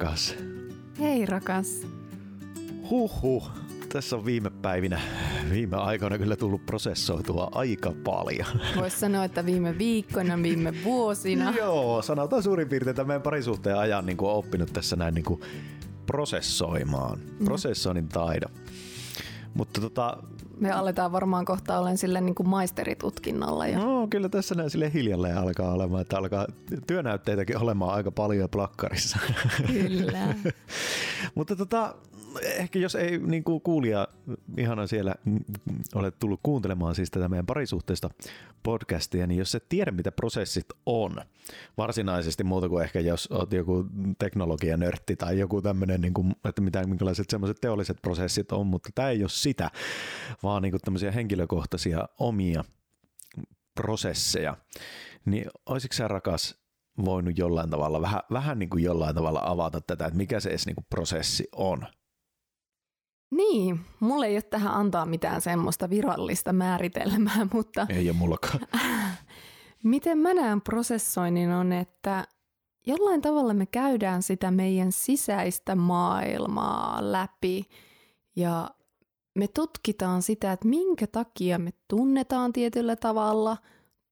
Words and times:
rakas. 0.00 0.34
Hei 1.00 1.26
rakas. 1.26 1.86
Huhhuh. 2.90 3.50
Tässä 3.92 4.16
on 4.16 4.24
viime 4.24 4.50
päivinä, 4.50 5.00
viime 5.50 5.76
aikoina 5.76 6.18
kyllä 6.18 6.36
tullut 6.36 6.66
prosessoitua 6.66 7.48
aika 7.54 7.92
paljon. 8.04 8.46
Voisi 8.76 8.98
sanoa, 8.98 9.24
että 9.24 9.46
viime 9.46 9.78
viikkoina, 9.78 10.42
viime 10.42 10.74
vuosina. 10.84 11.54
Joo, 11.58 12.02
sanotaan 12.02 12.42
suurin 12.42 12.68
piirtein, 12.68 12.90
että 12.90 13.04
meidän 13.04 13.22
parisuhteen 13.22 13.78
ajan 13.78 14.06
niin 14.06 14.16
kuin 14.16 14.30
oppinut 14.30 14.72
tässä 14.72 14.96
näin 14.96 15.14
niin 15.14 15.24
kuin 15.24 15.40
prosessoimaan. 16.06 17.18
Mm. 17.18 17.44
Prosessoinnin 17.44 18.08
taida. 18.08 18.48
Mutta 19.54 19.80
tota, 19.80 20.16
me 20.60 20.72
aletaan 20.72 21.12
varmaan 21.12 21.44
kohta 21.44 21.78
olen 21.78 21.98
sille 21.98 22.20
niin 22.20 22.34
kuin 22.34 22.48
maisteritutkinnolla. 22.48 23.66
Jo. 23.66 23.78
No 23.78 24.06
kyllä 24.10 24.28
tässä 24.28 24.54
näin 24.54 24.70
sille 24.70 24.92
hiljalleen 24.94 25.38
alkaa 25.38 25.72
olemaan, 25.72 26.02
että 26.02 26.18
alkaa 26.18 26.46
työnäytteitäkin 26.86 27.58
olemaan 27.58 27.94
aika 27.94 28.10
paljon 28.10 28.50
plakkarissa. 28.50 29.18
Kyllä. 29.66 30.34
Mutta 31.34 31.56
tota, 31.56 31.94
ehkä 32.42 32.78
jos 32.78 32.94
ei 32.94 33.18
niin 33.18 33.44
kuin 33.44 33.60
kuulija 33.60 34.08
ihana 34.56 34.86
siellä 34.86 35.14
ole 35.94 36.10
tullut 36.10 36.40
kuuntelemaan 36.42 36.94
siis 36.94 37.10
tätä 37.10 37.28
meidän 37.28 37.46
parisuhteista 37.46 38.10
podcastia, 38.62 39.26
niin 39.26 39.38
jos 39.38 39.54
et 39.54 39.68
tiedä 39.68 39.90
mitä 39.90 40.12
prosessit 40.12 40.66
on, 40.86 41.16
varsinaisesti 41.78 42.44
muuta 42.44 42.68
kuin 42.68 42.84
ehkä 42.84 43.00
jos 43.00 43.26
olet 43.26 43.52
joku 43.52 43.86
teknologianörtti 44.18 45.16
tai 45.16 45.38
joku 45.38 45.62
tämmöinen, 45.62 46.00
niin 46.00 46.14
kuin, 46.14 46.36
että 46.44 46.62
mitä, 46.62 46.86
minkälaiset 46.86 47.30
semmoiset 47.30 47.60
teolliset 47.60 47.98
prosessit 48.02 48.52
on, 48.52 48.66
mutta 48.66 48.90
tämä 48.94 49.10
ei 49.10 49.22
ole 49.22 49.28
sitä, 49.28 49.70
vaan 50.42 50.49
niin 50.58 50.72
kuin 50.72 50.80
tämmöisiä 50.80 51.10
henkilökohtaisia 51.10 52.08
omia 52.18 52.64
prosesseja, 53.74 54.56
niin 55.24 55.44
olisiko 55.66 55.94
sä 55.94 56.08
rakas 56.08 56.60
voinut 57.04 57.38
jollain 57.38 57.70
tavalla, 57.70 58.00
vähän, 58.00 58.20
vähän 58.32 58.58
niin 58.58 58.70
kuin 58.70 58.84
jollain 58.84 59.14
tavalla 59.14 59.42
avata 59.44 59.80
tätä, 59.80 60.06
että 60.06 60.16
mikä 60.16 60.40
se 60.40 60.48
edes 60.48 60.66
niin 60.66 60.76
kuin 60.76 60.86
prosessi 60.90 61.48
on? 61.52 61.86
Niin, 63.30 63.80
mulle 64.00 64.26
ei 64.26 64.34
ole 64.34 64.42
tähän 64.42 64.74
antaa 64.74 65.06
mitään 65.06 65.40
semmoista 65.40 65.90
virallista 65.90 66.52
määritelmää, 66.52 67.46
mutta... 67.52 67.86
Ei 67.88 68.10
ole 68.10 68.16
mullakaan. 68.16 68.60
Miten 69.84 70.18
mä 70.18 70.34
näen 70.34 70.60
prosessoinnin 70.60 71.50
on, 71.50 71.72
että 71.72 72.24
jollain 72.86 73.22
tavalla 73.22 73.54
me 73.54 73.66
käydään 73.66 74.22
sitä 74.22 74.50
meidän 74.50 74.92
sisäistä 74.92 75.74
maailmaa 75.74 77.12
läpi 77.12 77.68
ja 78.36 78.70
me 79.34 79.48
tutkitaan 79.48 80.22
sitä, 80.22 80.52
että 80.52 80.68
minkä 80.68 81.06
takia 81.06 81.58
me 81.58 81.72
tunnetaan 81.88 82.52
tietyllä 82.52 82.96
tavalla, 82.96 83.56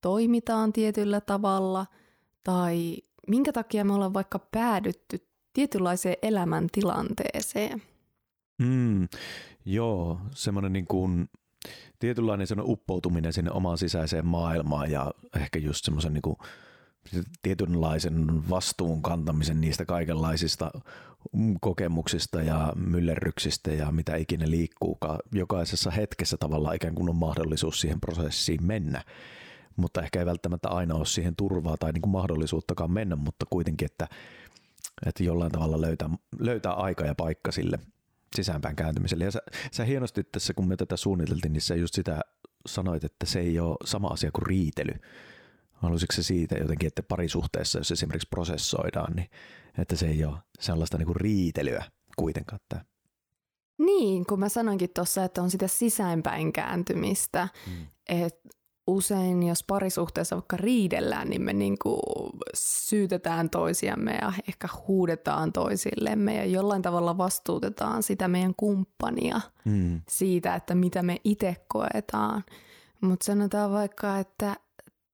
toimitaan 0.01 0.73
tietyllä 0.73 1.21
tavalla 1.21 1.87
tai 2.45 2.97
minkä 3.29 3.53
takia 3.53 3.85
me 3.85 3.95
ollaan 3.95 4.15
vaikka 4.15 4.39
päädytty 4.39 5.29
tietynlaiseen 5.53 6.17
elämäntilanteeseen. 6.23 7.83
Mm, 8.59 9.09
joo, 9.65 10.21
semmoinen 10.35 10.73
niin 10.73 10.87
kuin 10.87 11.29
tietynlainen 11.99 12.47
semmoinen 12.47 12.73
uppoutuminen 12.73 13.33
sinne 13.33 13.51
omaan 13.51 13.79
sisäiseen 13.79 14.27
maailmaan 14.27 14.91
ja 14.91 15.13
ehkä 15.37 15.59
just 15.59 15.85
semmoisen 15.85 16.13
niin 16.13 16.23
kuin 16.23 16.37
tietynlaisen 17.43 18.51
vastuun 18.51 19.03
kantamisen 19.03 19.61
niistä 19.61 19.85
kaikenlaisista 19.85 20.71
kokemuksista 21.61 22.43
ja 22.43 22.73
myllerryksistä 22.77 23.71
ja 23.71 23.93
mitä 23.93 24.17
ikinä 24.17 24.51
liikkuukaan. 24.51 25.19
Jokaisessa 25.33 25.91
hetkessä 25.91 26.37
tavallaan 26.37 26.77
ikään 26.77 26.95
kuin 26.95 27.11
on 27.11 27.17
mahdollisuus 27.17 27.81
siihen 27.81 28.01
prosessiin 28.01 28.65
mennä, 28.65 29.05
mutta 29.77 30.03
ehkä 30.03 30.19
ei 30.19 30.27
välttämättä 30.27 30.69
aina 30.69 30.95
ole 30.95 31.07
siihen 31.07 31.37
turvaa 31.37 31.77
tai 31.77 31.93
niin 31.93 32.03
kuin 32.03 32.13
mahdollisuuttakaan 32.13 32.91
mennä, 32.91 33.17
mutta 33.17 33.47
kuitenkin, 33.51 33.87
että, 33.87 34.09
että 35.07 35.25
jollain 35.25 35.53
tavalla 35.53 35.81
löytää, 35.81 36.11
löytää 36.39 36.73
aika 36.73 37.05
ja 37.05 37.15
paikka 37.15 37.53
sille 37.53 37.79
sisäänpäin 38.37 38.77
kääntymiselle. 38.77 39.25
Ja 39.25 39.31
sä, 39.31 39.43
sä 39.73 39.85
hienosti 39.85 40.25
tässä, 40.25 40.55
kun 40.55 40.69
me 40.69 40.77
tätä 40.77 40.97
suunniteltiin, 40.97 41.53
niin 41.53 41.63
sä 41.63 41.75
just 41.75 41.95
sitä 41.95 42.21
sanoit, 42.67 43.05
että 43.05 43.27
se 43.27 43.41
ei 43.41 43.61
ole 43.61 43.77
sama 43.85 44.09
asia 44.09 44.31
kuin 44.33 44.47
riitely. 44.47 44.93
Haluaisitko 45.73 46.15
se 46.15 46.23
siitä 46.23 46.57
jotenkin, 46.57 46.87
että 46.87 47.03
parisuhteessa, 47.03 47.79
jos 47.79 47.91
esimerkiksi 47.91 48.29
prosessoidaan, 48.31 49.13
niin 49.17 49.31
että 49.79 49.97
se 49.97 50.07
ei 50.07 50.25
ole 50.25 50.39
sellaista 50.61 50.99
niin 50.99 51.07
kuin 51.07 51.17
riitelyä 51.17 51.85
kuitenkaan 52.17 52.61
tämä? 52.69 52.85
Niin, 53.79 54.27
kun 54.27 54.41
mä 54.41 54.49
sanoinkin 54.49 54.91
tuossa, 54.95 55.25
että 55.25 55.43
on 55.43 55.51
sitä 55.51 55.69
sisäänpäin 55.69 56.53
kääntymistä, 56.53 57.49
hmm. 57.67 57.87
että 58.09 58.49
usein, 58.89 59.43
jos 59.43 59.65
parisuhteessa 59.65 60.37
vaikka 60.37 60.57
riidellään, 60.57 61.29
niin 61.29 61.43
me 61.43 61.53
niin 61.53 61.79
kuin 61.83 62.01
syytetään 62.55 63.51
toisiamme 63.51 64.19
ja 64.23 64.33
ehkä 64.49 64.69
huudetaan 64.89 65.53
toisillemme 65.53 66.37
ja 66.37 66.45
jollain 66.45 66.83
tavalla 66.83 67.19
vastuutetaan 67.19 68.03
sitä 68.03 68.29
meidän 68.29 68.55
kumppania 68.57 69.41
mm. 69.65 70.01
siitä, 70.09 70.55
että 70.55 70.75
mitä 70.75 71.03
me 71.03 71.17
itse 71.25 71.57
koetaan. 71.69 72.45
Mutta 73.01 73.25
sanotaan 73.25 73.73
vaikka, 73.73 74.19
että 74.19 74.57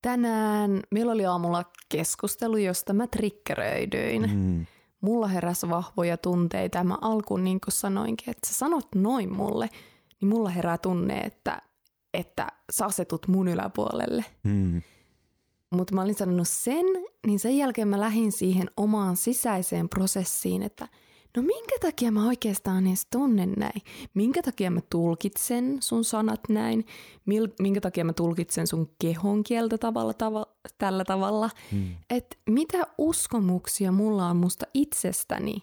tänään 0.04 0.80
meillä 0.90 1.12
oli 1.12 1.26
aamulla 1.26 1.64
keskustelu, 1.88 2.56
josta 2.56 2.92
mä 2.92 3.06
trikkeröidyin. 3.06 4.30
Mm. 4.34 4.66
Mulla 5.00 5.26
heräsi 5.26 5.70
vahvoja 5.70 6.16
tunteita. 6.16 6.84
Mä 6.84 6.98
alkuun 7.00 7.44
niin 7.44 7.60
kuin 7.60 7.72
sanoinkin, 7.72 8.30
että 8.30 8.48
sä 8.48 8.54
sanot 8.54 8.88
noin 8.94 9.32
mulle, 9.32 9.68
niin 10.20 10.28
mulla 10.28 10.48
herää 10.48 10.78
tunne, 10.78 11.18
että 11.18 11.62
että 12.14 12.46
sä 12.72 12.86
asetut 12.86 13.28
mun 13.28 13.48
yläpuolelle. 13.48 14.24
Mm. 14.42 14.82
Mutta 15.70 15.94
mä 15.94 16.02
olin 16.02 16.14
sanonut 16.14 16.48
sen, 16.48 16.86
niin 17.26 17.38
sen 17.38 17.56
jälkeen 17.58 17.88
mä 17.88 18.00
lähdin 18.00 18.32
siihen 18.32 18.70
omaan 18.76 19.16
sisäiseen 19.16 19.88
prosessiin, 19.88 20.62
että 20.62 20.88
no 21.36 21.42
minkä 21.42 21.76
takia 21.80 22.12
mä 22.12 22.26
oikeastaan 22.26 22.86
edes 22.86 23.06
tunnen 23.12 23.52
näin? 23.56 23.82
Minkä 24.14 24.42
takia 24.42 24.70
mä 24.70 24.80
tulkitsen 24.90 25.76
sun 25.80 26.04
sanat 26.04 26.40
näin? 26.48 26.86
Minkä 27.60 27.80
takia 27.80 28.04
mä 28.04 28.12
tulkitsen 28.12 28.66
sun 28.66 28.90
kehon 29.00 29.42
kieltä 29.42 29.78
tavalla, 29.78 30.14
tava, 30.14 30.46
tällä 30.78 31.04
tavalla? 31.04 31.50
Mm. 31.72 31.94
Että 32.10 32.36
mitä 32.50 32.78
uskomuksia 32.98 33.92
mulla 33.92 34.26
on 34.26 34.36
musta 34.36 34.66
itsestäni, 34.74 35.56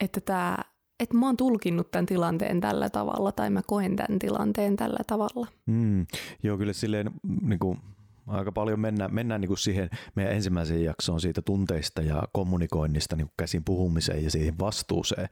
että 0.00 0.20
tämä 0.20 0.58
että 1.00 1.16
mä 1.16 1.26
oon 1.26 1.36
tulkinnut 1.36 1.90
tämän 1.90 2.06
tilanteen 2.06 2.60
tällä 2.60 2.90
tavalla 2.90 3.32
tai 3.32 3.50
mä 3.50 3.62
koen 3.66 3.96
tämän 3.96 4.18
tilanteen 4.18 4.76
tällä 4.76 5.04
tavalla. 5.06 5.46
Mm, 5.66 6.06
joo, 6.42 6.58
kyllä 6.58 6.72
silleen 6.72 7.10
niin 7.42 7.58
kuin, 7.58 7.78
aika 8.26 8.52
paljon 8.52 8.80
mennään, 8.80 9.14
mennään 9.14 9.40
niin 9.40 9.48
kuin 9.48 9.58
siihen 9.58 9.90
meidän 10.14 10.32
ensimmäiseen 10.32 10.84
jaksoon 10.84 11.20
siitä 11.20 11.42
tunteista 11.42 12.02
ja 12.02 12.22
kommunikoinnista 12.32 13.16
niin 13.16 13.26
kuin 13.26 13.34
käsin 13.36 13.64
puhumiseen 13.64 14.24
ja 14.24 14.30
siihen 14.30 14.58
vastuuseen. 14.58 15.28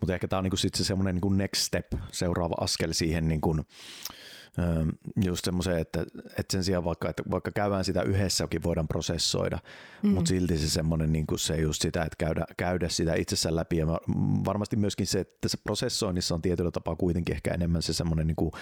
Mutta 0.00 0.14
ehkä 0.14 0.28
tämä 0.28 0.38
on 0.38 0.44
niin 0.44 0.50
kuin 0.50 0.58
sit 0.58 0.74
se 0.74 0.84
semmoinen 0.84 1.18
niin 1.22 1.38
next 1.38 1.62
step, 1.62 1.92
seuraava 2.12 2.54
askel 2.60 2.92
siihen 2.92 3.28
niin 3.28 3.40
kuin, 3.40 3.62
just 5.24 5.44
semmoiseen, 5.44 5.78
että, 5.78 6.02
että 6.38 6.52
sen 6.52 6.64
sijaan 6.64 6.84
vaikka, 6.84 7.10
että 7.10 7.22
vaikka 7.30 7.50
käydään 7.50 7.84
sitä 7.84 8.02
yhdessäkin 8.02 8.62
voidaan 8.62 8.88
prosessoida, 8.88 9.58
mm. 10.02 10.10
mutta 10.10 10.28
silti 10.28 10.58
se 10.58 10.70
semmoinen 10.70 11.12
niin 11.12 11.26
kuin 11.26 11.38
se 11.38 11.56
just 11.56 11.82
sitä, 11.82 12.02
että 12.02 12.16
käydä, 12.18 12.44
käydä 12.56 12.88
sitä 12.88 13.14
itsessään 13.14 13.56
läpi 13.56 13.76
ja 13.76 13.86
varmasti 14.44 14.76
myöskin 14.76 15.06
se, 15.06 15.20
että 15.20 15.48
se 15.48 15.58
prosessoinnissa 15.64 16.34
on 16.34 16.42
tietyllä 16.42 16.70
tapaa 16.70 16.96
kuitenkin 16.96 17.34
ehkä 17.34 17.54
enemmän 17.54 17.82
se 17.82 17.92
semmoinen 17.92 18.26
niin 18.26 18.36
kuin 18.36 18.52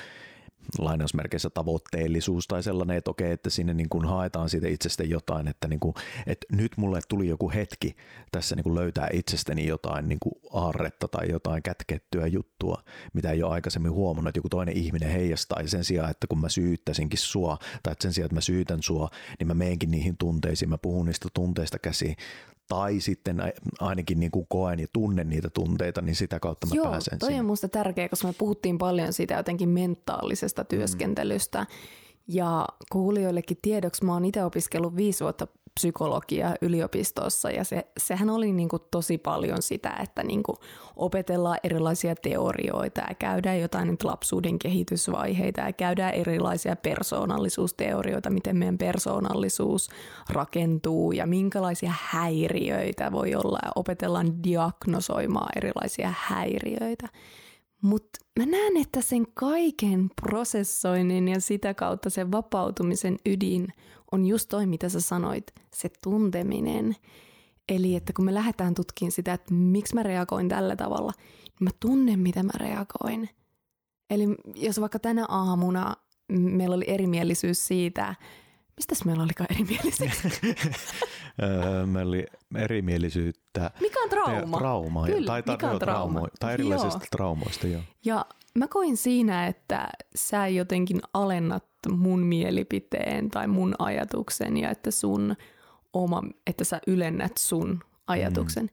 lainausmerkeissä 0.78 1.50
tavoitteellisuus 1.50 2.47
tai 2.47 2.62
sellainen, 2.62 2.97
että 2.97 3.10
okei, 3.10 3.32
että 3.32 3.50
sinne 3.50 3.75
niin 3.75 3.88
kuin 3.88 4.04
haetaan 4.04 4.48
siitä 4.48 4.69
itsestä 4.69 5.04
jotain, 5.04 5.48
että, 5.48 5.69
niin 5.69 5.81
kuin, 5.81 5.94
että 6.26 6.47
nyt 6.53 6.72
mulle 6.76 7.00
tuli 7.08 7.28
joku 7.28 7.50
hetki 7.50 7.97
tässä 8.32 8.56
niin 8.56 8.64
kuin 8.64 8.75
löytää 8.75 9.09
itsestäni 9.12 9.66
jotain 9.66 10.09
niin 10.09 10.19
kuin 10.22 10.34
aarretta 10.53 11.09
tai 11.09 11.30
jotain 11.30 11.62
kätkettyä 11.62 12.26
juttua, 12.26 12.82
mitä 13.12 13.30
ei 13.30 13.42
ole 13.42 13.53
aikaisemmin 13.53 13.92
huomannut, 13.92 14.28
että 14.28 14.38
joku 14.38 14.48
toinen 14.48 14.76
ihminen 14.76 15.10
heijastaa. 15.10 15.60
Ja 15.60 15.69
sen 15.69 15.84
sijaan, 15.84 16.10
että 16.10 16.26
kun 16.26 16.41
mä 16.41 16.48
syyttäisinkin 16.48 17.19
sua 17.19 17.59
tai 17.82 17.92
että 17.92 18.03
sen 18.03 18.12
sijaan, 18.12 18.26
että 18.26 18.34
mä 18.34 18.41
syytän 18.41 18.82
sua, 18.82 19.09
niin 19.38 19.47
mä 19.47 19.54
meenkin 19.54 19.91
niihin 19.91 20.16
tunteisiin, 20.16 20.68
mä 20.68 20.78
puhun 20.78 21.06
niistä 21.06 21.28
tunteista 21.34 21.78
käsiin 21.78 22.16
tai 22.70 23.00
sitten 23.00 23.42
ainakin 23.80 24.20
niin 24.20 24.30
kuin 24.30 24.46
koen 24.48 24.80
ja 24.80 24.86
tunnen 24.92 25.28
niitä 25.28 25.50
tunteita, 25.50 26.00
niin 26.02 26.14
sitä 26.14 26.40
kautta 26.40 26.66
mä 26.66 26.74
Joo, 26.74 26.90
pääsen 26.90 27.18
toi 27.18 27.28
sinne. 27.28 27.40
on 27.40 27.46
musta 27.46 27.68
tärkeä, 27.68 28.08
koska 28.08 28.28
me 28.28 28.34
puhuttiin 28.38 28.78
paljon 28.78 29.12
siitä 29.12 29.34
jotenkin 29.34 29.68
mentaalisesta 29.68 30.64
työskentelystä. 30.64 31.60
Mm. 31.60 31.66
Ja 32.28 32.66
kuulijoillekin 32.92 33.58
tiedoksi, 33.62 34.04
mä 34.04 34.12
oon 34.12 34.24
itse 34.24 34.44
opiskellut 34.44 34.96
viisi 34.96 35.24
vuotta 35.24 35.46
psykologia 35.74 36.54
yliopistossa 36.62 37.50
ja 37.50 37.64
se, 37.64 37.86
sehän 37.98 38.30
oli 38.30 38.52
niin 38.52 38.68
kuin 38.68 38.82
tosi 38.90 39.18
paljon 39.18 39.62
sitä, 39.62 39.96
että 40.02 40.22
niin 40.22 40.42
kuin 40.42 40.56
opetellaan 40.96 41.58
erilaisia 41.64 42.14
teorioita 42.14 43.00
ja 43.08 43.14
käydään 43.14 43.60
jotain 43.60 43.88
nyt 43.88 44.04
lapsuuden 44.04 44.58
kehitysvaiheita 44.58 45.60
ja 45.60 45.72
käydään 45.72 46.14
erilaisia 46.14 46.76
persoonallisuusteorioita, 46.76 48.30
miten 48.30 48.56
meidän 48.56 48.78
persoonallisuus 48.78 49.88
rakentuu 50.30 51.12
ja 51.12 51.26
minkälaisia 51.26 51.92
häiriöitä 52.00 53.12
voi 53.12 53.34
olla 53.34 53.58
ja 53.62 53.70
opetellaan 53.74 54.42
diagnosoimaan 54.44 55.52
erilaisia 55.56 56.14
häiriöitä. 56.18 57.08
Mutta 57.82 58.18
mä 58.38 58.46
näen, 58.46 58.76
että 58.76 59.00
sen 59.00 59.26
kaiken 59.34 60.10
prosessoinnin 60.22 61.28
ja 61.28 61.40
sitä 61.40 61.74
kautta 61.74 62.10
sen 62.10 62.32
vapautumisen 62.32 63.16
ydin 63.26 63.68
on 64.12 64.27
just 64.27 64.48
toi, 64.48 64.66
mitä 64.66 64.89
sä 64.89 65.01
sanoit, 65.01 65.54
se 65.74 65.91
tunteminen. 66.03 66.97
Eli 67.68 67.97
että 67.97 68.12
kun 68.12 68.24
me 68.24 68.34
lähdetään 68.34 68.74
tutkimaan 68.74 69.12
sitä, 69.12 69.33
että 69.33 69.54
miksi 69.54 69.95
mä 69.95 70.03
reagoin 70.03 70.48
tällä 70.48 70.77
tavalla, 70.77 71.12
niin 71.42 71.65
mä 71.65 71.71
tunnen, 71.80 72.18
mitä 72.18 72.42
mä 72.42 72.53
reagoin. 72.57 73.28
Eli 74.10 74.24
jos 74.54 74.80
vaikka 74.80 74.98
tänä 74.98 75.27
aamuna 75.28 75.97
meillä 76.33 76.77
oli 76.77 76.84
erimielisyys 76.89 77.66
siitä, 77.66 78.15
mistä 78.77 79.04
meillä 79.04 79.22
olikaan 79.22 79.53
erimielisyys? 79.54 80.22
Öö, 81.42 81.86
meillä 81.86 82.09
oli 82.09 82.27
erimielisyyttä. 82.54 83.71
Mikä 83.80 84.01
on 84.03 84.10
trauma? 84.10 84.59
Trauma. 84.59 85.06
Kyllä, 85.06 85.27
tai, 85.27 85.42
mikä 85.47 85.71
on 85.71 85.78
trauma? 85.78 86.13
traumo, 86.13 86.28
tai 86.41 86.54
erilaisista 86.54 86.98
Joo. 86.98 87.06
traumoista, 87.10 87.66
joo. 87.66 87.83
Ja 88.04 88.27
mä 88.58 88.68
koin 88.68 88.97
siinä, 88.97 89.47
että 89.47 89.88
sä 90.14 90.48
jotenkin 90.48 91.00
alennat 91.14 91.64
mun 91.91 92.20
mielipiteen 92.20 93.30
tai 93.30 93.47
mun 93.47 93.74
ajatuksen 93.78 94.56
ja 94.56 94.70
että 94.70 94.91
sun 94.91 95.36
oma, 95.92 96.22
että 96.47 96.64
sä 96.64 96.80
ylennät 96.86 97.36
sun 97.38 97.80
ajatuksen. 98.06 98.64
Mm. 98.64 98.70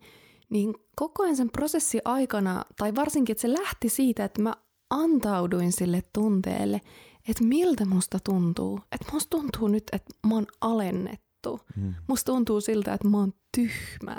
Niin 0.50 0.74
koko 0.96 1.24
ajan 1.24 1.36
sen 1.36 1.50
prosessin 1.50 2.02
aikana, 2.06 2.66
tai 2.78 2.96
varsinkin, 2.96 3.34
että 3.34 3.42
se 3.42 3.54
lähti 3.54 3.90
siitä, 3.90 4.24
että 4.26 4.42
mä 4.42 4.54
antauduin 4.90 5.72
sille 5.72 6.04
tunteelle, 6.14 6.82
että 7.30 7.44
miltä 7.44 7.86
musta 7.86 8.20
tuntuu. 8.24 8.80
Että 8.92 9.14
musta 9.14 9.38
tuntuu 9.38 9.68
nyt, 9.68 9.84
että 9.92 10.14
mä 10.28 10.36
oon 10.36 10.48
alennettu. 10.62 11.60
Mm. 11.76 11.94
Musta 12.08 12.32
tuntuu 12.32 12.62
siltä, 12.62 12.94
että 12.94 13.08
mä 13.08 13.18
oon 13.18 13.34
tyhmä. 13.58 14.18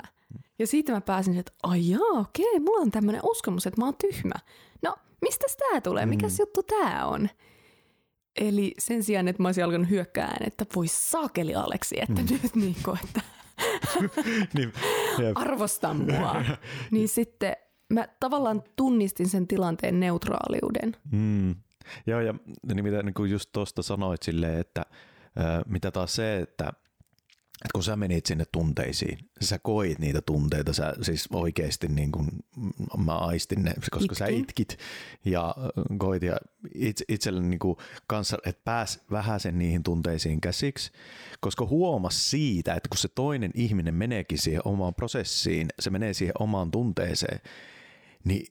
Ja 0.59 0.67
siitä 0.67 0.91
mä 0.91 1.01
pääsin, 1.01 1.37
että 1.37 1.51
ai 1.63 1.89
jaa, 1.89 2.19
okei, 2.19 2.59
mulla 2.59 2.81
on 2.81 2.91
tämmöinen 2.91 3.21
uskomus, 3.23 3.67
että 3.67 3.81
mä 3.81 3.85
oon 3.85 3.95
tyhmä. 4.01 4.33
Tää 5.71 5.81
tulee? 5.81 6.05
Mikäs 6.05 6.31
Mm. 6.31 6.37
juttu 6.39 6.63
tää 6.63 7.05
on? 7.07 7.29
Eli 8.41 8.73
sen 8.79 9.03
sijaan, 9.03 9.27
että 9.27 9.41
mä 9.41 9.47
olisin 9.47 9.63
alkanut 9.63 9.89
hyökkään, 9.89 10.37
että 10.47 10.65
voi 10.75 10.87
saakeli 10.87 11.55
Aleksi, 11.55 11.95
että 12.01 12.21
Mm. 12.21 12.27
nyt 12.43 12.55
niinku, 12.55 12.97
että 13.03 13.21
niin, 14.53 14.71
arvosta 15.35 15.93
mua. 15.93 16.35
niin 16.91 17.09
sitten 17.09 17.53
mä 17.89 18.07
tavallaan 18.19 18.63
tunnistin 18.75 19.29
sen 19.29 19.47
tilanteen 19.47 19.99
neutraaliuden. 19.99 20.95
Mm. 21.11 21.55
Joo, 22.07 22.19
ja 22.19 22.33
niin 22.67 22.83
mitä 22.83 23.03
niin 23.03 23.13
kuin 23.13 23.31
just 23.31 23.49
tuosta 23.53 23.81
sanoit 23.83 24.23
silleen, 24.23 24.59
että 24.59 24.85
ö, 25.39 25.41
mitä 25.67 25.91
taas 25.91 26.15
se, 26.15 26.37
että 26.39 26.73
että 27.61 27.73
kun 27.73 27.83
sä 27.83 27.95
menit 27.95 28.25
sinne 28.25 28.45
tunteisiin, 28.51 29.17
sä 29.41 29.59
koit 29.59 29.99
niitä 29.99 30.21
tunteita, 30.21 30.73
sä 30.73 30.93
siis 31.01 31.27
oikeasti 31.33 31.87
niin 31.87 32.11
kuin, 32.11 32.27
mä 32.97 33.17
aistin 33.17 33.63
ne, 33.63 33.73
koska 33.91 34.15
sä 34.15 34.25
Itkin. 34.25 34.41
itkit 34.41 34.77
ja 35.25 35.55
koit 35.97 36.23
ja 36.23 36.37
itse, 36.75 37.05
itselle 37.07 37.41
niin 37.41 37.59
kuin 37.59 37.77
kanssa, 38.07 38.37
että 38.45 38.61
pääs 38.63 38.99
vähäsen 39.11 39.57
niihin 39.57 39.83
tunteisiin 39.83 40.41
käsiksi, 40.41 40.91
koska 41.39 41.65
huomas 41.65 42.31
siitä, 42.31 42.73
että 42.73 42.89
kun 42.89 42.97
se 42.97 43.07
toinen 43.07 43.51
ihminen 43.55 43.95
meneekin 43.95 44.37
siihen 44.37 44.61
omaan 44.65 44.95
prosessiin, 44.95 45.67
se 45.79 45.89
menee 45.89 46.13
siihen 46.13 46.35
omaan 46.39 46.71
tunteeseen, 46.71 47.39
niin 48.23 48.47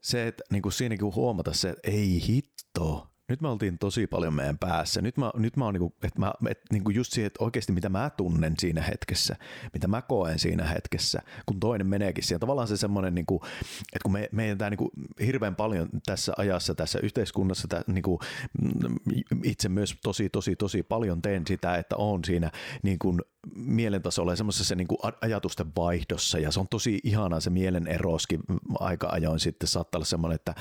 se, 0.00 0.26
että 0.26 0.44
niin 0.50 0.62
kuin 0.62 0.72
siinäkin 0.72 1.14
huomata 1.14 1.52
se, 1.52 1.70
että 1.70 1.90
ei 1.90 2.22
hitto, 2.28 3.11
nyt 3.28 3.40
me 3.40 3.48
oltiin 3.48 3.78
tosi 3.78 4.06
paljon 4.06 4.34
meidän 4.34 4.58
päässä. 4.58 5.02
Nyt 5.02 5.16
mä, 5.16 5.30
nyt 5.34 5.56
mä 5.56 5.64
oon 5.64 5.74
niin 5.74 5.80
kuin, 5.80 5.92
että 6.02 6.20
mä, 6.20 6.32
että 6.48 6.64
niin 6.72 6.84
kuin 6.84 6.96
just 6.96 7.12
siihen, 7.12 7.26
että 7.26 7.44
oikeasti 7.44 7.72
mitä 7.72 7.88
mä 7.88 8.10
tunnen 8.10 8.54
siinä 8.58 8.82
hetkessä, 8.82 9.36
mitä 9.72 9.88
mä 9.88 10.02
koen 10.02 10.38
siinä 10.38 10.64
hetkessä, 10.64 11.22
kun 11.46 11.60
toinen 11.60 11.86
meneekin 11.86 12.24
siihen. 12.24 12.40
Tavallaan 12.40 12.68
se 12.68 12.76
semmoinen, 12.76 13.14
niin 13.14 13.26
kuin, 13.26 13.40
että 13.70 14.02
kun 14.02 14.12
me, 14.12 14.28
meidän 14.32 14.58
tämä 14.58 14.70
niin 14.70 14.78
kuin 14.78 14.90
hirveän 15.26 15.56
paljon 15.56 15.88
tässä 16.06 16.32
ajassa, 16.36 16.74
tässä 16.74 16.98
yhteiskunnassa, 17.02 17.68
tää, 17.68 17.82
niin 17.86 18.02
kuin, 18.02 18.18
mm, 18.62 18.96
itse 19.44 19.68
myös 19.68 19.96
tosi, 20.02 20.28
tosi, 20.28 20.56
tosi 20.56 20.82
paljon 20.82 21.22
teen 21.22 21.46
sitä, 21.46 21.76
että 21.76 21.96
on 21.96 22.24
siinä 22.24 22.50
niin 22.82 22.98
kuin 22.98 23.20
mielentasolla 23.54 24.32
ja 24.32 24.36
semmoisessa 24.36 24.74
niin 24.74 24.88
ajatusten 25.20 25.66
vaihdossa 25.76 26.38
ja 26.38 26.52
se 26.52 26.60
on 26.60 26.68
tosi 26.68 27.00
ihanaa 27.04 27.40
se 27.40 27.50
mielen 27.50 27.86
eroskin 27.86 28.40
aika 28.78 29.08
ajoin 29.12 29.40
sitten 29.40 29.68
saattaa 29.68 29.98
olla 29.98 30.06
semmoinen, 30.06 30.34
että 30.34 30.54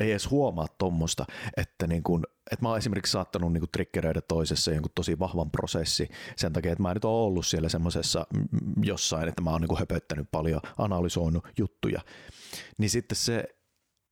ei 0.00 0.10
edes 0.10 0.30
huomaa 0.30 0.66
tuommoista, 0.78 1.24
että, 1.56 1.86
niin 1.86 2.02
kuin, 2.02 2.24
että 2.50 2.62
mä 2.64 2.68
oon 2.68 2.78
esimerkiksi 2.78 3.12
saattanut 3.12 3.52
niin 3.52 3.70
triggeröidä 3.72 4.20
toisessa 4.20 4.70
jonkun 4.70 4.92
tosi 4.94 5.18
vahvan 5.18 5.50
prosessi 5.50 6.08
sen 6.36 6.52
takia, 6.52 6.72
että 6.72 6.82
mä 6.82 6.94
nyt 6.94 7.04
oon 7.04 7.26
ollut 7.26 7.46
siellä 7.46 7.68
semmoisessa 7.68 8.26
mm, 8.34 8.84
jossain, 8.84 9.28
että 9.28 9.42
mä 9.42 9.50
oon 9.50 9.60
niin 9.60 9.78
höpöttänyt 9.78 10.28
paljon, 10.30 10.60
analysoinut 10.78 11.44
juttuja, 11.58 12.00
niin 12.78 12.90
sitten 12.90 13.16
se, 13.16 13.44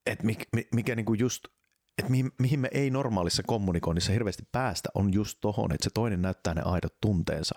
että 0.06 0.26
mikä, 0.26 0.44
mikä 0.74 0.94
niin 0.96 1.18
just 1.18 1.44
että 1.98 2.10
mihin, 2.10 2.32
mihin 2.38 2.60
me 2.60 2.68
ei 2.72 2.90
normaalissa 2.90 3.42
kommunikoinnissa 3.42 4.12
hirveästi 4.12 4.42
päästä, 4.52 4.88
on 4.94 5.12
just 5.12 5.38
tohon, 5.40 5.72
että 5.72 5.84
se 5.84 5.90
toinen 5.94 6.22
näyttää 6.22 6.54
ne 6.54 6.62
aidot 6.64 7.00
tunteensa 7.00 7.54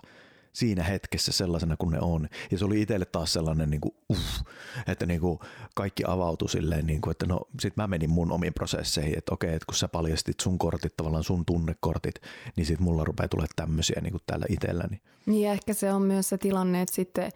siinä 0.56 0.84
hetkessä 0.84 1.32
sellaisena 1.32 1.78
kuin 1.78 1.92
ne 1.92 2.00
on. 2.02 2.28
Ja 2.52 2.58
se 2.58 2.66
oli 2.66 2.82
itselle 2.82 3.06
taas 3.06 3.34
sellainen, 3.34 3.70
niin 3.70 3.82
kuin, 3.82 3.96
uff, 4.12 4.42
että 4.88 5.06
niin 5.06 5.20
kuin 5.22 5.40
kaikki 5.76 6.04
avautui 6.08 6.50
silleen, 6.50 6.88
niin 6.88 7.02
kuin, 7.02 7.12
että 7.12 7.26
no 7.26 7.42
sit 7.60 7.78
mä 7.78 7.88
menin 7.88 8.10
mun 8.10 8.32
omiin 8.32 8.54
prosesseihin, 8.54 9.18
että 9.18 9.34
okei, 9.34 9.54
että 9.54 9.66
kun 9.66 9.76
sä 9.76 9.88
paljastit 9.88 10.40
sun 10.40 10.58
kortit, 10.58 10.98
tavallaan 10.98 11.24
sun 11.24 11.46
tunnekortit, 11.46 12.16
niin 12.56 12.66
sit 12.66 12.80
mulla 12.80 13.04
rupeaa 13.04 13.28
tulee 13.28 13.48
tämmöisiä 13.56 14.02
niin 14.02 14.12
kuin 14.12 14.24
täällä 14.28 14.46
itselläni. 14.50 15.02
Niin 15.26 15.50
ehkä 15.50 15.74
se 15.74 15.94
on 15.94 16.02
myös 16.02 16.30
se 16.30 16.38
tilanne, 16.38 16.82
että 16.82 16.96
sitten 16.96 17.32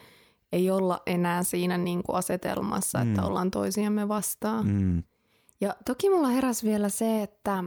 ei 0.51 0.71
olla 0.71 1.01
enää 1.06 1.44
siinä 1.44 1.77
niin 1.77 2.04
kuin 2.04 2.16
asetelmassa, 2.16 3.01
että 3.01 3.21
Mm. 3.21 3.27
ollaan 3.27 3.51
toisiamme 3.51 4.07
vastaan. 4.07 4.68
Mm. 4.68 5.04
Ja 5.62 5.75
toki 5.86 6.10
mulla 6.10 6.27
heräsi 6.27 6.68
vielä 6.68 6.89
se, 6.89 7.21
että 7.24 7.63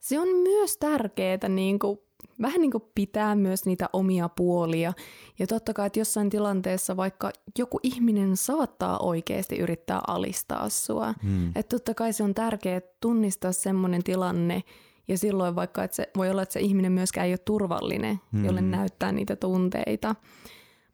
se 0.00 0.20
on 0.20 0.28
myös 0.28 0.76
tärkeää 0.76 1.48
niin 1.48 1.78
kuin, 1.78 1.98
vähän 2.42 2.60
niin 2.60 2.70
kuin 2.70 2.84
pitää 2.94 3.34
myös 3.34 3.66
niitä 3.66 3.88
omia 3.92 4.28
puolia. 4.28 4.92
Ja 5.38 5.46
totta 5.46 5.74
kai, 5.74 5.86
että 5.86 5.98
jossain 5.98 6.30
tilanteessa 6.30 6.96
vaikka 6.96 7.30
joku 7.58 7.80
ihminen 7.82 8.36
saattaa 8.36 8.98
oikeasti 8.98 9.58
yrittää 9.58 10.00
alistaa 10.06 10.68
sua. 10.68 11.14
Mm. 11.22 11.48
Että 11.48 11.76
totta 11.76 11.94
kai 11.94 12.12
se 12.12 12.22
on 12.22 12.34
tärkeää 12.34 12.80
tunnistaa 13.00 13.52
semmoinen 13.52 14.02
tilanne 14.02 14.62
ja 15.08 15.18
silloin 15.18 15.56
vaikka, 15.56 15.84
että 15.84 15.96
se 15.96 16.10
voi 16.16 16.30
olla, 16.30 16.42
että 16.42 16.52
se 16.52 16.60
ihminen 16.60 16.92
myöskään 16.92 17.26
ei 17.26 17.32
ole 17.32 17.38
turvallinen, 17.38 18.20
Mm. 18.32 18.44
jolle 18.44 18.60
näyttää 18.60 19.12
niitä 19.12 19.36
tunteita. 19.36 20.14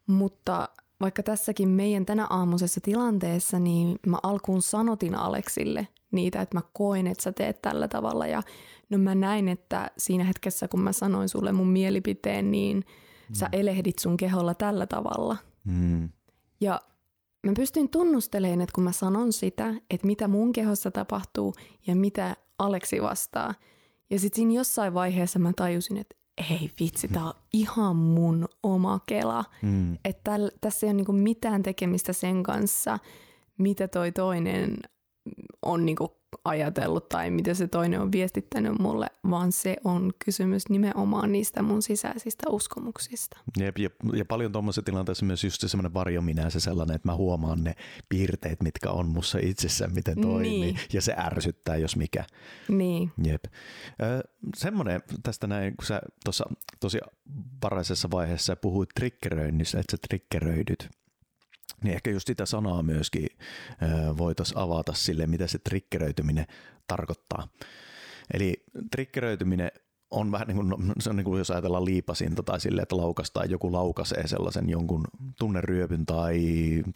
Mutta 0.07 0.69
vaikka 1.01 1.23
tässäkin 1.23 1.69
meidän 1.69 2.05
tänä 2.05 2.27
aamuisessa 2.29 2.81
tilanteessa, 2.81 3.59
niin 3.59 3.99
mä 4.07 4.17
alkuun 4.23 4.61
sanotin 4.61 5.15
Aleksille 5.15 5.87
niitä, 6.11 6.41
että 6.41 6.57
mä 6.57 6.61
koen, 6.73 7.07
että 7.07 7.23
sä 7.23 7.31
teet 7.31 7.61
tällä 7.61 7.87
tavalla. 7.87 8.27
Ja 8.27 8.43
no 8.89 8.97
mä 8.97 9.15
näin, 9.15 9.47
että 9.47 9.91
siinä 9.97 10.23
hetkessä, 10.23 10.67
kun 10.67 10.81
mä 10.81 10.91
sanoin 10.91 11.29
sulle 11.29 11.51
mun 11.51 11.67
mielipiteen, 11.67 12.51
niin 12.51 12.83
sä 13.33 13.49
elehdit 13.51 13.99
sun 13.99 14.17
keholla 14.17 14.53
tällä 14.53 14.87
tavalla. 14.87 15.37
Mm. 15.63 16.09
Ja 16.61 16.81
mä 17.45 17.53
pystyin 17.55 17.89
tunnustelemaan, 17.89 18.61
että 18.61 18.73
kun 18.73 18.83
mä 18.83 18.91
sanon 18.91 19.33
sitä, 19.33 19.73
että 19.89 20.07
mitä 20.07 20.27
mun 20.27 20.51
kehossa 20.51 20.91
tapahtuu 20.91 21.53
ja 21.87 21.95
mitä 21.95 22.35
Aleksi 22.59 23.01
vastaa. 23.01 23.53
Ja 24.09 24.19
sitten 24.19 24.35
siinä 24.35 24.53
jossain 24.53 24.93
vaiheessa 24.93 25.39
mä 25.39 25.53
tajusin, 25.55 25.97
että 25.97 26.15
ei 26.49 26.71
vitsi, 26.79 27.07
tää 27.07 27.25
on 27.25 27.33
ihan 27.53 27.95
mun 27.95 28.47
oma 28.63 28.99
kela. 29.05 29.45
Mm. 29.61 29.97
Että 30.05 30.31
tässä 30.61 30.85
ei 30.85 30.89
ole 30.89 30.93
niinku 30.97 31.11
mitään 31.11 31.63
tekemistä 31.63 32.13
sen 32.13 32.43
kanssa, 32.43 32.99
mitä 33.57 33.87
toi 33.87 34.11
toinen 34.11 34.77
on 35.61 35.85
niinku 35.85 36.16
ajatellut 36.45 37.09
tai 37.09 37.29
mitä 37.31 37.53
se 37.53 37.67
toinen 37.67 38.01
on 38.01 38.11
viestittänyt 38.11 38.79
mulle, 38.79 39.07
vaan 39.29 39.51
se 39.51 39.77
on 39.83 40.13
kysymys 40.25 40.69
nimenomaan 40.69 41.31
niistä 41.31 41.61
mun 41.61 41.81
sisäisistä 41.81 42.49
uskomuksista. 42.49 43.37
Jep, 43.57 43.77
ja, 43.77 43.89
ja 44.13 44.25
paljon 44.25 44.51
tuommoisessa 44.51 44.81
tilanteessa 44.81 45.25
myös 45.25 45.43
just 45.43 45.61
se 45.61 45.67
semmoinen 45.67 45.93
varjominä, 45.93 46.49
se 46.49 46.59
sellainen, 46.59 46.95
että 46.95 47.07
mä 47.07 47.15
huomaan 47.15 47.63
ne 47.63 47.75
piirteet, 48.09 48.63
mitkä 48.63 48.91
on 48.91 49.07
mussa 49.07 49.39
itsessä, 49.41 49.87
miten 49.87 50.21
toimii, 50.21 50.59
Niin. 50.59 50.79
ja 50.93 51.01
se 51.01 51.15
ärsyttää, 51.17 51.75
jos 51.77 51.95
mikä. 51.95 52.23
Niin. 52.69 53.11
Jep. 53.23 53.43
Ö, 54.01 54.23
semmoinen 54.55 55.01
tästä 55.23 55.47
näin, 55.47 55.77
kun 55.77 55.85
sä 55.85 56.01
tuossa 56.25 56.45
tosi 56.79 56.97
paraisessa 57.59 58.11
vaiheessa 58.11 58.55
puhuit 58.55 58.89
triggeröinnistä, 58.95 59.79
että 59.79 59.91
sä 59.91 59.97
triggeröidyt, 60.07 60.89
niin 61.83 61.95
ehkä 61.95 62.11
just 62.11 62.27
sitä 62.27 62.45
sanaa 62.45 62.83
myöskin 62.83 63.29
voitaisiin 64.17 64.57
avata 64.57 64.93
sille, 64.93 65.27
mitä 65.27 65.47
se 65.47 65.59
triggeröityminen 65.59 66.45
tarkoittaa. 66.87 67.47
Eli 68.33 68.63
triggeröityminen 68.91 69.71
on 70.11 70.31
vähän 70.31 70.47
niin 70.47 70.55
kuin, 70.55 70.69
no, 70.69 70.77
se 70.99 71.09
on 71.09 71.15
niin 71.15 71.25
kuin 71.25 71.37
jos 71.37 71.51
ajatellaan 71.51 71.85
liipasinta 71.85 72.43
tai 72.43 72.59
sille, 72.59 72.81
että 72.81 72.97
laukastaan 72.97 73.49
joku 73.49 73.71
laukaisee 73.71 74.27
sellaisen 74.27 74.69
jonkun 74.69 75.03
tunneryöpyn 75.39 76.05
tai, 76.05 76.41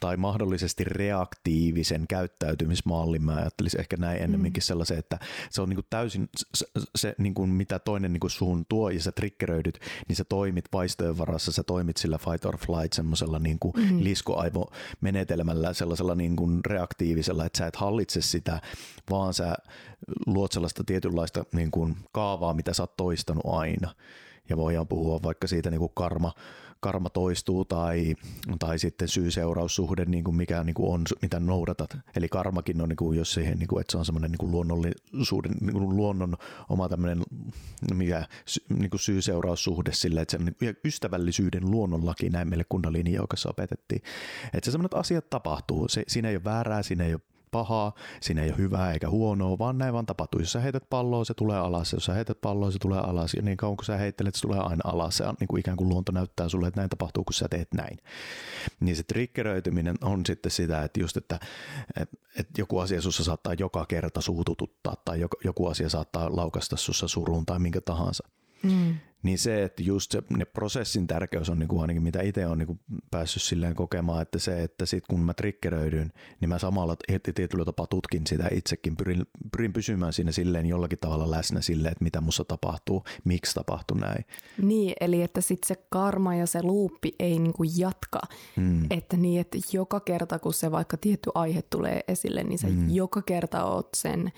tai 0.02 0.18
mahdollisesti 0.18 0.84
reaktiivisen 0.84 2.06
käyttäytymismallin. 2.10 3.24
Mä 3.24 3.36
ajattelisin 3.36 3.80
ehkä 3.80 3.98
näin 3.98 4.22
ennemminkin 4.22 4.64
sellaisen, 4.64 4.98
että 4.98 5.20
se 5.50 5.62
on 5.62 5.70
niin 5.70 5.78
kuin 5.78 5.88
täysin 5.90 6.30
se, 6.56 6.66
se 6.96 7.16
niin 7.18 7.34
kuin 7.34 7.50
mitä 7.50 7.80
toinen 7.80 8.14
niin 8.14 8.20
kuin 8.20 8.32
suhun 8.32 8.66
tuo 8.70 8.90
ja 8.90 9.00
sä 9.02 9.12
triggeröidyt, 9.12 9.80
niin 10.08 10.16
sä 10.16 10.24
toimit 10.24 10.66
vaistojen 10.74 11.18
varassa, 11.18 11.52
sä 11.52 11.64
toimit 11.64 11.98
sillä 11.98 12.18
fight 12.18 12.46
or 12.46 12.58
flight 12.58 12.94
semmoisella 12.94 13.40
niin 13.40 13.60
kuin 13.60 13.72
Mhm. 13.76 13.84
mm-hmm. 13.84 14.04
liskoaivomenetelmällä, 14.04 15.74
sellaisella 15.74 16.16
niin 16.16 16.36
kuin 16.36 16.66
reaktiivisella, 16.66 17.46
että 17.46 17.58
sä 17.58 17.68
et 17.68 17.76
hallitse 17.76 18.22
sitä, 18.22 18.62
vaan 19.10 19.34
sä 19.34 19.56
luot 20.26 20.52
sellaista 20.52 20.84
tietynlaista 20.84 21.46
niin 21.52 21.72
kuin 21.72 21.96
kaavaa, 22.12 22.54
mitä 22.54 22.74
sä 22.74 22.84
oot 22.84 22.98
toistanut 23.02 23.46
aina. 23.46 23.96
ja 24.50 24.58
voidaan 24.58 24.88
puhua 24.88 25.20
vaikka 25.24 25.48
siitä 25.48 25.70
niin 25.70 25.80
kuin 25.80 25.92
karma, 25.96 26.34
karma 26.80 27.10
toistuu 27.10 27.66
tai, 27.66 28.16
tai 28.60 28.80
sitten 28.80 29.08
syy-seuraussuhde, 29.08 30.06
niin 30.06 30.24
kuin 30.24 30.36
mikä 30.36 30.64
niin 30.64 30.74
kuin 30.74 30.94
on, 30.94 31.04
mitä 31.22 31.40
noudatat. 31.40 31.98
Eli 32.16 32.30
karmakin 32.30 32.82
on, 32.82 32.90
niin 32.90 32.98
kuin, 32.98 33.18
jos 33.18 33.34
siihen, 33.34 33.60
niin 33.60 33.68
kuin, 33.68 33.82
että 33.82 33.92
se 33.92 33.98
on 33.98 34.06
semmoinen 34.06 34.32
niin 34.32 34.52
luonnollisuuden, 34.52 35.52
niin 35.62 35.74
kuin 35.74 35.98
luonnon 35.98 36.36
oma 36.70 36.90
tämmöinen 36.90 37.24
mikä, 37.94 38.28
niin 38.70 38.90
kuin 38.90 39.00
syy-seuraussuhde 39.00 39.92
sille, 39.94 40.22
että 40.22 40.32
se 40.32 40.38
on 40.38 40.46
niin 40.46 40.78
ystävällisyyden 40.86 41.72
luonnonlaki 41.72 42.30
näin 42.30 42.50
meille 42.50 42.66
kundalini 42.70 43.14
joukassa 43.14 43.50
opetettiin. 43.50 44.02
Että 44.54 44.66
se 44.66 44.72
semmoinen, 44.72 45.00
asiat 45.00 45.30
tapahtuu. 45.30 45.88
Se, 45.88 46.04
siinä 46.08 46.30
ei 46.30 46.36
ole 46.36 46.44
väärää, 46.44 46.84
siinä 46.84 47.04
ei 47.04 47.14
ole 47.14 47.22
pahaa, 47.52 47.94
siinä 48.22 48.44
ei 48.44 48.50
ole 48.50 48.58
hyvää 48.58 48.94
eikä 48.94 49.10
huonoa, 49.10 49.58
vaan 49.58 49.78
näin 49.78 49.94
vaan 49.94 50.06
tapahtuu. 50.06 50.42
Jos 50.42 50.52
sä 50.52 50.60
heität 50.60 50.90
palloa, 50.90 51.26
se 51.26 51.34
tulee 51.34 51.58
alas. 51.58 51.94
Jos 51.94 52.06
sä 52.06 52.14
heität 52.14 52.42
palloa, 52.42 52.72
se 52.72 52.80
tulee 52.80 53.00
alas. 53.00 53.34
Ja 53.34 53.42
niin 53.42 53.58
kauan 53.58 53.78
kun 53.78 53.86
sä 53.86 53.98
heittelet, 53.98 54.36
se 54.36 54.42
tulee 54.42 54.60
aina 54.60 54.82
alas. 54.84 55.22
On 55.22 55.36
niin 55.40 55.48
kuin 55.48 55.60
ikään 55.60 55.78
kuin 55.78 55.90
luonto 55.90 56.12
näyttää 56.12 56.50
sulle, 56.50 56.68
että 56.68 56.80
näin 56.80 56.90
tapahtuu, 56.90 57.24
kun 57.24 57.34
sä 57.34 57.48
teet 57.50 57.74
näin. 57.74 57.98
Niin 58.80 58.96
se 58.96 59.04
triggeröityminen 59.04 59.96
on 60.02 60.26
sitten 60.26 60.52
sitä, 60.52 60.84
että 60.84 61.00
just, 61.00 61.18
että, 61.18 61.40
että, 62.02 62.18
että 62.40 62.62
joku 62.62 62.80
asia 62.80 63.02
sussa 63.02 63.24
saattaa 63.24 63.54
joka 63.54 63.86
kerta 63.86 64.22
suutututtaa 64.22 64.96
tai 65.06 65.20
joku 65.44 65.68
asia 65.68 65.90
saattaa 65.90 66.36
laukasta 66.36 66.78
sussa 66.78 67.08
suruun 67.08 67.46
tai 67.46 67.60
minkä 67.60 67.82
tahansa. 67.82 68.28
Mm. 68.64 68.96
Niin 69.24 69.38
se, 69.38 69.64
että 69.64 69.84
just 69.84 70.12
se, 70.12 70.24
ne 70.30 70.46
prosessin 70.46 71.08
tärkeys 71.08 71.50
on 71.50 71.60
niinku 71.60 71.80
ainakin 71.80 72.04
mitä 72.04 72.22
itse 72.22 72.48
on 72.48 72.58
niinku 72.58 72.80
päässyt 73.12 73.44
silleen 73.44 73.76
kokemaan, 73.76 74.22
että 74.22 74.40
se, 74.40 74.64
että 74.64 74.86
sit 74.86 75.08
kun 75.08 75.20
mä 75.20 75.34
triggeröidyn, 75.34 76.12
niin 76.40 76.50
mä 76.50 76.60
samalla 76.60 76.96
tietyllä 77.36 77.66
tapaa 77.66 77.88
tutkin 77.88 78.28
sitä 78.28 78.48
itsekin, 78.52 78.98
pyrin, 78.98 79.26
pyrin 79.52 79.74
pysymään 79.74 80.14
siinä 80.14 80.32
silleen 80.32 80.66
jollakin 80.66 81.00
tavalla 81.00 81.32
läsnä 81.32 81.62
silleen, 81.62 81.92
että 81.92 82.04
mitä 82.04 82.22
mussa 82.22 82.44
tapahtuu, 82.46 83.04
miksi 83.24 83.54
tapahtuu 83.54 83.98
näin. 83.98 84.26
Niin, 84.62 84.94
eli 85.02 85.22
että 85.22 85.42
sitten 85.42 85.68
se 85.68 85.86
karma 85.90 86.36
ja 86.36 86.46
se 86.46 86.64
luuppi 86.64 87.16
ei 87.20 87.40
niinku 87.40 87.64
jatka, 87.78 88.22
mm. 88.56 88.88
että 88.90 89.18
niin, 89.18 89.42
että 89.42 89.58
joka 89.74 90.00
kerta 90.00 90.40
kun 90.40 90.54
se 90.54 90.72
vaikka 90.72 90.98
tietty 90.98 91.30
aihe 91.36 91.62
tulee 91.62 92.02
esille, 92.08 92.44
niin 92.44 92.60
sä 92.60 92.68
mm. 92.68 92.90
joka 92.90 93.22
kerta 93.22 93.66
oot 93.66 93.90
sen 93.96 94.32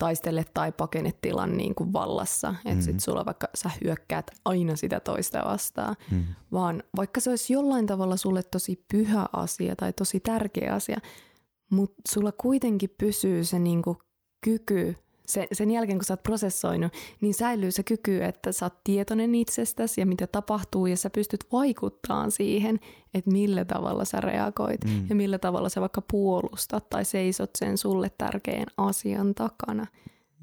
taistele 0.00 0.44
tai 0.54 0.72
pakene 0.72 1.12
tilan 1.20 1.56
niin 1.56 1.74
kuin 1.74 1.92
vallassa. 1.92 2.48
Että 2.48 2.68
mm-hmm. 2.68 2.82
sit 2.82 3.00
sulla 3.00 3.26
vaikka 3.26 3.48
sä 3.54 3.70
hyökkäät 3.84 4.30
aina 4.44 4.76
sitä 4.76 5.00
toista 5.00 5.42
vastaan. 5.44 5.96
Mm-hmm. 6.10 6.34
Vaan 6.52 6.82
vaikka 6.96 7.20
se 7.20 7.30
olisi 7.30 7.52
jollain 7.52 7.86
tavalla 7.86 8.16
sulle 8.16 8.42
tosi 8.42 8.84
pyhä 8.92 9.26
asia 9.32 9.76
tai 9.76 9.92
tosi 9.92 10.20
tärkeä 10.20 10.74
asia, 10.74 10.98
mutta 11.70 12.02
sulla 12.08 12.32
kuitenkin 12.32 12.94
pysyy 12.98 13.44
se 13.44 13.58
niin 13.58 13.82
kuin 13.82 13.98
kyky 14.44 14.96
se, 15.30 15.46
sen 15.52 15.70
jälkeen, 15.70 15.98
kun 15.98 16.04
sä 16.04 16.12
oot 16.12 16.22
prosessoinut, 16.22 16.92
niin 17.20 17.34
säilyy 17.34 17.70
se 17.70 17.82
kyky, 17.82 18.24
että 18.24 18.52
sä 18.52 18.66
oot 18.66 18.84
tietoinen 18.84 19.34
itsestäsi 19.34 20.00
ja 20.00 20.06
mitä 20.06 20.26
tapahtuu 20.26 20.86
ja 20.86 20.96
sä 20.96 21.10
pystyt 21.10 21.44
vaikuttamaan 21.52 22.30
siihen, 22.30 22.80
että 23.14 23.30
millä 23.30 23.64
tavalla 23.64 24.04
sä 24.04 24.20
reagoit 24.20 24.84
mm. 24.84 25.06
ja 25.08 25.14
millä 25.14 25.38
tavalla 25.38 25.68
sä 25.68 25.80
vaikka 25.80 26.02
puolustat 26.10 26.90
tai 26.90 27.04
seisot 27.04 27.50
sen 27.58 27.78
sulle 27.78 28.10
tärkeän 28.18 28.66
asian 28.76 29.34
takana. 29.34 29.86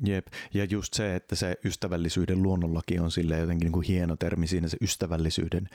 Jep, 0.06 0.28
ja 0.54 0.64
just 0.64 0.94
se, 0.94 1.16
että 1.16 1.36
se 1.36 1.56
ystävällisyyden 1.66 2.44
luonnollakin 2.44 3.02
on 3.02 3.12
sille 3.12 3.38
jotenkin 3.38 3.66
niin 3.66 3.74
kuin 3.74 3.86
hieno 3.86 4.16
termi 4.16 4.48
siinä, 4.48 4.68
se 4.68 4.78
ystävällisyyden 4.82 5.70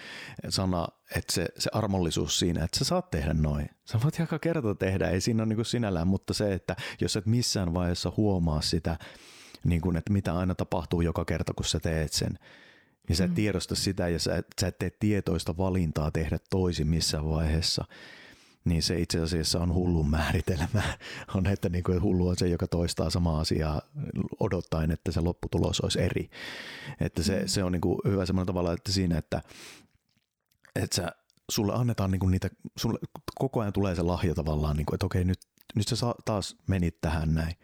sana, 0.48 0.88
että 1.16 1.32
se, 1.32 1.48
se 1.58 1.70
armollisuus 1.72 2.38
siinä, 2.38 2.64
että 2.64 2.78
sä 2.78 2.84
saat 2.84 3.10
tehdä 3.10 3.34
noin. 3.34 3.70
Sä 3.84 3.98
voit 4.04 4.18
joka 4.18 4.38
kerta 4.38 4.74
tehdä, 4.74 5.08
ei 5.08 5.20
siinä 5.20 5.42
ole 5.42 5.48
niin 5.48 5.56
kuin 5.56 5.66
sinällään, 5.66 6.08
mutta 6.08 6.34
se, 6.34 6.52
että 6.52 6.76
jos 7.00 7.16
et 7.16 7.26
missään 7.26 7.74
vaiheessa 7.74 8.12
huomaa 8.16 8.60
sitä, 8.60 8.98
niin 9.64 9.80
kuin, 9.80 9.96
että 9.96 10.12
mitä 10.12 10.34
aina 10.38 10.54
tapahtuu 10.54 11.00
joka 11.00 11.24
kerta, 11.24 11.54
kun 11.54 11.64
sä 11.64 11.80
teet 11.80 12.12
sen, 12.12 12.38
niin 13.08 13.16
sä 13.16 13.24
et 13.24 13.30
mm. 13.30 13.34
tiedosta 13.34 13.74
sitä 13.74 14.08
ja 14.08 14.18
sä 14.18 14.36
et, 14.36 14.46
sä 14.60 14.66
et 14.66 14.78
tee 14.78 14.90
tietoista 14.90 15.56
valintaa 15.56 16.10
tehdä 16.10 16.38
toisin 16.50 16.88
missään 16.88 17.28
vaiheessa, 17.28 17.84
niin 18.64 18.82
se 18.82 19.00
itse 19.00 19.18
asiassa 19.18 19.60
on 19.60 19.74
hullun 19.74 20.10
määritelmä. 20.10 20.82
On, 21.34 21.46
että 21.46 21.68
niin 21.68 21.84
kuin 21.84 22.02
hullu 22.02 22.28
on 22.28 22.36
se, 22.36 22.48
joka 22.48 22.66
toistaa 22.66 23.10
samaa 23.10 23.40
asiaa 23.40 23.82
odottaen, 24.40 24.90
että 24.90 25.12
se 25.12 25.20
lopputulos 25.20 25.80
olisi 25.80 26.00
eri. 26.00 26.30
Että 27.00 27.22
se, 27.22 27.40
mm. 27.40 27.46
se 27.46 27.64
on 27.64 27.72
niin 27.72 27.80
kuin 27.80 27.98
hyvä 28.04 28.26
semmoinen 28.26 28.46
tavalla, 28.46 28.72
että 28.72 28.92
siinä, 28.92 29.18
että, 29.18 29.42
että 30.76 30.96
sä, 30.96 31.12
sulle 31.50 31.74
annetaan 31.74 32.10
niin 32.10 32.20
kuin 32.20 32.30
niitä, 32.30 32.50
sulle 32.76 32.98
koko 33.34 33.60
ajan 33.60 33.72
tulee 33.72 33.94
se 33.94 34.02
lahja 34.02 34.34
tavallaan, 34.34 34.76
niin 34.76 34.86
kuin, 34.86 34.94
että 34.94 35.06
okei, 35.06 35.24
nyt, 35.24 35.40
nyt 35.74 35.88
sä 35.88 36.06
taas 36.24 36.56
menit 36.66 37.00
tähän 37.00 37.34
näin 37.34 37.56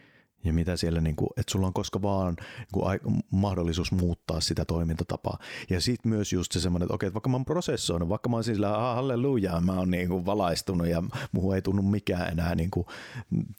ja 0.44 0.52
mitä 0.52 0.76
siellä, 0.76 1.00
niin 1.00 1.16
kuin, 1.16 1.28
että 1.36 1.52
sulla 1.52 1.66
on 1.66 1.72
koska 1.72 2.02
vaan 2.02 2.36
niin 2.58 2.66
kuin, 2.72 3.22
mahdollisuus 3.30 3.92
muuttaa 3.92 4.40
sitä 4.40 4.64
toimintatapaa. 4.64 5.38
Ja 5.70 5.80
sitten 5.80 6.10
myös 6.10 6.32
just 6.32 6.52
se 6.52 6.60
semmoinen, 6.60 6.86
että 6.86 6.94
okei, 6.94 7.06
että 7.06 7.14
vaikka 7.14 7.28
mä 7.28 7.36
oon 7.36 7.44
prosessoinut, 7.44 8.08
vaikka 8.08 8.28
mä 8.28 8.36
oon 8.36 8.44
sillä, 8.44 8.74
ah, 8.74 8.96
halleluja, 8.96 9.60
mä 9.60 9.72
oon 9.72 9.90
niin 9.90 10.08
kuin 10.08 10.26
valaistunut 10.26 10.86
ja 10.86 11.02
muuhun 11.32 11.54
ei 11.54 11.62
tunnu 11.62 11.82
mikään 11.82 12.28
enää 12.28 12.54
niin 12.54 12.70
kuin, 12.70 12.86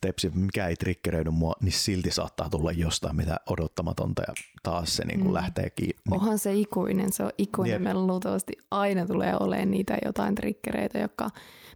tepsi, 0.01 0.31
mikä 0.36 0.67
ei 0.67 0.75
triggeröidy 0.75 1.29
mua, 1.29 1.53
niin 1.62 1.71
silti 1.71 2.12
saattaa 2.12 2.50
tulla 2.50 2.71
jostain 2.71 3.15
mitä 3.15 3.39
odottamatonta 3.50 4.21
ja 4.27 4.33
taas 4.63 4.95
se 4.95 5.05
niin 5.05 5.19
kuin 5.19 5.29
mm. 5.29 5.33
lähtee 5.33 5.69
kiinni. 5.69 6.01
Onhan 6.12 6.39
se 6.39 6.53
ikuinen, 6.53 7.13
se 7.13 7.24
on 7.24 7.31
ikuinen. 7.38 7.74
Yep. 7.74 7.81
Meillä 7.81 8.07
luultavasti 8.07 8.53
aina 8.71 9.05
tulee 9.05 9.36
olemaan 9.39 9.71
niitä 9.71 9.98
jotain 10.05 10.36
triggereitä, 10.36 11.00
jotka 11.00 11.29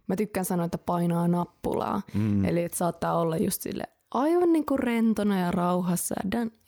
mä 0.06 0.16
tykkään 0.16 0.44
sanoa, 0.44 0.66
että 0.66 0.78
painaa 0.78 1.28
nappulaa. 1.28 2.02
Mm. 2.14 2.44
Eli 2.44 2.64
että 2.64 2.78
saattaa 2.78 3.18
olla 3.18 3.36
just 3.36 3.62
sille, 3.62 3.84
aivan 4.14 4.52
niin 4.52 4.66
kuin 4.66 4.78
rentona 4.78 5.40
ja 5.40 5.50
rauhassa. 5.50 6.14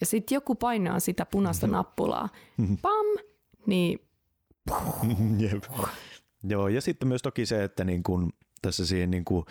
Ja 0.01 0.07
sitten 0.07 0.35
joku 0.37 0.55
painaa 0.55 1.01
sitä 1.01 1.27
punaista 1.27 1.67
nappulaa. 1.67 2.29
Mm-hmm. 2.57 2.77
Pam! 2.83 3.07
Niin... 3.67 3.99
Jep. 5.51 5.65
Joo, 6.43 6.69
ja 6.69 6.81
sitten 6.81 7.09
myös 7.09 7.23
toki 7.23 7.47
se, 7.47 7.65
että 7.65 7.85
niin 7.85 8.03
kun 8.03 8.33
tässä 8.63 8.87
siihen 8.87 9.11
niin 9.11 9.25
kuin 9.25 9.45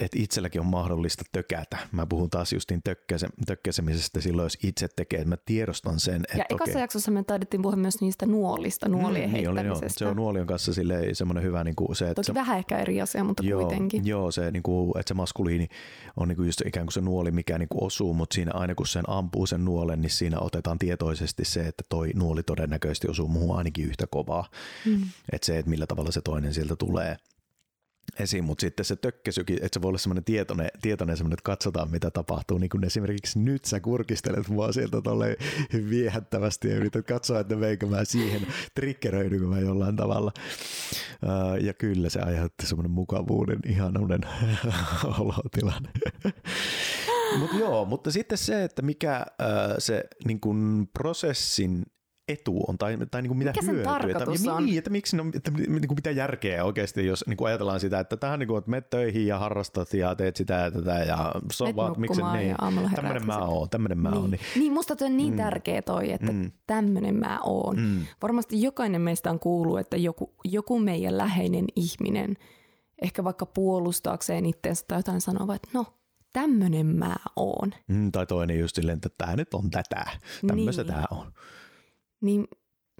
että 0.00 0.18
itselläkin 0.20 0.60
on 0.60 0.66
mahdollista 0.66 1.24
tökätä. 1.32 1.78
Mä 1.92 2.06
puhun 2.06 2.30
taas 2.30 2.52
justiin 2.52 2.80
tökkäse, 2.84 3.28
tökkäsemisestä 3.46 4.20
silloin, 4.20 4.44
jos 4.44 4.58
itse 4.62 4.88
tekee, 4.96 5.18
että 5.18 5.28
mä 5.28 5.36
tiedostan 5.44 6.00
sen. 6.00 6.22
Että 6.24 6.38
ja 6.38 6.44
ekassa 6.50 6.72
okei. 6.72 6.82
jaksossa 6.82 7.10
me 7.10 7.22
taidettiin 7.22 7.62
puhua 7.62 7.76
myös 7.76 8.00
niistä 8.00 8.26
nuolista, 8.26 8.88
mm, 8.88 8.92
nuolien 8.92 9.30
mm, 9.30 9.34
niin 9.34 9.48
oli, 9.48 9.66
joo. 9.66 9.80
Se 9.86 10.06
on 10.06 10.16
nuolion 10.16 10.46
kanssa 10.46 10.72
semmoinen 11.12 11.44
hyvä 11.44 11.64
niin 11.64 11.76
kuin 11.76 11.96
se, 11.96 12.04
että 12.04 12.14
Toki 12.14 12.26
se, 12.26 12.34
vähän 12.34 12.58
ehkä 12.58 12.78
eri 12.78 13.00
asia, 13.00 13.24
mutta 13.24 13.42
joo, 13.42 13.60
kuitenkin. 13.60 14.06
Joo, 14.06 14.30
se, 14.30 14.50
niin 14.50 14.62
kuin, 14.62 14.98
että 14.98 15.08
se 15.08 15.14
maskuliini 15.14 15.68
on 16.16 16.28
niin 16.28 16.36
kuin 16.36 16.46
just 16.46 16.60
ikään 16.66 16.86
kuin 16.86 16.92
se 16.92 17.00
nuoli, 17.00 17.30
mikä 17.30 17.58
niin 17.58 17.68
kuin 17.68 17.84
osuu, 17.84 18.14
mutta 18.14 18.34
siinä 18.34 18.52
aina 18.54 18.74
kun 18.74 18.86
sen 18.86 19.04
ampuu 19.06 19.46
sen 19.46 19.64
nuolen, 19.64 20.00
niin 20.00 20.10
siinä 20.10 20.38
otetaan 20.40 20.78
tietoisesti 20.78 21.44
se, 21.44 21.60
että 21.60 21.84
toi 21.88 22.10
nuoli 22.14 22.42
todennäköisesti 22.42 23.08
osuu 23.10 23.28
muuhun 23.28 23.58
ainakin 23.58 23.84
yhtä 23.84 24.06
kovaa. 24.10 24.48
Mm. 24.86 25.02
Että 25.32 25.46
se, 25.46 25.58
että 25.58 25.70
millä 25.70 25.86
tavalla 25.86 26.10
se 26.10 26.20
toinen 26.20 26.54
sieltä 26.54 26.76
tulee 26.76 27.16
esiin, 28.18 28.44
mutta 28.44 28.60
sitten 28.60 28.84
se 28.84 28.96
tökkäsykin, 28.96 29.56
että 29.56 29.68
se 29.72 29.82
voi 29.82 29.88
olla 29.88 29.98
semmoinen 29.98 30.24
tietoinen, 30.24 30.68
tietoinen 30.82 31.16
semmoinen, 31.16 31.34
että 31.34 31.42
katsotaan 31.42 31.90
mitä 31.90 32.10
tapahtuu, 32.10 32.58
niin 32.58 32.70
kuin 32.70 32.84
esimerkiksi 32.84 33.38
nyt 33.38 33.64
sä 33.64 33.80
kurkistelet 33.80 34.48
mua 34.48 34.72
sieltä 34.72 35.00
tolleen 35.00 35.36
viehättävästi 35.90 36.68
ja 36.68 36.76
yrität 36.76 37.06
katsoa, 37.06 37.40
että 37.40 37.60
veikö 37.60 37.86
mä 37.86 38.04
siihen, 38.04 38.46
triggeröidynkö 38.74 39.46
mä 39.46 39.60
jollain 39.60 39.96
tavalla. 39.96 40.32
Ja 41.60 41.74
kyllä 41.74 42.08
se 42.08 42.20
aiheutti 42.20 42.66
semmoinen 42.66 42.90
mukavuuden, 42.90 43.58
ihanuuden 43.66 44.20
olotilan. 45.18 45.82
Mutta 47.38 47.56
joo, 47.56 47.84
mutta 47.84 48.10
sitten 48.10 48.38
se, 48.38 48.64
että 48.64 48.82
mikä 48.82 49.26
se 49.78 50.04
niin 50.24 50.40
kun 50.40 50.88
prosessin 50.92 51.82
etu 52.32 52.64
on 52.68 52.78
tai, 52.78 52.98
tai 53.10 53.22
niin 53.22 53.28
kuin 53.28 53.38
mitä 53.38 53.50
Mikä 53.50 53.72
hyötyä. 53.72 54.10
Että, 54.10 54.52
on? 54.52 54.66
Niin, 54.66 54.78
että, 54.78 54.90
miksi, 54.90 55.16
no, 55.16 55.24
että 55.34 55.50
niin 55.50 55.88
kuin 55.88 55.96
mitä 55.96 56.10
järkeä 56.10 56.64
oikeasti, 56.64 57.06
jos 57.06 57.24
niin 57.26 57.36
kuin 57.36 57.48
ajatellaan 57.48 57.80
sitä, 57.80 58.00
että 58.00 58.16
tähän 58.16 58.38
niin 58.38 58.48
kuin, 58.48 58.58
että 58.58 58.70
menet 58.70 58.90
töihin 58.90 59.26
ja 59.26 59.38
harrastat 59.38 59.94
ja 59.94 60.14
teet 60.14 60.36
sitä 60.36 60.54
ja 60.54 60.70
tätä 60.70 60.98
ja 60.98 61.32
so 61.52 61.66
miksi, 61.96 62.22
niin, 62.22 62.56
tämmöinen 62.94 63.26
mä 63.26 63.38
oon, 63.38 63.70
tämmöinen 63.70 63.98
mä 63.98 64.10
niin. 64.10 64.20
oon. 64.20 64.30
Niin. 64.30 64.40
niin, 64.56 64.72
musta 64.72 64.96
toi 64.96 65.06
on 65.06 65.16
niin 65.16 65.32
mm. 65.32 65.36
tärkeä 65.36 65.82
toi, 65.82 66.12
että 66.12 66.32
mm. 66.32 66.52
tämmöinen 66.66 67.14
mä 67.14 67.40
oon. 67.44 67.76
Mm. 67.76 68.06
Varmasti 68.22 68.62
jokainen 68.62 69.00
meistä 69.00 69.30
on 69.30 69.38
kuullut, 69.38 69.78
että 69.78 69.96
joku, 69.96 70.34
joku 70.44 70.78
meidän 70.78 71.18
läheinen 71.18 71.64
ihminen, 71.76 72.36
ehkä 73.02 73.24
vaikka 73.24 73.46
puolustaakseen 73.46 74.46
itseensä 74.46 74.84
tai 74.88 74.98
jotain 74.98 75.20
sanoo, 75.20 75.52
että 75.52 75.68
no, 75.72 75.86
tämmöinen 76.32 76.86
mä 76.86 77.16
oon. 77.36 77.74
Mm, 77.88 78.12
tai 78.12 78.26
toinen 78.26 78.58
just 78.58 78.76
silleen, 78.76 78.96
että 78.96 79.08
tämä 79.18 79.36
nyt 79.36 79.54
on 79.54 79.70
tätä, 79.70 80.06
tämmöistä 80.46 80.82
niin. 80.82 80.92
tämä 80.92 81.04
on 81.10 81.32
niin 82.20 82.48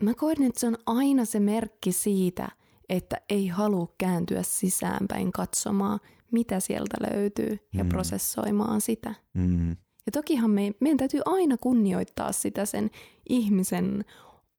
mä 0.03 0.15
koen, 0.15 0.43
että 0.43 0.61
se 0.61 0.67
on 0.67 0.77
aina 0.87 1.25
se 1.25 1.41
merkki 1.41 1.93
siitä, 1.93 2.49
että 2.89 3.17
ei 3.29 3.49
halua 3.49 3.95
kääntyä 3.99 4.43
sisäänpäin 4.43 5.33
katsomaan, 5.33 6.01
mitä 6.33 6.61
sieltä 6.61 6.97
löytyy 7.13 7.59
ja 7.75 7.85
mm. 7.85 7.89
prosessoimaan 7.89 8.81
sitä. 8.81 9.15
Mm. 9.35 9.71
Ja 10.07 10.13
tokihan 10.13 10.51
me, 10.51 10.73
meidän 10.81 10.99
täytyy 10.99 11.21
aina 11.25 11.57
kunnioittaa 11.57 12.33
sitä 12.33 12.65
sen 12.67 12.91
ihmisen 13.29 14.05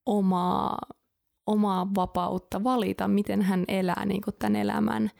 omaa, 0.05 0.77
omaa 1.47 1.87
vapautta 1.95 2.63
valita, 2.63 3.07
miten 3.07 3.41
hän 3.41 3.65
elää 3.67 4.05
niin 4.05 4.21
kuin 4.21 4.35
tämän 4.39 4.55
elämän. 4.55 5.11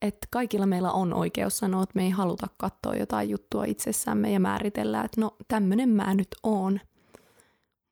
Että 0.00 0.26
kaikilla 0.30 0.66
meillä 0.66 0.92
on 0.92 1.14
oikeus 1.14 1.58
sanoa, 1.58 1.82
että 1.82 1.92
me 1.94 2.04
ei 2.04 2.10
haluta 2.10 2.46
katsoa 2.56 2.96
jotain 2.96 3.30
juttua 3.30 3.64
itsessämme 3.64 4.32
ja 4.32 4.40
määritellä, 4.40 5.04
että 5.04 5.20
no 5.20 5.36
tämmöinen 5.48 5.88
mä 5.88 6.14
nyt 6.14 6.28
oon. 6.42 6.80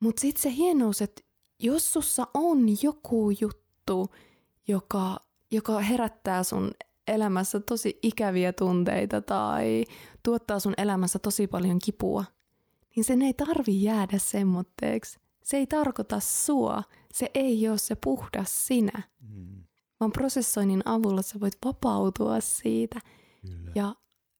Mutta 0.04 0.20
sitten 0.20 0.42
se 0.42 0.56
hienous, 0.56 1.02
että 1.02 1.22
jos 1.62 1.92
sussa 1.92 2.26
on 2.34 2.58
joku 2.82 3.30
juttu, 3.40 4.14
joka, 4.68 5.16
joka 5.50 5.80
herättää 5.80 6.42
sun 6.42 6.70
elämässä 7.08 7.60
tosi 7.60 7.98
ikäviä 8.02 8.52
tunteita 8.52 9.20
tai 9.20 9.84
tuottaa 10.22 10.60
sun 10.60 10.74
elämässä 10.78 11.18
tosi 11.18 11.46
paljon 11.46 11.78
kipua, 11.78 12.24
niin 12.96 13.04
sen 13.04 13.22
ei 13.22 13.34
tarvi 13.34 13.82
jäädä 13.82 14.18
semmoitteeksi. 14.18 15.18
Se 15.42 15.56
ei 15.56 15.66
tarkoita 15.66 16.20
sua, 16.20 16.82
se 17.12 17.30
ei 17.34 17.68
ole 17.68 17.78
se 17.78 17.94
puhdas 18.04 18.66
sinä, 18.66 19.02
mm. 19.20 19.64
vaan 20.00 20.12
prosessoinnin 20.12 20.82
avulla 20.84 21.22
sä 21.22 21.40
voit 21.40 21.58
vapautua 21.64 22.40
siitä 22.40 23.00
Kyllä. 23.46 23.72
ja 23.74 23.94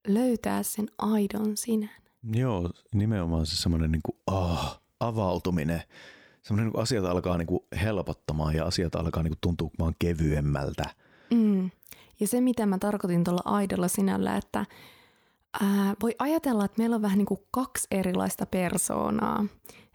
löytää 0.08 0.62
sen 0.62 0.86
aidon 0.98 1.56
sinän. 1.56 2.02
Joo, 2.32 2.70
nimenomaan 2.94 3.46
se 3.46 3.56
semmoinen 3.56 3.92
niin 3.92 4.02
kuin, 4.04 4.16
oh, 4.26 4.83
avautuminen. 5.06 5.82
Semmoinen 6.42 6.72
niin 6.72 6.82
asiat 6.82 7.04
alkaa 7.04 7.38
niin 7.38 7.46
kuin 7.46 7.60
helpottamaan 7.82 8.54
ja 8.54 8.64
asiat 8.64 8.94
alkaa 8.94 9.22
niin 9.22 9.30
kuin 9.30 9.40
tuntua 9.40 9.70
vaan 9.78 9.94
kevyemmältä. 9.98 10.84
Mm. 11.30 11.70
Ja 12.20 12.26
se, 12.26 12.40
mitä 12.40 12.66
mä 12.66 12.78
tarkoitin 12.78 13.24
tuolla 13.24 13.42
aidolla 13.44 13.88
sinällä, 13.88 14.36
että 14.36 14.66
ää, 15.62 15.94
voi 16.02 16.14
ajatella, 16.18 16.64
että 16.64 16.78
meillä 16.78 16.96
on 16.96 17.02
vähän 17.02 17.18
niin 17.18 17.26
kuin 17.26 17.40
kaksi 17.50 17.86
erilaista 17.90 18.46
persoonaa. 18.46 19.46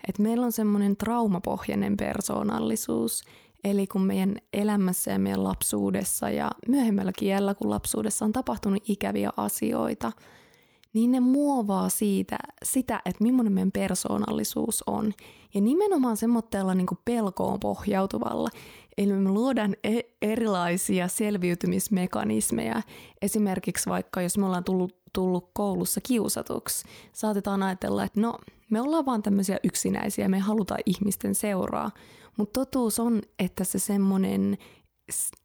Et 0.07 0.19
meillä 0.19 0.45
on 0.45 0.51
semmoinen 0.51 0.97
traumapohjainen 0.97 1.97
persoonallisuus, 1.97 3.23
eli 3.63 3.87
kun 3.87 4.01
meidän 4.01 4.35
elämässä 4.53 5.11
ja 5.11 5.19
meidän 5.19 5.43
lapsuudessa 5.43 6.29
ja 6.29 6.51
myöhemmällä 6.67 7.11
kiellä, 7.17 7.55
kun 7.55 7.69
lapsuudessa 7.69 8.25
on 8.25 8.33
tapahtunut 8.33 8.83
ikäviä 8.89 9.29
asioita, 9.37 10.11
niin 10.93 11.11
ne 11.11 11.19
muovaa 11.19 11.89
siitä, 11.89 12.37
sitä, 12.63 13.01
että 13.05 13.23
millainen 13.23 13.53
meidän 13.53 13.71
persoonallisuus 13.71 14.83
on. 14.87 15.13
Ja 15.53 15.61
nimenomaan 15.61 16.17
semmoitteella 16.17 16.75
niin 16.75 16.87
pelkoon 17.05 17.59
pohjautuvalla. 17.59 18.49
Eli 18.97 19.13
me 19.13 19.29
luodaan 19.29 19.75
e- 19.83 19.99
erilaisia 20.21 21.07
selviytymismekanismeja. 21.07 22.81
Esimerkiksi 23.21 23.89
vaikka 23.89 24.21
jos 24.21 24.37
me 24.37 24.45
ollaan 24.45 24.63
tullut, 24.63 24.95
tullut 25.13 25.49
koulussa 25.53 26.01
kiusatuksi, 26.01 26.85
saatetaan 27.13 27.63
ajatella, 27.63 28.03
että 28.03 28.21
no 28.21 28.37
me 28.69 28.81
ollaan 28.81 29.05
vaan 29.05 29.23
tämmöisiä 29.23 29.57
yksinäisiä, 29.63 30.27
me 30.27 30.39
halutaan 30.39 30.79
ihmisten 30.85 31.35
seuraa. 31.35 31.91
Mutta 32.37 32.59
totuus 32.59 32.99
on, 32.99 33.21
että 33.39 33.63
se 33.63 33.79
semmoinen 33.79 34.57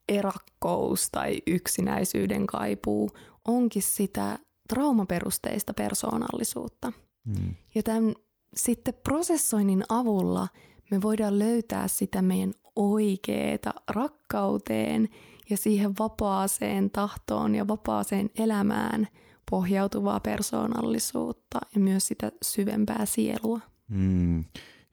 erakkous 0.09 1.11
tai 1.11 1.39
yksinäisyyden 1.47 2.47
kaipuu 2.47 3.11
onkin 3.49 3.83
sitä 3.83 4.39
traumaperusteista 4.69 5.75
persoonallisuutta. 5.75 6.93
Mm. 7.25 7.55
Ja 7.75 7.83
tämän 7.83 8.15
sitten 8.57 8.95
prosessoinnin 8.95 9.85
avulla 9.89 10.49
me 10.91 11.03
voidaan 11.03 11.39
löytää 11.39 11.89
sitä 11.89 12.23
meidän 12.23 12.55
oikeeta 12.77 13.75
rakkauteen 13.91 15.09
ja 15.51 15.57
siihen 15.57 15.93
vapaaseen 15.99 16.91
tahtoon 16.91 17.55
ja 17.55 17.69
vapaaseen 17.69 18.31
elämään 18.39 19.09
pohjautuvaa 19.51 20.21
persoonallisuutta 20.21 21.59
ja 21.75 21.81
myös 21.81 22.07
sitä 22.07 22.33
syvempää 22.45 23.07
sielua. 23.07 23.61
Mm. 23.89 24.45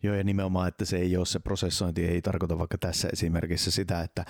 Joo, 0.04 0.16
ja 0.16 0.24
nimenomaan, 0.24 0.68
että 0.68 0.86
se 0.86 0.98
ei 0.98 1.18
ole 1.18 1.25
se 1.25 1.40
prosessointi, 1.40 2.06
ei 2.06 2.22
tarkoita 2.22 2.58
vaikka 2.58 2.78
tässä 2.78 3.10
esimerkissä 3.13 3.72
sitä, 3.72 4.01
että 4.01 4.25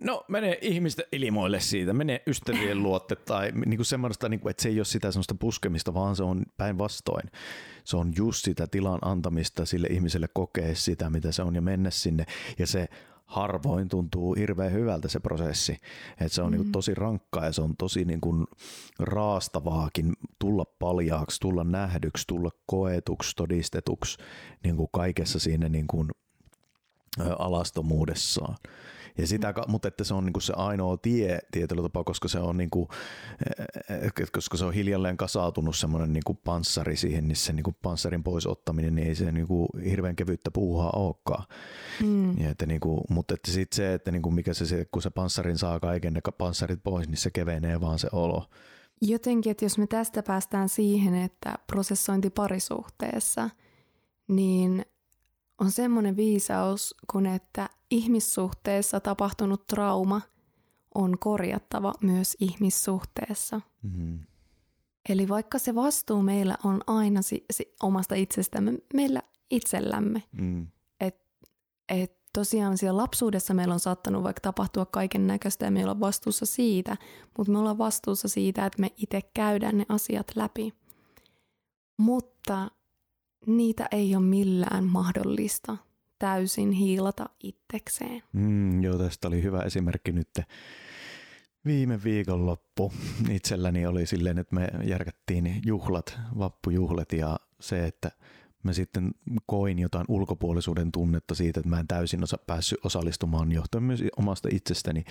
No 0.00 0.24
menee 0.28 0.58
ihmisten 0.60 1.04
ilmoille 1.12 1.60
siitä, 1.60 1.92
menee 1.92 2.22
ystävien 2.26 2.82
luotte 2.82 3.16
tai 3.16 3.52
niinku 3.66 3.84
semmoista, 3.84 4.28
niinku, 4.28 4.48
että 4.48 4.62
se 4.62 4.68
ei 4.68 4.78
ole 4.78 4.84
sitä 4.84 5.10
semmoista 5.10 5.34
puskemista, 5.34 5.94
vaan 5.94 6.16
se 6.16 6.22
on 6.22 6.42
päinvastoin. 6.56 7.30
Se 7.84 7.96
on 7.96 8.12
just 8.16 8.44
sitä 8.44 8.66
tilan 8.66 8.98
antamista 9.02 9.66
sille 9.66 9.86
ihmiselle 9.86 10.28
kokea 10.34 10.74
sitä, 10.74 11.10
mitä 11.10 11.32
se 11.32 11.42
on 11.42 11.54
ja 11.54 11.62
mennä 11.62 11.90
sinne. 11.90 12.24
Ja 12.58 12.66
se 12.66 12.88
harvoin 13.26 13.88
tuntuu 13.88 14.34
hirveän 14.34 14.72
hyvältä 14.72 15.08
se 15.08 15.20
prosessi. 15.20 15.78
että 16.20 16.28
se 16.34 16.42
on 16.42 16.50
mm. 16.50 16.56
niinku 16.56 16.72
tosi 16.72 16.94
rankkaa 16.94 17.44
ja 17.44 17.52
se 17.52 17.62
on 17.62 17.76
tosi 17.76 18.04
niinku 18.04 18.44
raastavaakin 18.98 20.12
tulla 20.38 20.64
paljaaksi, 20.64 21.40
tulla 21.40 21.64
nähdyksi, 21.64 22.26
tulla 22.26 22.50
koetuksi, 22.66 23.36
todistetuksi 23.36 24.18
niinku 24.64 24.88
kaikessa 24.88 25.38
siinä 25.38 25.68
niinku, 25.68 26.06
alastomuudessaan. 27.38 28.56
Ja 29.18 29.26
sitä, 29.26 29.54
mutta 29.68 29.88
että 29.88 30.04
se 30.04 30.14
on 30.14 30.24
niin 30.24 30.32
kuin 30.32 30.42
se 30.42 30.52
ainoa 30.56 30.96
tie 30.96 31.38
tietyllä 31.52 31.82
tapaa, 31.82 32.04
koska 32.04 32.28
se 32.28 32.38
on, 32.38 32.56
niin 32.56 32.70
kuin, 32.70 32.88
eh, 33.90 34.12
koska 34.32 34.56
se 34.56 34.64
on 34.64 34.74
hiljalleen 34.74 35.16
kasautunut 35.16 35.76
semmoinen 35.76 36.12
niin 36.12 36.22
kuin 36.26 36.38
panssari 36.44 36.96
siihen, 36.96 37.28
niin 37.28 37.36
se 37.36 37.52
niin 37.52 37.64
kuin 37.64 37.76
panssarin 37.82 38.22
pois 38.24 38.46
ottaminen, 38.46 38.94
niin 38.94 39.08
ei 39.08 39.14
se 39.14 39.32
niin 39.32 39.46
kuin 39.46 39.68
hirveän 39.84 40.16
kevyttä 40.16 40.50
puuhaa 40.50 40.90
olekaan. 40.90 41.44
Mm. 42.02 42.38
Ja 42.38 42.50
että 42.50 42.66
niin 42.66 42.80
kuin, 42.80 43.00
mutta 43.10 43.34
että 43.34 43.50
sitten 43.50 43.76
se, 43.76 43.94
että 43.94 44.10
niin 44.10 44.22
kuin 44.22 44.34
mikä 44.34 44.54
se, 44.54 44.66
se, 44.66 44.86
kun 44.92 45.02
se 45.02 45.10
panssarin 45.10 45.58
saa 45.58 45.80
kaiken 45.80 46.12
ne 46.12 46.20
panssarit 46.38 46.80
pois, 46.82 47.08
niin 47.08 47.16
se 47.16 47.30
kevenee 47.30 47.80
vaan 47.80 47.98
se 47.98 48.08
olo. 48.12 48.48
Jotenkin, 49.00 49.50
että 49.50 49.64
jos 49.64 49.78
me 49.78 49.86
tästä 49.86 50.22
päästään 50.22 50.68
siihen, 50.68 51.14
että 51.14 51.54
prosessointi 51.66 52.30
parisuhteessa, 52.30 53.50
niin 54.28 54.84
on 55.60 55.70
semmoinen 55.70 56.16
viisaus, 56.16 56.94
kun 57.12 57.26
että 57.26 57.70
ihmissuhteessa 57.90 59.00
tapahtunut 59.00 59.66
trauma 59.66 60.20
on 60.94 61.18
korjattava 61.18 61.92
myös 62.00 62.36
ihmissuhteessa. 62.40 63.60
Mm-hmm. 63.82 64.18
Eli 65.08 65.28
vaikka 65.28 65.58
se 65.58 65.74
vastuu 65.74 66.22
meillä 66.22 66.56
on 66.64 66.80
aina 66.86 67.22
si- 67.22 67.44
si- 67.50 67.74
omasta 67.82 68.14
itsestämme, 68.14 68.78
meillä 68.94 69.22
itsellämme. 69.50 70.22
Mm. 70.32 70.66
Et, 71.00 71.16
et 71.88 72.18
tosiaan 72.32 72.78
siellä 72.78 73.02
lapsuudessa 73.02 73.54
meillä 73.54 73.74
on 73.74 73.80
saattanut 73.80 74.22
vaikka 74.22 74.40
tapahtua 74.40 74.86
kaiken 74.86 75.26
näköistä 75.26 75.64
ja 75.64 75.70
meillä 75.70 75.90
on 75.90 76.00
vastuussa 76.00 76.46
siitä, 76.46 76.96
mutta 77.38 77.52
me 77.52 77.58
ollaan 77.58 77.78
vastuussa 77.78 78.28
siitä, 78.28 78.66
että 78.66 78.80
me 78.80 78.92
itse 78.96 79.20
käydään 79.34 79.78
ne 79.78 79.86
asiat 79.88 80.26
läpi. 80.36 80.74
Mutta 81.96 82.70
niitä 83.46 83.88
ei 83.90 84.16
ole 84.16 84.24
millään 84.24 84.84
mahdollista 84.84 85.76
täysin 86.18 86.72
hiilata 86.72 87.28
itsekseen. 87.42 88.22
Mm, 88.32 88.82
joo, 88.82 88.98
tästä 88.98 89.28
oli 89.28 89.42
hyvä 89.42 89.60
esimerkki 89.60 90.12
nyt. 90.12 90.28
Viime 91.64 92.04
viikonloppu 92.04 92.92
itselläni 93.30 93.86
oli 93.86 94.06
silleen, 94.06 94.38
että 94.38 94.54
me 94.54 94.68
järkättiin 94.84 95.62
juhlat, 95.66 96.18
vappujuhlat 96.38 97.12
ja 97.12 97.36
se, 97.60 97.86
että 97.86 98.10
mä 98.62 98.72
sitten 98.72 99.10
koin 99.46 99.78
jotain 99.78 100.04
ulkopuolisuuden 100.08 100.92
tunnetta 100.92 101.34
siitä, 101.34 101.60
että 101.60 101.70
mä 101.70 101.80
en 101.80 101.88
täysin 101.88 102.22
osa, 102.22 102.38
päässyt 102.46 102.84
osallistumaan 102.84 103.52
johtuen 103.52 103.84
myös 103.84 104.02
omasta 104.16 104.48
itsestäni, 104.52 105.04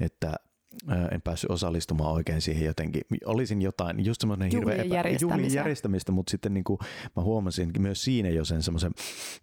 että 0.00 0.36
en 1.12 1.22
päässyt 1.22 1.50
osallistumaan 1.50 2.12
oikein 2.12 2.40
siihen 2.40 2.66
jotenkin. 2.66 3.02
Olisin 3.24 3.62
jotain, 3.62 4.04
just 4.04 4.20
semmoinen 4.20 4.50
hirveä 4.50 4.82
epä, 4.82 5.08
juhlien 5.20 5.52
järjestämistä, 5.52 6.12
mutta 6.12 6.30
sitten 6.30 6.54
niin 6.54 6.64
kuin 6.64 6.78
mä 7.16 7.22
huomasin 7.22 7.70
myös 7.78 8.04
siinä 8.04 8.28
jo 8.28 8.44
sen 8.44 8.62
semmoisen 8.62 8.92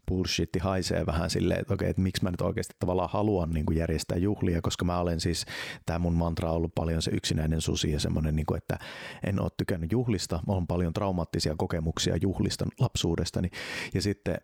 bullshitti 0.08 0.60
haisee 0.60 1.06
vähän 1.06 1.30
silleen, 1.30 1.60
että 1.62 1.74
okei, 1.74 1.90
että 1.90 2.02
miksi 2.02 2.24
mä 2.24 2.32
nyt 2.32 2.42
oikeasti 2.42 2.76
tavallaan 2.80 3.10
haluan 3.10 3.50
niin 3.50 3.66
kuin 3.66 3.78
järjestää 3.78 4.18
juhlia, 4.18 4.62
koska 4.62 4.86
mä 4.86 5.00
olen 5.00 5.20
siis, 5.20 5.46
tämä 5.86 6.00
mun 6.00 6.16
mantra 6.16 6.50
on 6.50 6.56
ollut 6.56 6.76
paljon 6.76 7.02
se 7.02 7.12
yksinäinen 7.12 7.62
susi 7.62 7.92
ja 7.92 8.00
semmoinen, 8.00 8.36
niin 8.36 8.46
kuin, 8.46 8.58
että 8.58 8.80
en 9.24 9.42
ole 9.42 9.52
tykännyt 9.58 9.92
juhlista, 9.92 10.40
on 10.48 10.68
paljon 10.68 10.94
traumaattisia 10.94 11.56
kokemuksia 11.58 12.18
juhlista 12.22 12.66
lapsuudestani. 12.80 13.50
Ja 13.94 14.02
sitten 14.02 14.38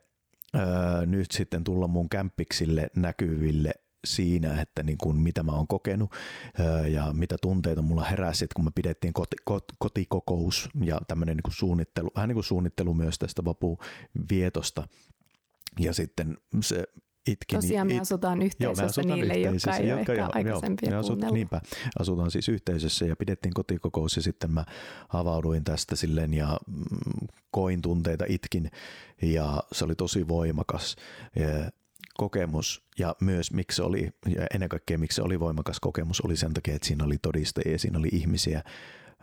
Öö, 0.56 1.06
nyt 1.06 1.32
sitten 1.32 1.64
tulla 1.64 1.88
mun 1.88 2.10
kämppiksille 2.10 2.90
näkyville 2.96 3.72
siinä, 4.06 4.62
että 4.62 4.84
niin 4.84 4.98
kuin 4.98 5.18
mitä 5.18 5.44
mä 5.44 5.52
oon 5.52 5.68
kokenut 5.68 6.12
ja 6.92 7.14
mitä 7.14 7.36
tunteita 7.42 7.82
mulla 7.82 8.04
heräsi, 8.04 8.46
että 8.46 8.56
kun 8.56 8.66
me 8.66 8.72
pidettiin 8.76 9.14
koti, 9.14 9.36
kot, 9.46 9.64
kotikokous 9.80 10.70
ja 10.84 11.02
tämmöinen 11.08 11.38
niin 11.38 11.44
kuin 11.44 11.54
suunnittelu, 11.54 12.10
vähän 12.16 12.28
niin 12.28 12.36
kuin 12.36 12.44
suunnittelu 12.44 12.94
myös 12.94 13.20
tästä 13.20 13.46
vapuvietosta 13.46 14.88
ja 15.80 15.94
sitten 15.94 16.38
se 16.64 16.84
itkin. 17.28 17.58
Tosiaan 17.58 17.88
me 17.88 18.00
asutaan 18.00 18.42
yhteisössä 18.42 18.82
joo, 18.82 18.86
me 18.86 18.90
asutaan 18.90 19.20
niille, 19.20 19.34
yhteisössä, 19.34 19.70
jotka 19.70 19.84
ei 19.84 19.92
ole 19.92 20.00
ehkä 20.00 20.30
aikaisempia 20.34 21.00
asut, 21.00 21.20
Niinpä, 21.32 21.62
asutaan 22.00 22.32
siis 22.32 22.50
yhteisössä 22.50 23.06
ja 23.06 23.16
pidettiin 23.16 23.54
kotikokous 23.54 24.16
ja 24.16 24.22
sitten 24.22 24.52
mä 24.52 24.66
avauduin 25.10 25.64
tästä 25.64 25.96
silleen 25.96 26.34
ja 26.34 26.60
mm, 26.68 27.28
koin 27.52 27.82
tunteita, 27.82 28.26
itkin 28.28 28.72
ja 29.22 29.64
se 29.72 29.86
oli 29.86 29.96
tosi 29.96 30.28
voimakas. 30.28 30.96
Ja 31.36 31.72
kokemus 32.22 32.84
ja 33.00 33.16
myös 33.22 33.52
miksi 33.52 33.76
se 33.76 33.84
oli, 33.84 34.10
ja 34.36 34.48
ennen 34.54 34.70
kaikkea 34.70 34.98
miksi 34.98 35.16
se 35.16 35.22
oli 35.22 35.40
voimakas 35.40 35.80
kokemus, 35.80 36.22
oli 36.22 36.38
sen 36.38 36.54
takia, 36.54 36.76
että 36.76 36.88
siinä 36.88 37.06
oli 37.06 37.18
todistajia, 37.22 37.80
siinä 37.80 38.00
oli 38.00 38.10
ihmisiä, 38.12 38.64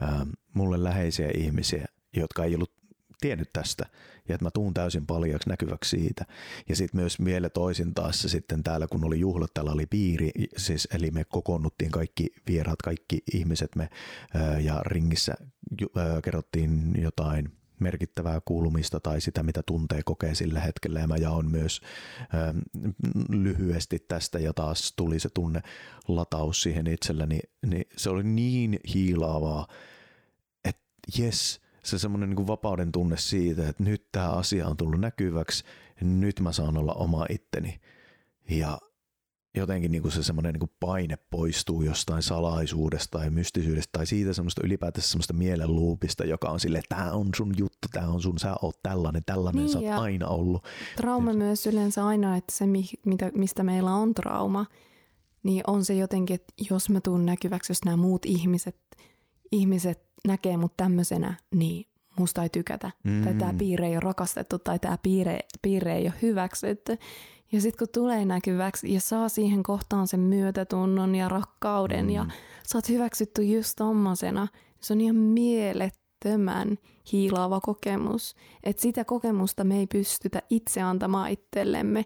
ää, 0.00 0.26
mulle 0.54 0.84
läheisiä 0.84 1.30
ihmisiä, 1.36 1.86
jotka 2.16 2.44
ei 2.44 2.54
ollut 2.54 2.72
tiennyt 3.20 3.50
tästä 3.52 3.86
ja 4.28 4.34
että 4.34 4.44
mä 4.44 4.50
tuun 4.50 4.74
täysin 4.74 5.06
paljaksi 5.06 5.48
näkyväksi 5.48 5.90
siitä. 5.90 6.24
Ja 6.68 6.76
sitten 6.76 7.00
myös 7.00 7.24
vielä 7.24 7.48
toisin 7.48 7.94
taas 7.94 8.22
sitten 8.22 8.62
täällä, 8.62 8.86
kun 8.86 9.04
oli 9.04 9.20
juhlat, 9.20 9.54
täällä 9.54 9.72
oli 9.72 9.86
piiri, 9.86 10.30
siis 10.56 10.88
eli 10.94 11.10
me 11.10 11.24
kokoonnuttiin 11.24 11.90
kaikki 11.90 12.26
vieraat, 12.46 12.82
kaikki 12.82 13.22
ihmiset 13.34 13.76
me 13.76 13.88
ää, 14.34 14.60
ja 14.60 14.82
ringissä 14.86 15.34
ää, 15.96 16.20
kerrottiin 16.22 17.02
jotain 17.02 17.57
merkittävää 17.80 18.40
kuulumista 18.44 19.00
tai 19.00 19.20
sitä, 19.20 19.42
mitä 19.42 19.62
tuntee 19.62 20.00
kokee 20.04 20.34
sillä 20.34 20.60
hetkellä. 20.60 21.00
Ja 21.00 21.06
mä 21.06 21.16
jaon 21.16 21.50
myös 21.50 21.80
äh, 22.20 22.54
lyhyesti 23.28 23.98
tästä 23.98 24.38
ja 24.38 24.52
taas 24.52 24.92
tuli 24.96 25.20
se 25.20 25.28
tunne 25.28 25.62
lataus 26.08 26.62
siihen 26.62 26.86
itselläni. 26.86 27.40
Niin 27.66 27.84
se 27.96 28.10
oli 28.10 28.22
niin 28.22 28.80
hiilaavaa, 28.94 29.66
että 30.64 30.82
jes, 31.18 31.60
se 31.82 31.98
semmoinen 31.98 32.30
niin 32.30 32.46
vapauden 32.46 32.92
tunne 32.92 33.16
siitä, 33.16 33.68
että 33.68 33.82
nyt 33.82 34.12
tämä 34.12 34.30
asia 34.30 34.66
on 34.66 34.76
tullut 34.76 35.00
näkyväksi, 35.00 35.64
nyt 36.00 36.40
mä 36.40 36.52
saan 36.52 36.76
olla 36.76 36.92
oma 36.92 37.26
itteni. 37.28 37.80
Ja 38.50 38.78
jotenkin 39.56 39.92
niin 39.92 40.02
kuin 40.02 40.12
se 40.12 40.22
semmoinen 40.22 40.52
niin 40.52 40.58
kuin 40.60 40.72
paine 40.80 41.18
poistuu 41.30 41.82
jostain 41.82 42.22
salaisuudesta 42.22 43.18
tai 43.18 43.30
mystisyydestä 43.30 43.88
tai 43.92 44.06
siitä 44.06 44.32
semmoista 44.32 44.60
ylipäätänsä 44.64 45.08
semmoista 45.08 45.32
mielenluupista, 45.32 46.24
joka 46.24 46.48
on 46.48 46.60
sille, 46.60 46.78
että 46.78 46.96
tämä 46.96 47.12
on 47.12 47.28
sun 47.36 47.54
juttu, 47.58 47.88
tämä 47.92 48.08
on 48.08 48.22
sun, 48.22 48.38
sä 48.38 48.54
oot 48.62 48.82
tällainen, 48.82 49.22
tällainen, 49.26 49.64
niin, 49.64 49.72
sä 49.72 49.78
oot 49.78 50.02
aina 50.02 50.28
ollut. 50.28 50.64
Trauma 50.96 51.30
niin. 51.30 51.38
myös 51.38 51.66
yleensä 51.66 52.06
aina, 52.06 52.36
että 52.36 52.52
se 52.52 52.66
mitä, 53.06 53.30
mistä 53.34 53.62
meillä 53.62 53.94
on 53.94 54.14
trauma, 54.14 54.66
niin 55.42 55.62
on 55.66 55.84
se 55.84 55.94
jotenkin, 55.94 56.34
että 56.34 56.54
jos 56.70 56.90
mä 56.90 57.00
tuun 57.00 57.26
näkyväksi, 57.26 57.70
jos 57.70 57.84
nämä 57.84 57.96
muut 57.96 58.26
ihmiset, 58.26 58.76
ihmiset 59.52 60.08
näkee 60.26 60.56
mut 60.56 60.76
tämmöisenä, 60.76 61.34
niin 61.54 61.87
musta 62.18 62.42
ei 62.42 62.48
tykätä. 62.48 62.90
Mm. 63.04 63.24
Tai 63.24 63.34
tämä 63.34 63.54
piirre 63.58 63.86
ei 63.86 63.92
ole 63.92 64.00
rakastettu 64.00 64.58
tai 64.58 64.78
tämä 64.78 64.98
piirre, 65.02 65.38
piirre 65.62 65.96
ei 65.96 66.04
ole 66.04 66.14
hyväksytty. 66.22 66.98
Ja 67.52 67.60
sitten 67.60 67.78
kun 67.78 67.92
tulee 67.92 68.24
näkyväksi 68.24 68.94
ja 68.94 69.00
saa 69.00 69.28
siihen 69.28 69.62
kohtaan 69.62 70.06
sen 70.06 70.20
myötätunnon 70.20 71.14
ja 71.14 71.28
rakkauden 71.28 72.04
mm. 72.04 72.10
ja 72.10 72.26
sä 72.66 72.78
oot 72.78 72.88
hyväksytty 72.88 73.42
just 73.42 73.76
tommosena, 73.76 74.48
se 74.80 74.92
on 74.92 75.00
ihan 75.00 75.16
mielettömän 75.16 76.78
hiilaava 77.12 77.60
kokemus. 77.60 78.34
Että 78.64 78.82
sitä 78.82 79.04
kokemusta 79.04 79.64
me 79.64 79.78
ei 79.78 79.86
pystytä 79.86 80.42
itse 80.50 80.82
antamaan 80.82 81.30
itsellemme, 81.30 82.04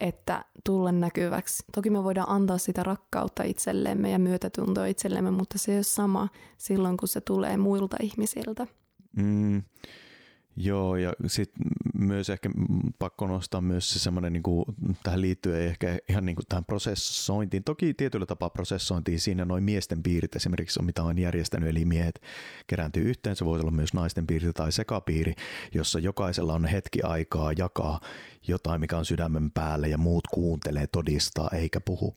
että 0.00 0.44
tulla 0.64 0.92
näkyväksi. 0.92 1.64
Toki 1.74 1.90
me 1.90 2.04
voidaan 2.04 2.28
antaa 2.28 2.58
sitä 2.58 2.82
rakkautta 2.82 3.42
itsellemme 3.42 4.10
ja 4.10 4.18
myötätuntoa 4.18 4.86
itsellemme, 4.86 5.30
mutta 5.30 5.58
se 5.58 5.72
ei 5.72 5.78
ole 5.78 5.82
sama 5.82 6.28
silloin, 6.58 6.96
kun 6.96 7.08
se 7.08 7.20
tulee 7.20 7.56
muilta 7.56 7.96
ihmisiltä. 8.02 8.66
Mm. 9.16 9.62
Joo, 10.58 10.96
ja 10.96 11.12
sitten 11.26 11.66
myös 11.98 12.30
ehkä 12.30 12.50
pakko 12.98 13.26
nostaa 13.26 13.60
myös 13.60 13.90
se 13.90 13.98
semmoinen 13.98 14.32
niin 14.32 14.42
tähän 15.02 15.20
liittyen 15.20 15.62
ehkä 15.62 15.98
ihan 16.08 16.26
niin 16.26 16.36
kuin 16.36 16.46
tähän 16.48 16.64
prosessointiin. 16.64 17.64
Toki 17.64 17.94
tietyllä 17.94 18.26
tapaa 18.26 18.50
prosessointiin 18.50 19.20
siinä 19.20 19.44
noin 19.44 19.64
miesten 19.64 20.02
piirit 20.02 20.36
esimerkiksi 20.36 20.80
on 20.80 20.86
mitä 20.86 21.02
on 21.02 21.18
järjestänyt, 21.18 21.68
eli 21.68 21.84
miehet 21.84 22.22
kerääntyy 22.66 23.02
yhteen. 23.02 23.36
Se 23.36 23.44
voi 23.44 23.60
olla 23.60 23.70
myös 23.70 23.94
naisten 23.94 24.26
piiri 24.26 24.52
tai 24.52 24.72
sekapiiri, 24.72 25.34
jossa 25.74 25.98
jokaisella 25.98 26.54
on 26.54 26.64
hetki 26.64 27.02
aikaa 27.02 27.52
jakaa 27.52 28.00
jotain, 28.48 28.80
mikä 28.80 28.98
on 28.98 29.04
sydämen 29.04 29.50
päälle 29.50 29.88
ja 29.88 29.98
muut 29.98 30.26
kuuntelee, 30.26 30.86
todistaa 30.86 31.50
eikä 31.52 31.80
puhu 31.80 32.16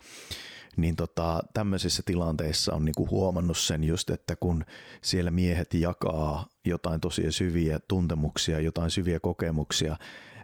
niin 0.78 0.96
tota, 0.96 1.40
tämmöisissä 1.54 2.04
tilanteissa 2.06 2.74
on 2.74 2.86
niinku 2.86 3.08
huomannut 3.12 3.58
sen 3.58 3.84
just, 3.84 4.10
että 4.10 4.36
kun 4.36 4.66
siellä 5.02 5.32
miehet 5.32 5.74
jakaa 5.74 6.46
jotain 6.66 7.02
tosi 7.02 7.32
syviä 7.32 7.80
tuntemuksia, 7.88 8.60
jotain 8.60 8.92
syviä 8.92 9.20
kokemuksia, 9.20 9.96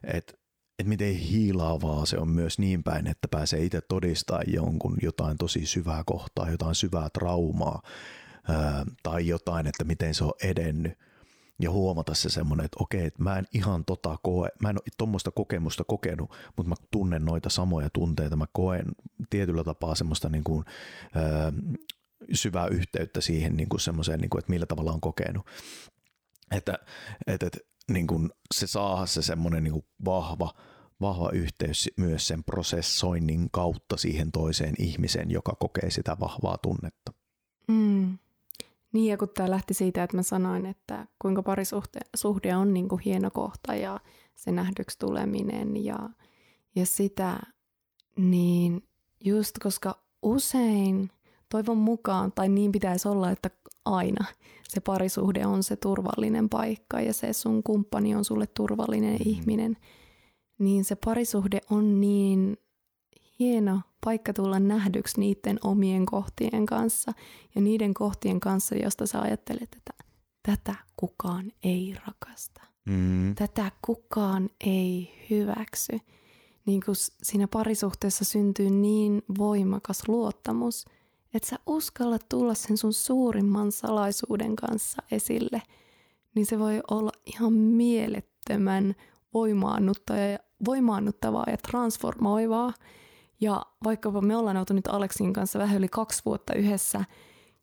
että 0.04 0.34
et 0.80 0.88
miten 0.88 1.16
hiilaavaa 1.16 2.06
se 2.06 2.18
on 2.18 2.30
myös 2.30 2.60
niin 2.60 2.84
päin, 2.84 3.08
että 3.08 3.28
pääsee 3.28 3.64
itse 3.64 3.82
todistaa 3.82 4.42
jonkun 4.48 4.98
jotain 5.02 5.38
tosi 5.38 5.66
syvää 5.66 6.04
kohtaa, 6.06 6.50
jotain 6.50 6.76
syvää 6.76 7.10
traumaa 7.10 7.82
ää, 8.48 8.86
tai 9.04 9.28
jotain, 9.28 9.68
että 9.68 9.84
miten 9.84 10.14
se 10.14 10.24
on 10.24 10.34
edennyt 10.44 10.98
ja 11.60 11.72
huomata 11.72 12.14
se 12.14 12.30
semmoinen, 12.30 12.66
että 12.66 12.78
okei, 12.80 13.06
että 13.06 13.24
mä 13.24 13.38
en 13.38 13.46
ihan 13.54 13.86
tota 13.86 14.18
koe, 14.24 14.50
mä 14.62 14.70
en 14.70 14.76
ole 14.76 14.94
tuommoista 14.98 15.32
kokemusta 15.32 15.84
kokenut, 15.84 16.32
mutta 16.58 16.70
mä 16.70 16.76
tunnen 16.92 17.26
noita 17.26 17.50
samoja 17.50 17.90
tunteita, 17.90 18.36
mä 18.36 18.46
koen 18.54 18.86
tietyllä 19.30 19.64
tapaa 19.64 19.96
semmoista 19.96 20.30
niin 20.30 20.44
kuin, 20.44 20.66
ö, 21.16 21.52
syvää 22.34 22.68
yhteyttä 22.68 23.22
siihen 23.22 23.58
niin 23.58 23.70
kuin 23.70 23.80
semmoiseen, 23.80 24.20
niin 24.20 24.30
kuin, 24.30 24.40
että 24.40 24.50
millä 24.52 24.66
tavalla 24.66 24.92
on 24.92 25.02
kokenut. 25.02 25.46
Että, 26.52 26.80
että, 27.28 27.46
että 27.46 27.60
niin 27.92 28.08
kuin 28.08 28.30
se 28.54 28.68
saa 28.68 29.06
se 29.06 29.22
semmoinen 29.22 29.64
niin 29.64 29.74
kuin 29.74 29.86
vahva, 30.06 30.54
vahva 31.02 31.30
yhteys 31.34 31.90
myös 31.98 32.28
sen 32.28 32.44
prosessoinnin 32.44 33.52
kautta 33.52 33.98
siihen 33.98 34.32
toiseen 34.32 34.74
ihmiseen, 34.80 35.32
joka 35.32 35.56
kokee 35.60 35.90
sitä 35.90 36.18
vahvaa 36.20 36.58
tunnetta. 36.58 37.14
Mm. 37.68 38.18
Niin 38.96 39.12
ja 39.12 39.18
kun 39.18 39.30
tämä 39.34 39.50
lähti 39.50 39.74
siitä, 39.74 40.04
että 40.04 40.18
mä 40.18 40.24
sanoin, 40.24 40.66
että 40.66 41.08
kuinka 41.22 41.44
parisuhde 41.44 42.56
on 42.56 42.74
niin 42.74 42.88
kuin 42.88 43.02
hieno 43.02 43.32
kohta 43.32 43.76
ja 43.76 44.00
se 44.36 44.52
nähdyksi 44.52 45.00
tuleminen 45.00 45.84
ja, 45.84 46.10
ja 46.76 46.86
sitä, 46.86 47.40
niin 48.18 48.84
just 49.26 49.60
koska 49.64 50.00
usein 50.24 51.12
toivon 51.50 51.78
mukaan, 51.78 52.32
tai 52.32 52.50
niin 52.50 52.72
pitäisi 52.72 53.08
olla, 53.08 53.32
että 53.32 53.50
aina 53.86 54.26
se 54.64 54.80
parisuhde 54.80 55.46
on 55.46 55.64
se 55.64 55.76
turvallinen 55.76 56.50
paikka 56.50 57.02
ja 57.02 57.14
se 57.14 57.34
sun 57.34 57.64
kumppani 57.64 58.16
on 58.16 58.26
sulle 58.26 58.48
turvallinen 58.48 59.14
mm. 59.14 59.26
ihminen, 59.26 59.78
niin 60.60 60.86
se 60.86 60.96
parisuhde 61.06 61.62
on 61.70 62.02
niin 62.02 62.58
hieno 63.40 63.82
paikka 64.06 64.34
tulla 64.34 64.60
nähdyksi 64.60 65.20
niiden 65.20 65.60
omien 65.64 66.06
kohtien 66.06 66.66
kanssa 66.66 67.12
ja 67.56 67.62
niiden 67.62 67.94
kohtien 67.94 68.40
kanssa, 68.40 68.76
josta 68.76 69.08
sä 69.08 69.22
ajattelet, 69.22 69.76
että 69.78 69.94
tätä 70.44 70.76
kukaan 70.98 71.52
ei 71.64 71.96
rakasta. 72.08 72.62
Mm. 72.86 73.36
Tätä 73.36 73.72
kukaan 73.82 74.50
ei 74.66 75.26
hyväksy. 75.30 76.00
Niin 76.66 76.82
kuin 76.86 76.96
siinä 77.24 77.48
parisuhteessa 77.48 78.26
syntyy 78.26 78.70
niin 78.70 79.24
voimakas 79.38 80.08
luottamus, 80.08 80.86
että 81.34 81.50
sä 81.50 81.60
uskallat 81.66 82.26
tulla 82.30 82.54
sen 82.54 82.78
sun 82.78 82.94
suurimman 82.94 83.72
salaisuuden 83.72 84.56
kanssa 84.56 85.04
esille, 85.12 85.62
niin 86.36 86.46
se 86.46 86.60
voi 86.60 86.82
olla 86.92 87.12
ihan 87.26 87.54
mielettömän 87.54 88.96
voimaannuttavaa 90.66 91.46
ja 91.48 91.58
transformoivaa. 91.58 92.74
Ja 93.42 93.66
vaikkapa 93.84 94.22
me 94.22 94.36
ollaan 94.36 94.58
oltu 94.58 94.74
nyt 94.74 94.88
Aleksin 94.88 95.34
kanssa 95.34 95.60
vähän 95.60 95.78
yli 95.78 95.88
kaksi 95.88 96.22
vuotta 96.26 96.54
yhdessä, 96.54 97.06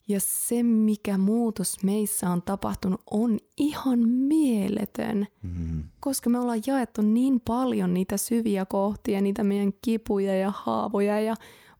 ja 0.08 0.20
se, 0.20 0.62
mikä 0.62 1.18
muutos 1.18 1.82
meissä 1.82 2.30
on 2.30 2.42
tapahtunut, 2.42 3.00
on 3.10 3.38
ihan 3.56 4.08
mieletön, 4.08 5.26
mm-hmm. 5.42 5.84
koska 6.00 6.30
me 6.30 6.38
ollaan 6.38 6.62
jaettu 6.66 7.02
niin 7.02 7.40
paljon 7.40 7.94
niitä 7.94 8.16
syviä 8.16 8.64
kohtia, 8.64 9.20
niitä 9.20 9.44
meidän 9.44 9.72
kipuja 9.82 10.38
ja 10.38 10.52
haavoja 10.56 11.20
ja 11.20 11.34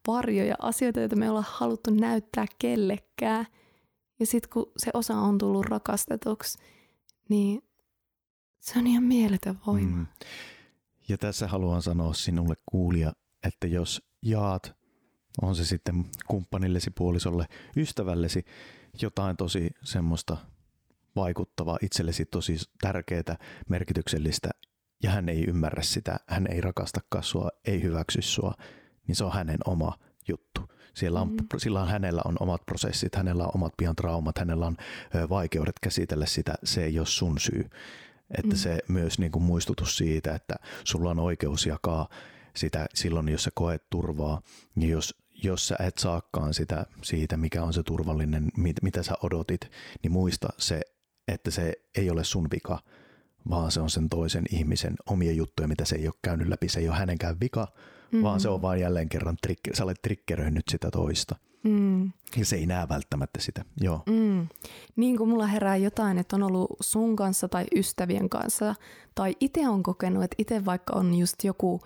varjoja, 0.06 0.54
asioita, 0.58 1.00
joita 1.00 1.16
me 1.16 1.28
ollaan 1.28 1.46
haluttu 1.48 1.90
näyttää 1.90 2.46
kellekään. 2.58 3.46
Ja 4.20 4.26
sitten 4.26 4.50
kun 4.52 4.72
se 4.76 4.90
osa 4.94 5.14
on 5.16 5.38
tullut 5.38 5.66
rakastetuksi, 5.66 6.58
niin 7.28 7.62
se 8.60 8.78
on 8.78 8.86
ihan 8.86 9.04
mieletön 9.04 9.58
voima. 9.66 9.96
Mm. 9.96 10.06
Ja 11.08 11.18
tässä 11.18 11.48
haluan 11.48 11.82
sanoa 11.82 12.14
sinulle 12.14 12.54
kuulija, 12.66 13.12
että 13.46 13.66
jos 13.66 14.02
jaat, 14.22 14.76
on 15.42 15.56
se 15.56 15.64
sitten 15.64 16.04
kumppanillesi, 16.26 16.90
puolisolle, 16.90 17.46
ystävällesi, 17.76 18.44
jotain 19.02 19.36
tosi 19.36 19.70
semmoista 19.84 20.36
vaikuttavaa, 21.16 21.78
itsellesi 21.82 22.24
tosi 22.24 22.56
tärkeää, 22.80 23.36
merkityksellistä, 23.68 24.50
ja 25.02 25.10
hän 25.10 25.28
ei 25.28 25.44
ymmärrä 25.48 25.82
sitä, 25.82 26.16
hän 26.26 26.46
ei 26.46 26.60
rakastakaan 26.60 27.24
sua, 27.24 27.48
ei 27.64 27.82
hyväksy 27.82 28.22
sua, 28.22 28.54
niin 29.06 29.16
se 29.16 29.24
on 29.24 29.32
hänen 29.32 29.58
oma 29.66 29.98
juttu. 30.28 30.60
Siellä 30.94 31.20
on, 31.20 31.28
mm. 31.28 31.46
Sillä 31.56 31.82
on, 31.82 31.88
hänellä 31.88 32.22
on 32.24 32.36
omat 32.40 32.66
prosessit, 32.66 33.14
hänellä 33.14 33.44
on 33.44 33.50
omat 33.54 33.72
pian 33.76 33.96
traumat, 33.96 34.38
hänellä 34.38 34.66
on 34.66 34.76
vaikeudet 35.28 35.78
käsitellä 35.82 36.26
sitä, 36.26 36.54
se 36.64 36.84
ei 36.84 36.98
ole 36.98 37.06
sun 37.06 37.38
syy. 37.38 37.70
Että 38.38 38.54
mm. 38.54 38.56
se 38.56 38.78
myös 38.88 39.18
niin 39.18 39.32
kuin 39.32 39.42
muistutus 39.42 39.96
siitä, 39.96 40.34
että 40.34 40.54
sulla 40.84 41.10
on 41.10 41.18
oikeus 41.18 41.66
jakaa 41.66 42.08
sitä 42.56 42.86
silloin, 42.94 43.28
jos 43.28 43.44
sä 43.44 43.50
koet 43.54 43.90
turvaa, 43.90 44.42
niin 44.74 44.90
jos, 44.90 45.14
jos 45.44 45.68
sä 45.68 45.76
et 45.86 45.98
saakaan 45.98 46.54
sitä 46.54 46.86
siitä, 47.02 47.36
mikä 47.36 47.62
on 47.62 47.72
se 47.72 47.82
turvallinen, 47.82 48.48
mit, 48.56 48.76
mitä 48.82 49.02
sä 49.02 49.14
odotit, 49.22 49.60
niin 50.02 50.12
muista 50.12 50.48
se, 50.58 50.80
että 51.28 51.50
se 51.50 51.72
ei 51.96 52.10
ole 52.10 52.24
sun 52.24 52.48
vika, 52.52 52.78
vaan 53.50 53.72
se 53.72 53.80
on 53.80 53.90
sen 53.90 54.08
toisen 54.08 54.44
ihmisen 54.50 54.94
omia 55.06 55.32
juttuja, 55.32 55.68
mitä 55.68 55.84
se 55.84 55.96
ei 55.96 56.06
ole 56.06 56.14
käynyt 56.22 56.48
läpi. 56.48 56.68
Se 56.68 56.80
ei 56.80 56.88
ole 56.88 56.96
hänenkään 56.96 57.40
vika, 57.40 57.64
mm-hmm. 57.64 58.22
vaan 58.22 58.40
se 58.40 58.48
on 58.48 58.62
vain 58.62 58.80
jälleen 58.80 59.08
kerran, 59.08 59.36
trick- 59.46 59.76
sä 59.76 59.84
olet 59.84 60.02
triggeröinyt 60.02 60.64
sitä 60.70 60.90
toista. 60.90 61.36
Mm. 61.64 62.12
Ja 62.36 62.44
se 62.44 62.56
ei 62.56 62.66
näe 62.66 62.88
välttämättä 62.88 63.40
sitä, 63.40 63.64
joo. 63.80 64.02
Mm. 64.06 64.48
Niin 64.96 65.16
kuin 65.16 65.30
mulla 65.30 65.46
herää 65.46 65.76
jotain, 65.76 66.18
että 66.18 66.36
on 66.36 66.42
ollut 66.42 66.70
sun 66.80 67.16
kanssa 67.16 67.48
tai 67.48 67.64
ystävien 67.76 68.28
kanssa, 68.28 68.74
tai 69.14 69.36
itse 69.40 69.68
on 69.68 69.82
kokenut, 69.82 70.24
että 70.24 70.34
itse 70.38 70.64
vaikka 70.64 70.92
on 70.96 71.14
just 71.14 71.44
joku 71.44 71.80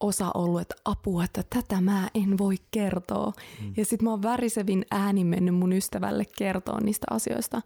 osa 0.00 0.30
ollut, 0.34 0.60
että 0.60 0.74
apua, 0.84 1.24
että 1.24 1.42
tätä 1.50 1.80
mä 1.80 2.08
en 2.14 2.38
voi 2.38 2.54
kertoa. 2.70 3.32
Mm. 3.62 3.72
Ja 3.76 3.84
sit 3.84 4.02
mä 4.02 4.10
oon 4.10 4.22
värisevin 4.22 4.84
ääni 4.90 5.24
mennyt 5.24 5.54
mun 5.54 5.72
ystävälle 5.72 6.24
kertoa 6.38 6.80
niistä 6.80 7.06
asioista. 7.10 7.62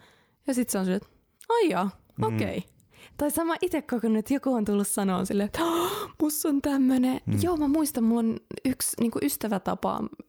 Ja 0.47 0.55
sit 0.55 0.71
se 0.71 0.79
on 0.79 0.85
se, 0.85 0.95
että 0.95 1.09
ai 1.49 1.69
jaa, 1.69 1.91
mm. 2.17 2.25
okei. 2.25 2.59
Okay. 2.59 2.71
Tai 3.17 3.31
sama 3.31 3.57
itse 3.63 3.83
kokenut, 3.83 4.19
että 4.19 4.35
joku 4.35 4.55
on 4.55 4.65
tullut 4.65 4.89
sanoa 4.89 5.25
sille, 5.25 5.45
että 5.45 5.65
oh, 5.65 6.11
musta 6.23 6.49
on 6.49 6.63
tämmönen. 6.63 7.21
Mm. 7.27 7.39
Joo, 7.43 7.57
mä 7.57 7.69
muistan, 7.69 8.05
mulla 8.05 8.21
on 8.21 8.37
yksi 8.65 8.97
niin 9.01 9.13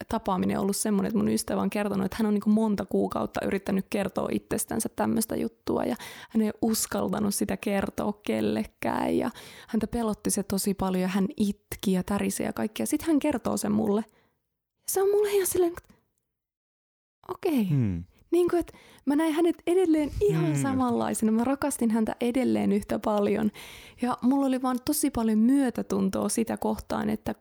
tapaaminen 0.09 0.59
ollut 0.59 0.75
semmoinen, 0.75 1.07
että 1.07 1.17
mun 1.17 1.29
ystävä 1.29 1.61
on 1.61 1.69
kertonut, 1.69 2.05
että 2.05 2.17
hän 2.19 2.25
on 2.25 2.33
niin 2.33 2.53
monta 2.53 2.85
kuukautta 2.85 3.45
yrittänyt 3.45 3.85
kertoa 3.89 4.27
itsestänsä 4.31 4.89
tämmöistä 4.95 5.35
juttua 5.35 5.83
ja 5.83 5.95
hän 6.29 6.41
ei 6.41 6.51
uskaltanut 6.61 7.35
sitä 7.35 7.57
kertoa 7.57 8.13
kellekään 8.23 9.17
ja 9.17 9.31
häntä 9.67 9.87
pelotti 9.87 10.31
se 10.31 10.43
tosi 10.43 10.73
paljon 10.73 11.01
ja 11.01 11.07
hän 11.07 11.27
itki 11.37 11.91
ja 11.91 12.03
tärisi 12.03 12.43
ja 12.43 12.53
kaikkea. 12.53 12.85
Sitten 12.85 13.07
hän 13.07 13.19
kertoo 13.19 13.57
sen 13.57 13.71
mulle. 13.71 14.05
Ja 14.81 14.87
se 14.87 15.01
on 15.01 15.09
mulle 15.09 15.31
ihan 15.31 15.47
silleen, 15.47 15.73
okei. 17.27 17.61
Okay. 17.61 17.77
Mm. 17.77 18.03
Niin 18.31 18.49
kuin, 18.49 18.59
että 18.59 18.73
mä 19.05 19.15
näin 19.15 19.33
hänet 19.33 19.55
edelleen 19.67 20.11
ihan 20.21 20.49
mm. 20.49 20.61
samanlaisena. 20.61 21.31
Mä 21.31 21.43
rakastin 21.43 21.91
häntä 21.91 22.15
edelleen 22.21 22.71
yhtä 22.71 22.99
paljon. 22.99 23.51
Ja 24.01 24.17
mulla 24.21 24.45
oli 24.45 24.61
vaan 24.61 24.79
tosi 24.85 25.11
paljon 25.11 25.39
myötätuntoa 25.39 26.29
sitä 26.29 26.57
kohtaan, 26.57 27.09
että 27.09 27.35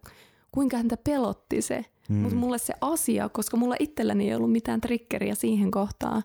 kuinka 0.53 0.77
häntä 0.77 0.97
pelotti 0.97 1.63
se. 1.63 1.85
Mm. 2.09 2.17
Mutta 2.17 2.37
mulle 2.37 2.59
se 2.59 2.75
asia, 2.81 3.29
koska 3.29 3.57
mulla 3.57 3.77
itselläni 3.79 4.29
ei 4.29 4.35
ollut 4.35 4.53
mitään 4.53 4.81
triggeriä 4.81 5.35
siihen 5.35 5.71
kohtaan, 5.71 6.23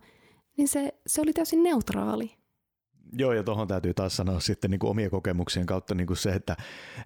niin 0.57 0.67
se, 0.67 0.93
se 1.07 1.21
oli 1.21 1.33
täysin 1.33 1.63
neutraali. 1.63 2.31
Joo, 3.17 3.33
ja 3.33 3.43
tuohon 3.43 3.67
täytyy 3.67 3.93
taas 3.93 4.15
sanoa 4.15 4.39
sitten 4.39 4.71
niin 4.71 4.79
kuin 4.79 4.91
omien 4.91 5.11
kokemuksien 5.11 5.65
kautta 5.65 5.95
niin 5.95 6.07
kuin 6.07 6.17
se, 6.17 6.29
että, 6.29 6.55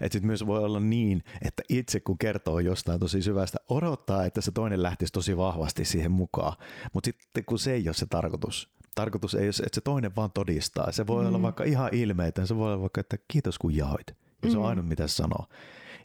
että 0.02 0.14
sit 0.14 0.24
myös 0.24 0.48
voi 0.48 0.64
olla 0.64 0.80
niin, 0.80 1.24
että 1.42 1.64
itse 1.70 2.00
kun 2.00 2.18
kertoo 2.18 2.60
jostain 2.60 3.00
tosi 3.00 3.22
syvästä, 3.22 3.58
odottaa, 3.70 4.26
että 4.26 4.42
se 4.42 4.52
toinen 4.52 4.84
lähtisi 4.84 5.14
tosi 5.14 5.38
vahvasti 5.38 5.86
siihen 5.86 6.12
mukaan. 6.12 6.54
Mutta 6.94 7.08
sitten 7.08 7.46
kun 7.46 7.60
se 7.60 7.74
ei 7.74 7.88
ole 7.88 7.94
se 7.94 8.06
tarkoitus, 8.06 8.70
tarkoitus 8.96 9.36
ei 9.36 9.46
ole 9.46 9.52
se, 9.52 9.64
että 9.64 9.76
se 9.76 9.82
toinen 9.82 10.16
vaan 10.16 10.32
todistaa. 10.32 10.92
Se 10.92 11.08
voi 11.08 11.24
mm. 11.24 11.28
olla 11.28 11.42
vaikka 11.42 11.64
ihan 11.64 11.94
ilmeitä, 11.94 12.46
se 12.46 12.56
voi 12.56 12.68
olla 12.68 12.82
vaikka, 12.82 13.02
että 13.02 13.18
kiitos 13.28 13.60
kun 13.60 13.76
jaoit. 13.76 14.08
Ja 14.44 14.52
se 14.52 14.58
on 14.58 14.64
mm. 14.64 14.70
ainut, 14.70 14.88
mitä 14.88 15.08
sanoo. 15.08 15.46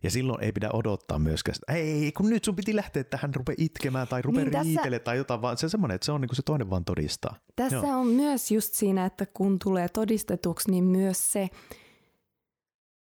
Ja 0.05 0.11
silloin 0.11 0.45
ei 0.45 0.53
pidä 0.53 0.71
odottaa 0.73 1.19
myöskään, 1.19 1.57
että 1.57 1.73
ei, 1.73 2.13
kun 2.13 2.31
nyt 2.31 2.45
sun 2.45 2.57
piti 2.57 2.77
lähteä, 2.77 3.01
että 3.01 3.19
hän 3.23 3.35
rupeaa 3.35 3.57
itkemään 3.59 4.09
tai 4.09 4.23
rupeaa 4.23 4.45
niin 4.45 4.65
riitele 4.65 4.99
tai 4.99 5.17
jotain, 5.17 5.43
vaan 5.43 5.59
se 5.59 5.67
on 5.67 5.71
semmoinen, 5.71 5.95
että 5.95 6.05
se 6.05 6.13
on 6.13 6.21
niin 6.21 6.29
kuin 6.29 6.37
se 6.37 6.43
toinen 6.43 6.71
vaan 6.71 6.85
todistaa. 6.85 7.37
Tässä 7.57 7.77
Joo. 7.77 8.01
on 8.01 8.07
myös 8.07 8.51
just 8.51 8.75
siinä, 8.75 9.07
että 9.07 9.27
kun 9.27 9.59
tulee 9.59 9.89
todistetuksi, 9.89 10.71
niin 10.71 10.85
myös 10.85 11.33
se, 11.33 11.49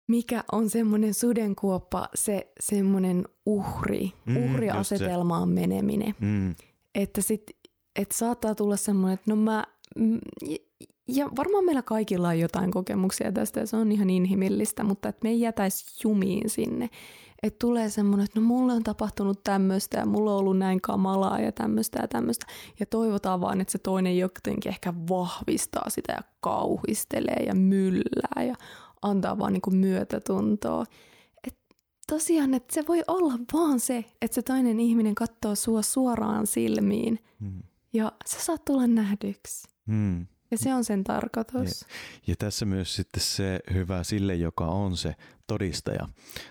mikä 0.09 0.44
on 0.52 0.70
semmoinen 0.70 1.14
sudenkuoppa, 1.14 2.09
se 2.14 2.52
semmoinen 2.61 3.24
uhri, 3.46 4.12
mm, 4.26 4.37
uhriasetelmaan 4.37 5.48
meneminen. 5.48 6.14
Mm. 6.20 6.54
Että 6.94 7.22
sit, 7.22 7.42
et 7.96 8.12
saattaa 8.12 8.54
tulla 8.54 8.76
semmoinen, 8.76 9.14
että 9.14 9.30
no 9.30 9.37
mä, 9.37 9.64
ja 11.09 11.29
varmaan 11.37 11.65
meillä 11.65 11.83
kaikilla 11.83 12.29
on 12.29 12.39
jotain 12.39 12.71
kokemuksia 12.71 13.33
tästä 13.33 13.61
ja 13.61 13.67
se 13.67 13.77
on 13.77 13.93
ihan 13.93 14.11
inhimillistä, 14.11 14.85
mutta 14.85 15.09
että 15.09 15.21
me 15.23 15.31
ei 15.31 15.41
jätäisi 15.41 15.85
jumiin 16.05 16.51
sinne. 16.51 16.91
Että 17.43 17.59
tulee 17.59 17.91
semmoinen, 17.91 18.25
että 18.25 18.41
no 18.41 18.47
mulle 18.47 18.73
on 18.73 18.83
tapahtunut 18.83 19.45
tämmöistä 19.45 19.99
ja 19.99 20.07
mulla 20.07 20.33
on 20.33 20.39
ollut 20.39 20.59
näin 20.59 20.81
kamalaa 20.81 21.41
ja 21.41 21.53
tämmöistä 21.53 21.99
ja 22.03 22.09
tämmöistä. 22.09 22.47
Ja 22.81 22.87
toivotaan 22.87 23.41
vaan, 23.41 23.61
että 23.61 23.73
se 23.73 23.79
toinen 23.79 24.19
jotenkin 24.19 24.73
ehkä 24.73 24.95
vahvistaa 25.09 25.91
sitä 25.91 26.12
ja 26.12 26.23
kauhistelee 26.41 27.43
ja 27.47 27.55
myllää 27.55 28.43
ja 28.47 28.55
antaa 29.03 29.39
vaan 29.39 29.53
niinku 29.53 29.71
myötätuntoa. 29.71 30.85
Et 31.47 31.59
tosiaan, 32.09 32.55
että 32.55 32.75
se 32.75 32.85
voi 32.89 33.03
olla 33.07 33.35
vaan 33.53 33.81
se, 33.81 34.05
että 34.23 34.35
se 34.35 34.43
toinen 34.43 34.81
ihminen 34.81 35.15
katsoo 35.15 35.55
sua 35.55 35.83
suoraan 35.83 36.47
silmiin 36.47 37.19
mm. 37.41 37.62
ja 37.93 38.12
sä 38.27 38.41
saat 38.41 38.65
tulla 38.65 38.87
nähdyksi. 38.87 39.69
Mm. 39.87 40.27
Ja 40.50 40.59
se 40.59 40.74
on 40.74 40.85
sen 40.85 41.04
tarkoitus. 41.04 41.80
Ja, 41.80 41.87
ja 42.26 42.37
tässä 42.38 42.64
myös 42.64 42.94
sitten 42.94 43.22
se 43.22 43.61
hyvä 43.74 44.04
sille, 44.04 44.35
joka 44.35 44.66
on 44.66 44.96
se 44.96 45.14
todistaja. 45.46 46.09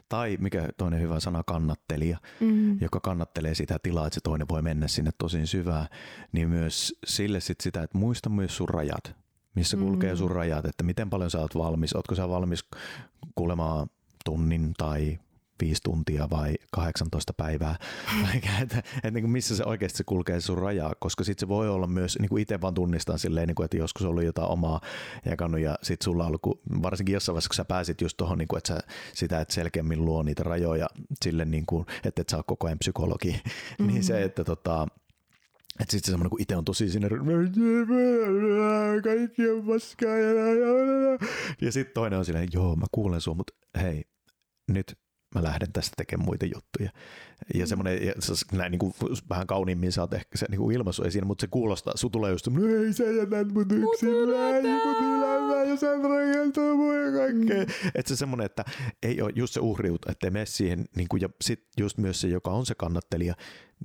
Tai 0.09 0.37
mikä 0.39 0.69
toinen 0.77 1.01
hyvä 1.01 1.19
sana, 1.19 1.43
kannattelija, 1.43 2.17
mm. 2.39 2.81
joka 2.81 2.99
kannattelee 2.99 3.55
sitä 3.55 3.77
tilaa, 3.83 4.07
että 4.07 4.15
se 4.15 4.21
toinen 4.23 4.47
voi 4.49 4.61
mennä 4.61 4.87
sinne 4.87 5.11
tosi 5.17 5.47
syvään. 5.47 5.87
Niin 6.31 6.49
myös 6.49 6.95
sille 7.05 7.39
sit 7.39 7.61
sitä, 7.61 7.83
että 7.83 7.97
muista 7.97 8.29
myös 8.29 8.57
sun 8.57 8.69
rajat. 8.69 9.15
Missä 9.55 9.77
kulkee 9.77 10.11
mm. 10.11 10.17
sun 10.17 10.31
rajat, 10.31 10.65
että 10.65 10.83
miten 10.83 11.09
paljon 11.09 11.31
sä 11.31 11.39
oot 11.39 11.55
valmis. 11.55 11.95
Ootko 11.95 12.15
sä 12.15 12.29
valmis 12.29 12.65
kuulemaan 13.35 13.87
tunnin 14.25 14.73
tai 14.77 15.19
viisi 15.61 15.81
tuntia 15.83 16.27
vai 16.29 16.55
18 16.71 17.33
päivää, 17.33 17.75
että, 18.61 18.77
että 18.77 19.11
niin 19.11 19.23
kuin 19.23 19.31
missä 19.31 19.55
se 19.55 19.63
oikeasti 19.65 19.97
se 19.97 20.03
kulkee 20.03 20.41
sun 20.41 20.57
rajaa, 20.57 20.93
koska 20.99 21.23
sitten 21.23 21.39
se 21.39 21.47
voi 21.47 21.69
olla 21.69 21.87
myös, 21.87 22.19
niin 22.19 22.29
kuin 22.29 22.41
itse 22.41 22.61
vaan 22.61 22.73
tunnistan 22.73 23.19
silleen, 23.19 23.47
niin 23.47 23.55
kuin, 23.55 23.65
että 23.65 23.77
joskus 23.77 24.03
on 24.03 24.09
ollut 24.09 24.23
jotain 24.23 24.47
omaa 24.47 24.81
jakannut 25.25 25.61
ja 25.61 25.77
sitten 25.83 26.05
sulla 26.05 26.23
on 26.23 26.27
ollut, 26.27 26.41
kun, 26.41 26.59
varsinkin 26.81 27.13
jossain 27.13 27.33
vaiheessa, 27.33 27.49
kun 27.49 27.55
sä 27.55 27.65
pääsit 27.65 28.01
just 28.01 28.17
tuohon, 28.17 28.37
niin 28.37 28.47
kuin, 28.47 28.57
että 28.57 28.67
sä 28.67 28.79
sitä, 29.13 29.41
että 29.41 29.53
selkeämmin 29.53 30.05
luo 30.05 30.23
niitä 30.23 30.43
rajoja 30.43 30.87
sille, 31.23 31.45
niin 31.45 31.65
kuin, 31.65 31.85
että 32.03 32.21
et 32.21 32.29
sä 32.29 32.37
ole 32.37 32.43
koko 32.47 32.67
ajan 32.67 32.79
psykologi, 32.79 33.31
mm-hmm. 33.31 33.87
niin 33.87 34.03
se, 34.03 34.23
että 34.23 34.43
tota, 34.43 34.87
että 35.79 35.91
sitten 35.91 36.11
semmoinen, 36.11 36.29
kun 36.29 36.41
itse 36.41 36.55
on 36.55 36.65
tosi 36.65 36.89
sinne, 36.89 37.09
kaikki 39.03 39.49
on 39.49 39.67
paskaa 39.67 40.17
ja, 40.17 40.33
ja 41.61 41.71
sitten 41.71 41.93
toinen 41.93 42.19
on 42.19 42.25
silleen, 42.25 42.47
joo 42.53 42.75
mä 42.75 42.85
kuulen 42.91 43.21
sua, 43.21 43.33
mutta 43.33 43.53
hei, 43.81 44.03
nyt 44.67 44.97
mä 45.35 45.43
lähden 45.43 45.71
tästä 45.73 45.93
tekemään 45.97 46.25
muita 46.25 46.45
juttuja. 46.45 46.89
Ja 47.53 47.65
mm. 47.65 47.67
semmoinen, 47.67 48.05
ja 48.05 48.13
se, 48.19 48.33
näin 48.51 48.71
niin 48.71 48.79
kuin, 48.79 48.93
vähän 49.29 49.47
kauniimmin 49.47 49.91
saat 49.91 50.13
ehkä 50.13 50.37
se 50.37 50.45
niin 50.49 50.59
kuin 50.59 50.75
ilmaisu 50.75 51.03
esiin, 51.03 51.27
mutta 51.27 51.41
se 51.41 51.47
kuulostaa, 51.47 51.93
sun 51.97 52.11
tulee 52.11 52.31
just, 52.31 52.47
no 52.47 52.67
ei 52.67 52.93
sä 52.93 53.03
jätät 53.03 53.51
mut 53.53 53.71
yksin, 53.71 54.09
mut 54.09 54.29
elämää 54.29 55.63
ja 55.63 55.75
sä 55.75 55.87
rakentaa 55.95 56.75
mua 56.75 56.95
ja 56.95 57.11
kaikkea. 57.11 57.63
Mm. 57.63 57.91
Että 57.95 58.09
se 58.09 58.15
semmoinen, 58.15 58.45
että 58.45 58.65
ei 59.03 59.21
ole 59.21 59.31
just 59.35 59.53
se 59.53 59.59
uhriut, 59.59 60.05
ettei 60.09 60.29
mene 60.29 60.45
siihen, 60.45 60.85
niin 60.95 61.07
kuin, 61.07 61.21
ja 61.21 61.29
sitten 61.41 61.67
just 61.79 61.97
myös 61.97 62.21
se, 62.21 62.27
joka 62.27 62.51
on 62.51 62.65
se 62.65 62.75
kannattelija, 62.75 63.35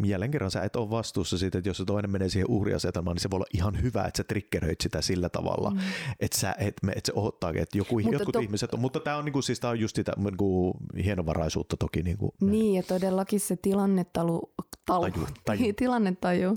jälleen 0.08 0.30
kerran 0.30 0.50
sä 0.50 0.62
et 0.62 0.76
ole 0.76 0.90
vastuussa 0.90 1.38
siitä, 1.38 1.58
että 1.58 1.70
jos 1.70 1.76
se 1.76 1.84
toinen 1.84 2.10
menee 2.10 2.28
siihen 2.28 2.50
uhriasetelmaan, 2.50 3.14
niin 3.14 3.22
se 3.22 3.30
voi 3.30 3.36
olla 3.36 3.46
ihan 3.54 3.82
hyvä, 3.82 4.04
että 4.04 4.16
sä 4.16 4.24
triggeröit 4.24 4.80
sitä 4.80 5.02
sillä 5.02 5.28
tavalla, 5.28 5.70
mm. 5.70 5.78
että, 6.20 6.38
sä, 6.38 6.54
et, 6.58 6.76
että 6.96 7.00
se 7.04 7.12
odottaa, 7.14 7.50
että 7.50 7.78
joku, 7.78 7.98
jotkut 7.98 8.32
to... 8.32 8.40
ihmiset 8.40 8.74
on, 8.74 8.80
mutta 8.80 9.00
tämä 9.00 9.16
on, 9.16 9.24
niinku, 9.24 9.42
siis, 9.42 9.60
tää 9.60 9.70
on 9.70 9.80
just 9.80 9.96
sitä 9.96 10.12
niinku, 10.16 10.72
hienovaraisuutta 11.04 11.76
toki. 11.76 12.02
Niinku, 12.02 12.34
niin, 12.40 12.74
ja 12.74 12.82
todellakin 12.82 13.40
se 13.40 13.56
tilannetalu, 13.56 14.52
talu, 14.86 15.10
taju, 15.10 15.26
taju. 15.44 15.72
tilannetaju 15.76 16.56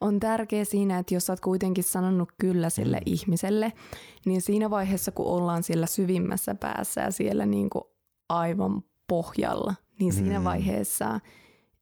on 0.00 0.20
tärkeä 0.20 0.64
siinä, 0.64 0.98
että 0.98 1.14
jos 1.14 1.26
sä 1.26 1.32
oot 1.32 1.40
kuitenkin 1.40 1.84
sanonut 1.84 2.28
kyllä 2.40 2.70
sille 2.70 2.96
mm. 2.96 3.02
ihmiselle, 3.06 3.72
niin 4.26 4.42
siinä 4.42 4.70
vaiheessa, 4.70 5.12
kun 5.12 5.26
ollaan 5.26 5.62
siellä 5.62 5.86
syvimmässä 5.86 6.54
päässä 6.54 7.00
ja 7.00 7.10
siellä 7.10 7.46
niin 7.46 7.70
kuin 7.70 7.84
aivan 8.28 8.82
pohjalla, 9.08 9.74
niin 10.00 10.12
siinä 10.12 10.38
mm. 10.38 10.44
vaiheessa– 10.44 11.20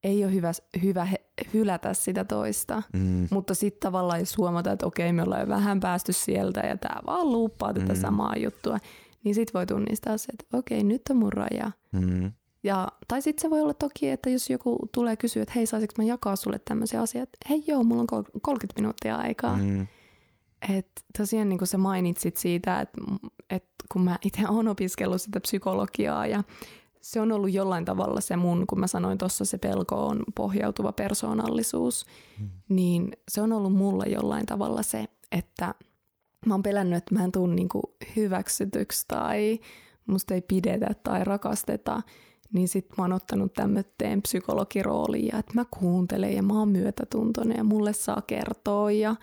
ei 0.04 0.24
ole 0.24 0.32
hyvä, 0.32 0.52
hyvä 0.82 1.04
he, 1.04 1.16
hylätä 1.54 1.94
sitä 1.94 2.24
toista, 2.24 2.82
mm. 2.92 3.28
mutta 3.30 3.54
sitten 3.54 3.80
tavallaan 3.80 4.20
jos 4.20 4.38
huomata, 4.38 4.72
että 4.72 4.86
okei 4.86 5.12
me 5.12 5.22
ollaan 5.22 5.48
vähän 5.48 5.80
päästy 5.80 6.12
sieltä 6.12 6.60
ja 6.60 6.76
tämä 6.76 7.00
vaan 7.06 7.32
luuppaa 7.32 7.74
tätä 7.74 7.92
mm. 7.92 8.00
samaa 8.00 8.36
juttua, 8.36 8.78
niin 9.24 9.34
sitten 9.34 9.54
voi 9.54 9.66
tunnistaa 9.66 10.18
se, 10.18 10.32
että 10.32 10.58
okei 10.58 10.84
nyt 10.84 11.02
on 11.10 11.16
mun 11.16 11.32
raja. 11.32 11.70
Mm. 11.92 12.32
Ja, 12.62 12.88
tai 13.08 13.22
sitten 13.22 13.42
se 13.42 13.50
voi 13.50 13.60
olla 13.60 13.74
toki, 13.74 14.08
että 14.08 14.30
jos 14.30 14.50
joku 14.50 14.78
tulee 14.94 15.16
kysyä, 15.16 15.42
että 15.42 15.52
hei 15.56 15.66
saisinko 15.66 15.94
mä 15.98 16.04
jakaa 16.04 16.36
sulle 16.36 16.60
tämmöisiä 16.64 17.00
asioita, 17.00 17.38
hei 17.50 17.64
joo, 17.66 17.84
mulla 17.84 18.00
on 18.00 18.24
30 18.42 18.80
minuuttia 18.80 19.16
aikaa. 19.16 19.56
Mm. 19.56 19.86
Et 20.76 20.88
tosiaan 21.18 21.48
niin 21.48 21.58
kuin 21.58 21.68
sä 21.68 21.78
mainitsit 21.78 22.36
siitä, 22.36 22.80
että, 22.80 23.02
että 23.50 23.70
kun 23.92 24.02
mä 24.02 24.18
itse 24.24 24.48
olen 24.48 24.68
opiskellut 24.68 25.22
sitä 25.22 25.40
psykologiaa 25.40 26.26
ja 26.26 26.42
se 27.02 27.20
on 27.20 27.32
ollut 27.32 27.52
jollain 27.52 27.84
tavalla 27.84 28.20
se 28.20 28.36
mun, 28.36 28.66
kun 28.66 28.80
mä 28.80 28.86
sanoin 28.86 29.18
tuossa 29.18 29.44
se 29.44 29.58
pelko 29.58 30.06
on 30.06 30.24
pohjautuva 30.34 30.92
persoonallisuus, 30.92 32.06
hmm. 32.38 32.50
niin 32.68 33.12
se 33.28 33.42
on 33.42 33.52
ollut 33.52 33.72
mulla 33.72 34.04
jollain 34.04 34.46
tavalla 34.46 34.82
se, 34.82 35.04
että 35.32 35.74
mä 36.46 36.54
oon 36.54 36.62
pelännyt, 36.62 36.96
että 36.96 37.14
mä 37.14 37.24
en 37.24 37.32
tule 37.32 37.54
niinku 37.54 37.96
hyväksytyksi 38.16 39.04
tai 39.08 39.60
musta 40.06 40.34
ei 40.34 40.40
pidetä 40.40 40.94
tai 41.02 41.24
rakasteta, 41.24 42.02
niin 42.52 42.68
sit 42.68 42.86
mä 42.98 43.04
oon 43.04 43.12
ottanut 43.12 43.52
tämmöteen 43.52 44.22
psykologirooliin 44.22 45.28
ja 45.32 45.38
että 45.38 45.54
mä 45.54 45.64
kuuntelen 45.70 46.34
ja 46.34 46.42
mä 46.42 46.58
oon 46.58 46.68
myötätuntoinen 46.68 47.56
ja 47.56 47.64
mulle 47.64 47.92
saa 47.92 48.22
kertoa 48.26 48.90
ja, 48.90 49.16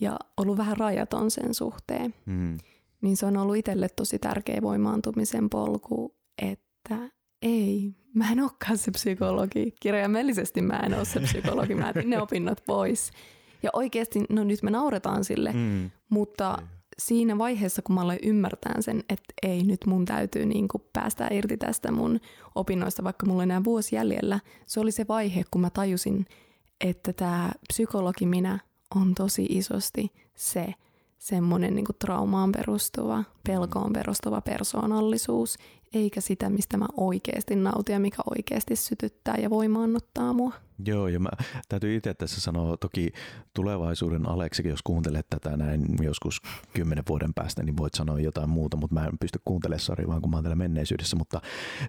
ja 0.00 0.18
ollut 0.36 0.58
vähän 0.58 0.76
rajaton 0.76 1.30
sen 1.30 1.54
suhteen. 1.54 2.14
Mm. 2.26 2.58
Niin 3.00 3.16
se 3.16 3.26
on 3.26 3.36
ollut 3.36 3.56
itselle 3.56 3.88
tosi 3.88 4.18
tärkeä 4.18 4.62
voimaantumisen 4.62 5.50
polku, 5.50 6.14
että 6.42 7.10
ei, 7.42 7.94
mä 8.14 8.32
en 8.32 8.40
olekaan 8.40 8.78
se 8.78 8.90
psykologi. 8.90 9.74
Kirjaimellisesti 9.80 10.62
mä 10.62 10.76
en 10.76 10.94
ole 10.94 11.04
se 11.04 11.20
psykologi. 11.20 11.74
Mä 11.74 11.90
etin 11.90 12.10
ne 12.10 12.22
opinnot 12.22 12.62
pois. 12.66 13.10
Ja 13.62 13.70
oikeasti, 13.72 14.24
no 14.28 14.44
nyt 14.44 14.62
me 14.62 14.70
nauretaan 14.70 15.24
sille, 15.24 15.52
mm. 15.52 15.90
mutta 16.08 16.58
siinä 16.98 17.38
vaiheessa, 17.38 17.82
kun 17.82 17.94
mä 17.94 18.00
aloin 18.00 18.18
ymmärtää 18.22 18.74
sen, 18.80 19.04
että 19.08 19.34
ei, 19.42 19.64
nyt 19.64 19.86
mun 19.86 20.04
täytyy 20.04 20.46
niin 20.46 20.68
kuin 20.68 20.82
päästä 20.92 21.28
irti 21.30 21.56
tästä 21.56 21.92
mun 21.92 22.20
opinnoista, 22.54 23.04
vaikka 23.04 23.26
mulla 23.26 23.42
on 23.42 23.50
enää 23.50 23.64
vuosi 23.64 23.96
jäljellä, 23.96 24.40
se 24.66 24.80
oli 24.80 24.92
se 24.92 25.04
vaihe, 25.08 25.44
kun 25.50 25.60
mä 25.60 25.70
tajusin, 25.70 26.26
että 26.80 27.12
tämä 27.12 27.50
psykologi 27.68 28.26
minä 28.26 28.58
on 28.94 29.14
tosi 29.14 29.46
isosti 29.50 30.12
se 30.34 30.74
semmoinen 31.18 31.74
niin 31.74 31.86
traumaan 31.98 32.52
perustuva, 32.52 33.24
pelkoon 33.46 33.92
perustuva 33.92 34.40
persoonallisuus, 34.40 35.56
eikä 35.94 36.20
sitä, 36.20 36.50
mistä 36.50 36.76
mä 36.76 36.86
oikeasti 36.96 37.56
nautin 37.56 37.92
ja 37.92 38.00
mikä 38.00 38.22
oikeasti 38.36 38.76
sytyttää 38.76 39.34
ja 39.36 39.50
voimaannuttaa 39.50 40.32
mua. 40.32 40.52
Joo, 40.86 41.08
ja 41.08 41.20
mä 41.20 41.28
täytyy 41.68 41.96
itse 41.96 42.14
tässä 42.14 42.40
sanoa, 42.40 42.76
toki 42.76 43.12
tulevaisuuden 43.54 44.28
Aleksikin, 44.28 44.70
jos 44.70 44.82
kuuntelet 44.82 45.26
tätä 45.30 45.56
näin 45.56 45.84
joskus 46.02 46.40
kymmenen 46.74 47.04
vuoden 47.08 47.34
päästä, 47.34 47.62
niin 47.62 47.76
voit 47.76 47.94
sanoa 47.94 48.20
jotain 48.20 48.50
muuta, 48.50 48.76
mutta 48.76 48.94
mä 48.94 49.04
en 49.04 49.18
pysty 49.20 49.40
kuuntelemaan, 49.44 49.80
sori, 49.80 50.06
vaan 50.06 50.22
kun 50.22 50.30
mä 50.30 50.36
oon 50.36 50.44
täällä 50.44 50.56
menneisyydessä, 50.56 51.16
mutta 51.16 51.40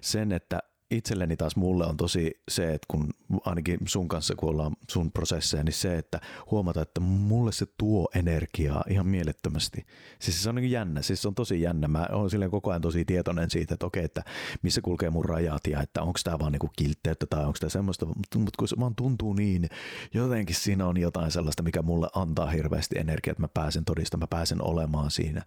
sen, 0.02 0.32
että 0.32 0.58
itselleni 0.90 1.36
taas 1.36 1.56
mulle 1.56 1.86
on 1.86 1.96
tosi 1.96 2.40
se, 2.48 2.74
että 2.74 2.86
kun 2.88 3.10
ainakin 3.44 3.78
sun 3.86 4.08
kanssa 4.08 4.34
kun 4.36 4.48
ollaan 4.48 4.76
sun 4.90 5.12
prosesseja, 5.12 5.64
niin 5.64 5.72
se, 5.72 5.98
että 5.98 6.20
huomata, 6.50 6.82
että 6.82 7.00
mulle 7.00 7.52
se 7.52 7.66
tuo 7.78 8.08
energiaa 8.14 8.84
ihan 8.88 9.06
mielettömästi. 9.06 9.86
Siis 10.18 10.42
se 10.42 10.48
on 10.48 10.54
niin 10.54 10.70
jännä, 10.70 11.02
siis 11.02 11.22
se 11.22 11.28
on 11.28 11.34
tosi 11.34 11.62
jännä. 11.62 11.88
Mä 11.88 12.06
oon 12.12 12.30
silleen 12.30 12.50
koko 12.50 12.70
ajan 12.70 12.82
tosi 12.82 13.04
tietoinen 13.04 13.50
siitä, 13.50 13.74
että 13.74 13.86
okei, 13.86 14.04
että 14.04 14.22
missä 14.62 14.80
kulkee 14.80 15.10
mun 15.10 15.24
rajat 15.24 15.66
ja 15.66 15.82
että 15.82 16.02
onko 16.02 16.18
tämä 16.24 16.38
vaan 16.38 16.52
niinku 16.52 16.70
kiltteyttä 16.76 17.26
tai 17.26 17.44
onko 17.44 17.58
tämä 17.60 17.70
semmoista, 17.70 18.06
mutta 18.06 18.36
kun 18.58 18.68
se 18.68 18.76
vaan 18.80 18.94
tuntuu 18.94 19.32
niin, 19.32 19.68
jotenkin 20.14 20.56
siinä 20.56 20.86
on 20.86 20.96
jotain 20.96 21.30
sellaista, 21.30 21.62
mikä 21.62 21.82
mulle 21.82 22.08
antaa 22.14 22.50
hirveästi 22.50 22.98
energiaa, 22.98 23.32
että 23.32 23.42
mä 23.42 23.48
pääsen 23.48 23.84
todistamaan, 23.84 24.22
mä 24.22 24.36
pääsen 24.36 24.62
olemaan 24.62 25.10
siinä, 25.10 25.42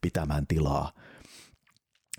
pitämään 0.00 0.46
tilaa. 0.46 0.92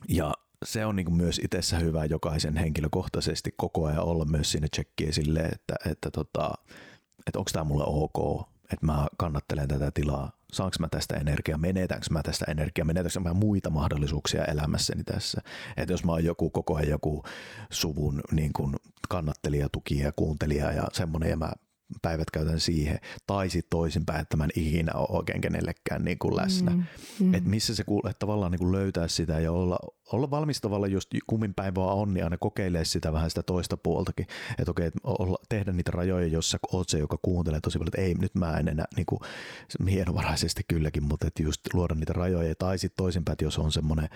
Ja 0.09 0.33
se 0.65 0.85
on 0.85 0.95
niin 0.95 1.05
kuin 1.05 1.17
myös 1.17 1.41
itsessä 1.43 1.79
hyvä 1.79 2.05
jokaisen 2.05 2.57
henkilökohtaisesti 2.57 3.53
koko 3.57 3.85
ajan 3.85 4.03
olla 4.03 4.25
myös 4.25 4.51
siinä 4.51 4.67
tsekkiä 4.71 5.11
silleen, 5.11 5.53
että, 5.53 5.75
että, 5.91 6.11
tota, 6.11 6.53
että 7.27 7.39
onko 7.39 7.49
tämä 7.53 7.63
mulle 7.63 7.83
ok, 7.87 8.47
että 8.73 8.85
mä 8.85 9.07
kannattelen 9.17 9.67
tätä 9.67 9.91
tilaa, 9.91 10.31
saanko 10.53 10.75
mä 10.79 10.87
tästä 10.87 11.15
energiaa, 11.15 11.57
menetäänkö 11.57 12.07
mä 12.09 12.23
tästä 12.23 12.45
energiaa, 12.47 12.85
menetäänkö 12.85 13.19
mä 13.19 13.33
muita 13.33 13.69
mahdollisuuksia 13.69 14.45
elämässäni 14.45 15.03
tässä. 15.03 15.41
Että 15.77 15.93
jos 15.93 16.03
mä 16.03 16.11
oon 16.11 16.23
joku 16.23 16.49
koko 16.49 16.75
ajan 16.75 16.89
joku 16.89 17.23
suvun 17.69 18.21
niin 18.31 18.53
kuin 18.53 18.75
kannattelija, 19.09 19.69
tukija, 19.69 20.11
kuuntelija 20.15 20.71
ja 20.71 20.83
semmoinen 20.93 21.29
ja 21.29 21.37
mä 21.37 21.51
päivät 22.01 22.31
käytän 22.31 22.59
siihen, 22.59 22.99
tai 23.27 23.49
sitten 23.49 23.69
toisinpäin, 23.69 24.21
että 24.21 24.37
mä 24.37 24.43
en 24.43 24.49
ikinä 24.55 24.93
ole 24.93 25.07
oikein 25.09 25.41
kenellekään 25.41 26.03
niin 26.03 26.19
kuin 26.19 26.35
läsnä. 26.35 26.71
Mm, 26.71 26.83
mm. 27.19 27.33
Että 27.33 27.49
missä 27.49 27.75
se 27.75 27.83
kuulee, 27.83 28.09
että 28.09 28.19
tavallaan 28.19 28.51
niin 28.51 28.59
kuin 28.59 28.71
löytää 28.71 29.07
sitä 29.07 29.39
ja 29.39 29.51
olla, 29.51 29.77
olla 30.11 30.31
valmis 30.31 30.61
tavallaan, 30.61 30.91
jos 30.91 31.09
kummin 31.27 31.53
päin 31.53 31.75
vaan 31.75 31.97
on, 31.97 32.13
niin 32.13 32.23
aina 32.23 32.37
kokeilee 32.37 32.85
sitä 32.85 33.13
vähän 33.13 33.29
sitä 33.29 33.43
toista 33.43 33.77
puoltakin. 33.77 34.27
Että 34.59 34.71
okei, 34.71 34.85
että 34.85 34.99
olla, 35.03 35.37
tehdä 35.49 35.71
niitä 35.71 35.91
rajoja, 35.91 36.27
jos 36.27 36.51
sä 36.51 36.57
oot 36.71 36.89
se, 36.89 36.99
joka 36.99 37.17
kuuntelee 37.21 37.61
tosi 37.61 37.77
paljon, 37.77 37.89
että 37.89 38.01
ei, 38.01 38.13
nyt 38.13 38.35
mä 38.35 38.57
en 38.57 38.67
enää, 38.67 38.85
niin 38.95 39.05
kuin, 39.05 39.19
hienovaraisesti 39.89 40.61
kylläkin, 40.67 41.03
mutta 41.03 41.27
että 41.27 41.43
just 41.43 41.61
luoda 41.73 41.95
niitä 41.95 42.13
rajoja, 42.13 42.55
tai 42.55 42.77
sitten 42.77 42.97
toisinpäin, 42.97 43.33
että 43.33 43.45
jos 43.45 43.59
on 43.59 43.71
semmoinen 43.71 44.09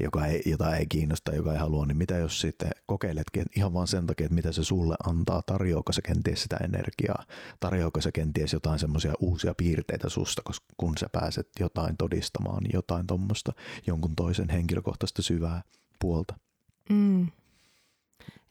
joka 0.00 0.26
ei, 0.26 0.42
jota 0.46 0.76
ei 0.76 0.86
kiinnosta, 0.86 1.34
joka 1.34 1.52
ei 1.52 1.58
halua, 1.58 1.86
niin 1.86 1.96
mitä 1.96 2.16
jos 2.16 2.40
sitten 2.40 2.70
kokeiletkin 2.86 3.44
ihan 3.56 3.72
vaan 3.72 3.86
sen 3.86 4.06
takia, 4.06 4.24
että 4.24 4.34
mitä 4.34 4.52
se 4.52 4.64
sulle 4.64 4.96
antaa, 5.06 5.42
tarjoako 5.46 5.92
se 5.92 6.02
kenties 6.02 6.42
sitä 6.42 6.56
energiaa, 6.56 7.24
tarjoako 7.60 8.00
se 8.00 8.12
kenties 8.12 8.52
jotain 8.52 8.78
semmoisia 8.78 9.12
uusia 9.20 9.54
piirteitä 9.54 10.08
susta, 10.08 10.42
koska 10.44 10.66
kun 10.76 10.98
sä 10.98 11.08
pääset 11.12 11.48
jotain 11.60 11.96
todistamaan, 11.96 12.64
jotain 12.72 13.06
tuommoista 13.06 13.52
jonkun 13.86 14.16
toisen 14.16 14.48
henkilökohtaista 14.48 15.22
syvää 15.22 15.62
puolta. 15.98 16.34
Mm. 16.90 17.26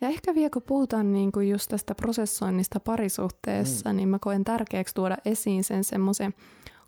Ja 0.01 0.07
ehkä 0.07 0.35
vielä 0.35 0.49
kun 0.49 0.61
puhutaan 0.61 1.13
niin 1.13 1.31
kuin 1.31 1.49
just 1.49 1.69
tästä 1.69 1.95
prosessoinnista 1.95 2.79
parisuhteessa, 2.79 3.89
mm. 3.89 3.95
niin 3.95 4.09
mä 4.09 4.19
koen 4.19 4.43
tärkeäksi 4.43 4.95
tuoda 4.95 5.17
esiin 5.25 5.63
sen 5.63 5.83
semmoisen 5.83 6.33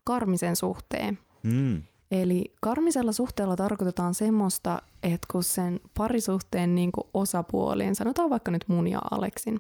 karmisen 0.04 0.56
suhteen. 0.56 1.20
Mm. 1.44 1.84
Eli 2.12 2.54
karmisella 2.62 3.12
suhteella 3.12 3.56
tarkoitetaan 3.56 4.14
semmoista, 4.14 4.82
että 5.04 5.28
kun 5.32 5.44
sen 5.44 5.80
parisuhteen 5.98 6.76
niin 6.76 6.92
kuin 6.92 7.08
osapuolien, 7.14 7.96
sanotaan 7.96 8.30
vaikka 8.30 8.52
nyt 8.52 8.66
mun 8.68 8.88
ja 8.88 9.02
Aleksin, 9.12 9.60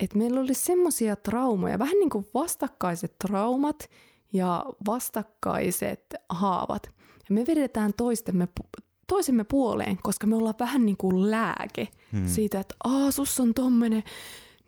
että 0.00 0.18
meillä 0.18 0.40
oli 0.40 0.54
semmoisia 0.54 1.16
traumoja, 1.16 1.78
vähän 1.78 1.98
niin 1.98 2.10
kuin 2.10 2.26
vastakkaiset 2.34 3.18
traumat 3.18 3.90
ja 4.32 4.64
vastakkaiset 4.86 6.14
haavat. 6.28 6.90
Ja 7.28 7.34
me 7.34 7.44
vedetään 7.46 7.92
toistemme, 7.96 8.48
toisemme 9.06 9.44
puoleen, 9.44 9.98
koska 10.02 10.26
me 10.26 10.36
ollaan 10.36 10.54
vähän 10.58 10.86
niin 10.86 10.96
kuin 10.96 11.30
lääke 11.30 11.88
hmm. 12.12 12.28
siitä, 12.28 12.60
että 12.60 12.74
aa, 12.84 13.10
sus 13.10 13.40
on 13.40 13.54
tommene, 13.54 14.04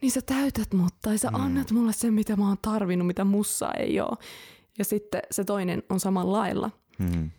niin 0.02 0.12
sä 0.12 0.20
täytät 0.26 0.72
mut, 0.72 0.94
tai 1.02 1.18
sä 1.18 1.28
hmm. 1.28 1.40
annat 1.40 1.70
mulle 1.70 1.92
sen, 1.92 2.14
mitä 2.14 2.36
mä 2.36 2.48
oon 2.48 2.58
tarvinnut, 2.62 3.06
mitä 3.06 3.24
mussa 3.24 3.72
ei 3.72 4.00
ole. 4.00 4.16
Ja 4.78 4.84
sitten 4.84 5.22
se 5.30 5.44
toinen 5.44 5.82
on 5.88 6.00
samalla 6.00 6.38
lailla. 6.38 6.70
Mm. 7.00 7.30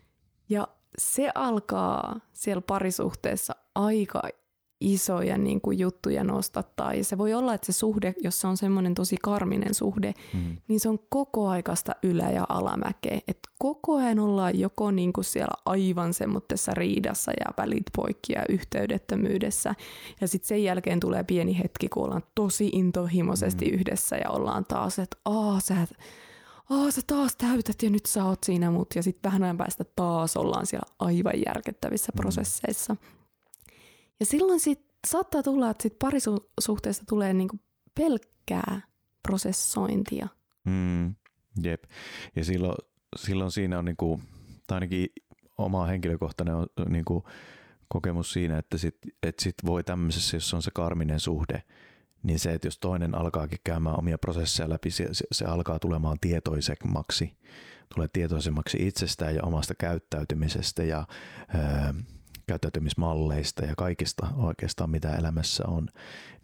Ja 0.50 0.68
se 0.98 1.32
alkaa 1.36 2.20
siellä 2.34 2.62
parisuhteessa 2.62 3.56
aika 3.76 4.22
isoja 4.82 5.38
niin 5.38 5.62
kuin 5.62 5.80
juttuja 5.80 6.24
nostattaa. 6.24 6.94
Ja 6.94 7.04
se 7.04 7.18
voi 7.18 7.34
olla, 7.34 7.54
että 7.54 7.66
se 7.66 7.72
suhde, 7.72 8.14
jos 8.24 8.42
se 8.42 8.48
on 8.48 8.58
semmoinen 8.58 8.94
tosi 8.94 9.16
karminen 9.22 9.74
suhde, 9.74 10.14
mm. 10.34 10.58
niin 10.68 10.80
se 10.80 10.90
on 10.90 11.00
koko 11.10 11.50
aikaista 11.50 11.96
ylä- 12.04 12.32
ja 12.32 12.46
alamäkeä. 12.50 13.20
Että 13.28 13.50
koko 13.60 13.96
ajan 13.96 14.20
ollaan 14.20 14.60
joko 14.60 14.92
niin 14.92 15.14
kuin 15.14 15.26
siellä 15.26 15.54
aivan 15.66 16.14
semmoisessa 16.14 16.74
riidassa 16.74 17.32
ja 17.32 17.46
välit 17.58 17.84
poikki 17.96 18.34
ja 18.34 18.44
yhteydettömyydessä. 18.50 19.76
Ja 20.22 20.28
sitten 20.28 20.48
sen 20.48 20.64
jälkeen 20.64 21.00
tulee 21.00 21.24
pieni 21.24 21.58
hetki, 21.58 21.90
kun 21.90 22.04
ollaan 22.04 22.24
tosi 22.36 22.68
intohimoisesti 22.74 23.66
mm. 23.66 23.74
yhdessä 23.74 24.16
ja 24.18 24.30
ollaan 24.30 24.66
taas, 24.66 25.00
että 25.00 25.18
aah, 25.26 25.64
sä 25.64 25.88
Aa, 26.72 26.92
sä 26.92 27.02
taas 27.08 27.36
täytät 27.36 27.84
ja 27.84 27.90
nyt 27.90 28.06
sä 28.06 28.26
oot 28.26 28.44
siinä 28.44 28.72
mut. 28.72 28.96
Ja 28.96 29.04
sitten 29.04 29.32
vähän 29.32 29.44
ajan 29.44 29.58
päästä 29.58 29.84
taas 29.96 30.38
ollaan 30.38 30.66
siellä 30.66 30.94
aivan 31.00 31.34
järkettävissä 31.46 32.12
mm. 32.16 32.18
prosesseissa. 32.18 32.96
Ja 34.20 34.26
silloin 34.26 34.60
sit 34.60 34.86
saattaa 35.08 35.44
tulla, 35.44 35.70
että 35.70 35.84
sit 35.84 36.00
parisuhteesta 36.00 37.06
tulee 37.10 37.34
niinku 37.34 37.60
pelkkää 37.96 38.82
prosessointia. 39.24 40.28
Mm, 40.66 41.16
jep. 41.64 41.84
Ja 42.36 42.46
silloin, 42.46 42.76
silloin 43.16 43.52
siinä 43.52 43.80
on 43.80 43.86
niinku, 43.86 44.22
tai 44.68 44.76
ainakin 44.76 45.08
oma 45.58 45.86
henkilökohtainen 45.86 46.56
on, 46.56 46.68
niinku, 46.90 47.24
kokemus 47.88 48.34
siinä, 48.34 48.58
että 48.58 48.78
sit, 48.78 48.98
et 49.24 49.40
sit 49.40 49.56
voi 49.66 49.84
tämmöisessä, 49.84 50.38
jos 50.38 50.54
on 50.54 50.62
se 50.62 50.72
karminen 50.74 51.20
suhde, 51.20 51.64
niin 52.24 52.40
se, 52.40 52.54
että 52.54 52.68
jos 52.68 52.78
toinen 52.78 53.16
alkaakin 53.16 53.60
käymään 53.64 54.00
omia 54.00 54.18
prosesseja 54.18 54.70
läpi, 54.70 54.92
se, 54.92 55.08
se, 55.32 55.46
alkaa 55.46 55.80
tulemaan 55.80 56.18
tietoisemmaksi, 56.22 57.38
tulee 57.96 58.08
tietoisemmaksi 58.14 58.88
itsestään 58.88 59.36
ja 59.36 59.44
omasta 59.44 59.74
käyttäytymisestä 59.76 60.84
ja 60.84 61.08
öö, 61.56 61.94
käyttäytymismalleista 62.52 63.66
ja 63.66 63.74
kaikista 63.78 64.28
oikeastaan 64.38 64.90
mitä 64.90 65.16
elämässä 65.16 65.64
on, 65.68 65.88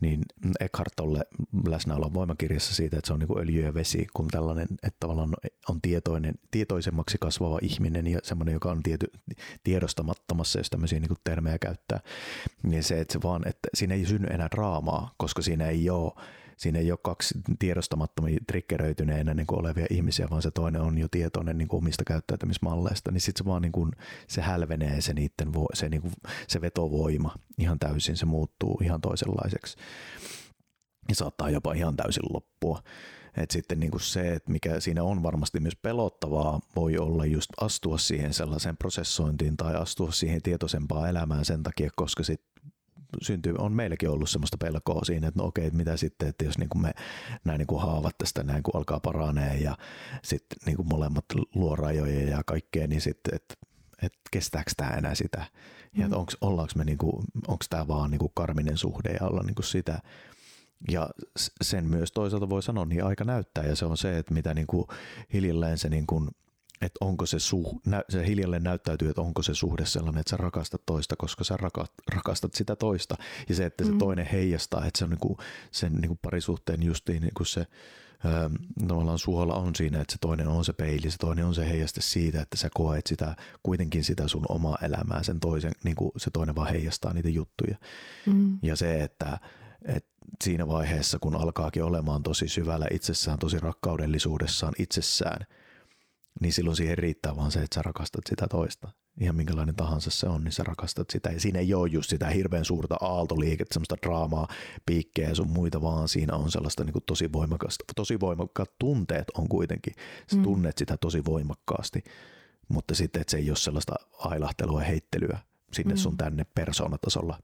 niin 0.02 0.22
Eckhart 0.60 0.93
Tolle 0.96 1.20
läsnäolon 1.67 2.13
voimakirjassa 2.13 2.76
siitä, 2.76 2.98
että 2.98 3.08
se 3.08 3.13
on 3.13 3.20
niin 3.20 3.28
kuin 3.28 3.39
öljy 3.39 3.62
ja 3.62 3.74
vesi, 3.74 4.08
kun 4.13 4.28
tällainen, 4.28 4.67
että 4.84 4.98
tavallaan 5.00 5.34
on 5.70 5.82
tietoinen, 5.82 6.36
tietoisemmaksi 6.52 7.17
kasvava 7.22 7.60
ihminen 7.62 8.08
ja 8.08 8.20
semmoinen, 8.24 8.54
joka 8.54 8.72
on 8.72 8.84
tiety, 8.84 9.08
tiedostamattomassa, 9.63 10.60
jos 10.60 10.70
tämmöisiä 10.70 11.00
niin 11.00 11.08
kuin 11.08 11.20
termejä 11.24 11.58
käyttää, 11.60 12.00
niin 12.63 12.84
se, 12.84 13.00
että 13.00 13.13
se 13.13 13.20
vaan, 13.24 13.48
että 13.48 13.70
siinä 13.74 13.96
ei 13.96 14.06
synny 14.06 14.28
enää 14.32 14.48
draamaa, 14.52 15.13
koska 15.17 15.41
siinä 15.41 15.67
ei 15.67 15.89
ole 15.89 16.12
siinä 16.58 16.80
ei 16.80 16.91
ole 16.91 17.00
kaksi 17.04 17.36
tiedostamattomia 17.60 18.39
triggeröityneenä 18.48 19.34
niin 19.34 19.48
kuin 19.48 19.60
olevia 19.60 19.86
ihmisiä, 19.89 20.28
vaan 20.30 20.41
se 20.41 20.52
toinen 20.52 20.82
on 20.82 20.98
jo 20.98 21.08
tietoinen 21.12 21.58
niin 21.58 21.67
kuin 21.67 21.78
omista 21.78 22.04
käyttäytymismalleista, 22.04 23.12
niin 23.12 23.22
sitten 23.22 23.43
se 23.43 23.50
vaan 23.50 23.62
niin 23.62 23.72
kuin, 23.72 23.91
se 24.28 24.41
hälvenee 24.41 25.02
se, 25.02 25.13
niiden, 25.13 25.52
se, 25.74 25.89
niin 25.89 26.02
kuin, 26.02 26.13
se 26.48 26.62
vetovoima 26.62 27.36
ihan 27.58 27.80
täysin, 27.80 28.17
se 28.17 28.26
muuttuu 28.26 28.80
ihan 28.84 29.02
toisenlaiseksi 29.02 29.78
ja 31.10 31.15
saattaa 31.15 31.50
jopa 31.50 31.74
ihan 31.74 31.96
täysin 31.96 32.34
loppua. 32.34 32.82
Et 33.38 33.52
sitten 33.52 33.80
niin 33.80 33.91
kuin 33.91 34.02
se, 34.02 34.34
että 34.34 34.52
mikä 34.52 34.80
siinä 34.80 35.04
on 35.04 35.24
varmasti 35.24 35.60
myös 35.60 35.76
pelottavaa, 35.76 36.60
voi 36.76 36.98
olla 36.98 37.26
just 37.26 37.50
astua 37.62 37.98
siihen 37.98 38.34
sellaiseen 38.34 38.78
prosessointiin 38.78 39.58
tai 39.58 39.76
astua 39.76 40.12
siihen 40.12 40.41
tietoisempaan 40.41 41.10
elämään 41.10 41.45
sen 41.45 41.64
takia, 41.64 41.89
koska 41.95 42.24
sit 42.24 42.41
syntyy, 43.22 43.55
on 43.58 43.74
meilläkin 43.74 44.10
ollut 44.10 44.30
semmoista 44.30 44.58
pelkoa 44.58 45.05
siinä, 45.05 45.28
että 45.28 45.39
no 45.39 45.45
okei, 45.45 45.70
mitä 45.70 45.97
sitten, 45.97 46.28
että 46.28 46.45
jos 46.45 46.58
niin 46.58 46.70
kuin 46.70 46.82
me 46.82 46.91
näin 47.45 47.58
niin 47.58 47.68
kuin 47.68 47.82
haavat 47.82 48.18
tästä 48.18 48.43
näin 48.43 48.64
kuin 48.64 48.76
alkaa 48.76 48.99
paranee 48.99 49.58
ja 49.58 49.78
sitten 50.24 50.58
niin 50.66 50.76
kuin 50.76 50.88
molemmat 50.88 51.26
luo 51.55 51.76
rajoja 51.76 52.30
ja 52.30 52.43
kaikkea, 52.45 52.88
niin 52.88 53.01
sitten, 53.01 53.36
että 53.36 53.55
että 54.01 54.20
kestääkö 54.32 54.72
tämä 54.78 54.89
enää 54.89 55.16
sitä 55.16 55.45
ja 55.97 56.08
mm. 56.08 56.14
onko, 56.14 56.32
ollaanko 56.41 56.74
me 56.76 56.84
niinku, 56.84 57.24
onko 57.47 57.66
tämä 57.70 57.88
vaan 57.88 58.12
niinku 58.12 58.30
karminen 58.30 58.78
suhde 58.78 59.10
ja 59.10 59.28
olla 59.28 59.43
niinku 59.43 59.62
sitä 59.62 59.99
ja 60.91 61.10
sen 61.62 61.86
myös 61.86 62.12
toisaalta 62.12 62.49
voi 62.49 62.64
sanoa, 62.64 62.86
niin 62.86 63.03
aika 63.03 63.24
näyttää 63.24 63.64
ja 63.64 63.76
se 63.76 63.86
on 63.86 63.97
se, 63.97 64.18
että 64.18 64.34
mitä 64.34 64.53
niinku 64.53 64.88
hiljalleen 65.34 65.78
se 65.78 65.89
niinku 65.89 66.28
että 66.82 67.05
onko 67.05 67.25
se, 67.25 67.39
suh, 67.39 67.82
se 68.09 68.28
hiljalleen 68.28 68.63
näyttäytyy, 68.63 69.09
että 69.09 69.21
onko 69.21 69.41
se 69.41 69.53
suhde 69.53 69.86
sellainen, 69.86 70.19
että 70.19 70.30
sä 70.30 70.38
rakastat 70.38 70.82
toista, 70.86 71.15
koska 71.15 71.43
sä 71.43 71.57
rakastat, 71.57 71.95
rakastat 72.15 72.53
sitä 72.53 72.75
toista. 72.75 73.15
Ja 73.49 73.55
se, 73.55 73.65
että 73.65 73.86
se 73.86 73.91
mm. 73.91 73.97
toinen 73.97 74.25
heijastaa, 74.25 74.86
että 74.86 74.97
se 74.97 75.03
on 75.03 75.09
niinku, 75.09 75.38
sen 75.71 75.93
niinku 75.93 76.19
parisuhteen 76.21 76.84
justiin 76.84 77.21
niinku 77.21 77.45
se 77.45 77.65
öö, 78.25 78.49
tavallaan 78.88 79.19
suola 79.19 79.55
on 79.55 79.75
siinä, 79.75 80.01
että 80.01 80.11
se 80.11 80.17
toinen 80.21 80.47
on 80.47 80.65
se 80.65 80.73
peili, 80.73 81.11
se 81.11 81.17
toinen 81.17 81.45
on 81.45 81.55
se 81.55 81.69
heijaste 81.69 82.01
siitä, 82.01 82.41
että 82.41 82.57
sä 82.57 82.69
koet 82.73 83.07
sitä, 83.07 83.36
kuitenkin 83.63 84.03
sitä 84.03 84.28
sun 84.28 84.45
omaa 84.49 84.78
elämää, 84.82 85.23
sen 85.23 85.39
toisen, 85.39 85.71
niin 85.84 85.95
kuin 85.95 86.11
se 86.17 86.32
toinen 86.32 86.55
vaan 86.55 86.69
heijastaa 86.69 87.13
niitä 87.13 87.30
juttuja. 87.30 87.78
Mm. 88.25 88.59
Ja 88.61 88.75
se, 88.75 89.03
että, 89.03 89.39
että 89.86 90.09
siinä 90.43 90.67
vaiheessa, 90.67 91.19
kun 91.19 91.36
alkaakin 91.36 91.84
olemaan 91.84 92.23
tosi 92.23 92.47
syvällä 92.47 92.88
itsessään, 92.91 93.39
tosi 93.39 93.59
rakkaudellisuudessaan 93.59 94.73
itsessään, 94.80 95.45
niin 96.42 96.54
silloin 96.54 96.78
siihen 96.78 96.98
riittää 96.98 97.36
vaan 97.36 97.52
se, 97.52 97.60
että 97.60 97.76
sä 97.76 97.82
rakastat 97.82 98.22
sitä 98.30 98.48
toista. 98.48 98.90
Ihan 99.22 99.36
minkälainen 99.36 99.76
tahansa 99.76 100.12
se 100.12 100.30
on, 100.30 100.44
niin 100.44 100.52
sä 100.52 100.64
rakastat 100.64 101.10
sitä. 101.10 101.30
Ja 101.30 101.40
siinä 101.40 101.60
ei 101.60 101.74
ole 101.74 101.90
just 101.90 102.10
sitä 102.10 102.30
hirveän 102.30 102.66
suurta 102.66 102.98
aaltoliikettä, 103.02 103.74
semmoista 103.74 103.96
draamaa, 104.02 104.48
piikkejä 104.86 105.30
ja 105.30 105.36
sun 105.36 105.50
muita, 105.50 105.82
vaan 105.82 106.08
siinä 106.08 106.36
on 106.36 106.52
sellaista 106.52 106.84
niin 106.84 106.94
kuin 106.94 107.04
tosi 107.06 107.32
voimakasta. 107.34 107.84
Tosi 107.96 108.20
voimakkaat 108.20 108.70
tunteet 108.80 109.30
on 109.38 109.50
kuitenkin. 109.50 109.94
Sä 110.32 110.38
mm. 110.38 110.44
tunnet 110.44 110.78
sitä 110.78 110.98
tosi 110.98 111.26
voimakkaasti, 111.26 112.04
mutta 112.70 112.96
sitten, 112.96 113.22
että 113.22 113.32
se 113.32 113.38
ei 113.38 113.50
ole 113.50 113.58
sellaista 113.58 113.96
ailahtelua 114.20 114.82
ja 114.82 114.88
heittelyä 114.88 115.40
sinne 115.74 115.94
mm. 115.94 115.98
sun 115.98 116.18
tänne 116.18 116.46
persoonatasolla. 116.56 117.40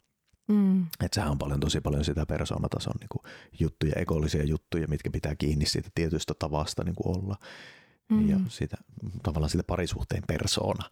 Mm. 0.48 0.82
Että 0.84 1.16
sehän 1.16 1.32
on 1.32 1.38
paljon, 1.38 1.60
tosi 1.60 1.82
paljon 1.82 2.06
sitä 2.06 2.26
persoonatason 2.26 2.94
niin 3.00 3.10
kuin 3.10 3.22
juttuja, 3.60 3.94
ekollisia 3.96 4.44
juttuja, 4.44 4.88
mitkä 4.88 5.10
pitää 5.10 5.36
kiinni 5.36 5.66
siitä 5.66 5.90
tietystä 5.96 6.34
tavasta 6.40 6.84
niin 6.84 6.96
kuin 6.96 7.18
olla. 7.18 7.36
Mm. 8.14 8.30
Ja 8.30 8.40
sitä, 8.48 8.78
tavallaan 9.24 9.50
sitä 9.50 9.64
parisuhteen 9.64 10.24
persoona. 10.28 10.90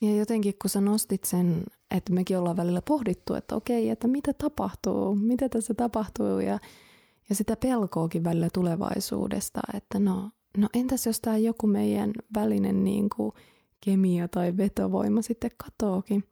Ja 0.00 0.16
jotenkin 0.16 0.54
kun 0.62 0.70
sä 0.70 0.80
nostit 0.80 1.24
sen, 1.24 1.64
että 1.90 2.12
mekin 2.12 2.38
ollaan 2.38 2.56
välillä 2.56 2.82
pohdittu, 2.82 3.34
että 3.34 3.56
okei, 3.56 3.90
että 3.90 4.08
mitä 4.08 4.32
tapahtuu, 4.32 5.14
mitä 5.14 5.48
tässä 5.48 5.74
tapahtuu 5.74 6.38
ja, 6.38 6.58
ja 7.28 7.34
sitä 7.34 7.56
pelkoakin 7.56 8.24
välillä 8.24 8.48
tulevaisuudesta, 8.54 9.60
että 9.74 9.98
no, 9.98 10.30
no 10.56 10.68
entäs 10.74 11.06
jos 11.06 11.20
tämä 11.20 11.36
joku 11.36 11.66
meidän 11.66 12.12
välinen 12.34 12.84
niin 12.84 13.08
kuin 13.16 13.32
kemia 13.80 14.28
tai 14.28 14.56
vetovoima 14.56 15.22
sitten 15.22 15.50
katoakin. 15.64 16.24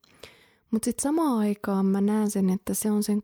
Mutta 0.70 0.84
sitten 0.84 1.02
samaan 1.02 1.38
aikaan 1.38 1.86
mä 1.86 2.00
näen 2.00 2.30
sen, 2.30 2.50
että 2.50 2.74
se, 2.74 2.90
on 2.90 3.02
sen, 3.02 3.22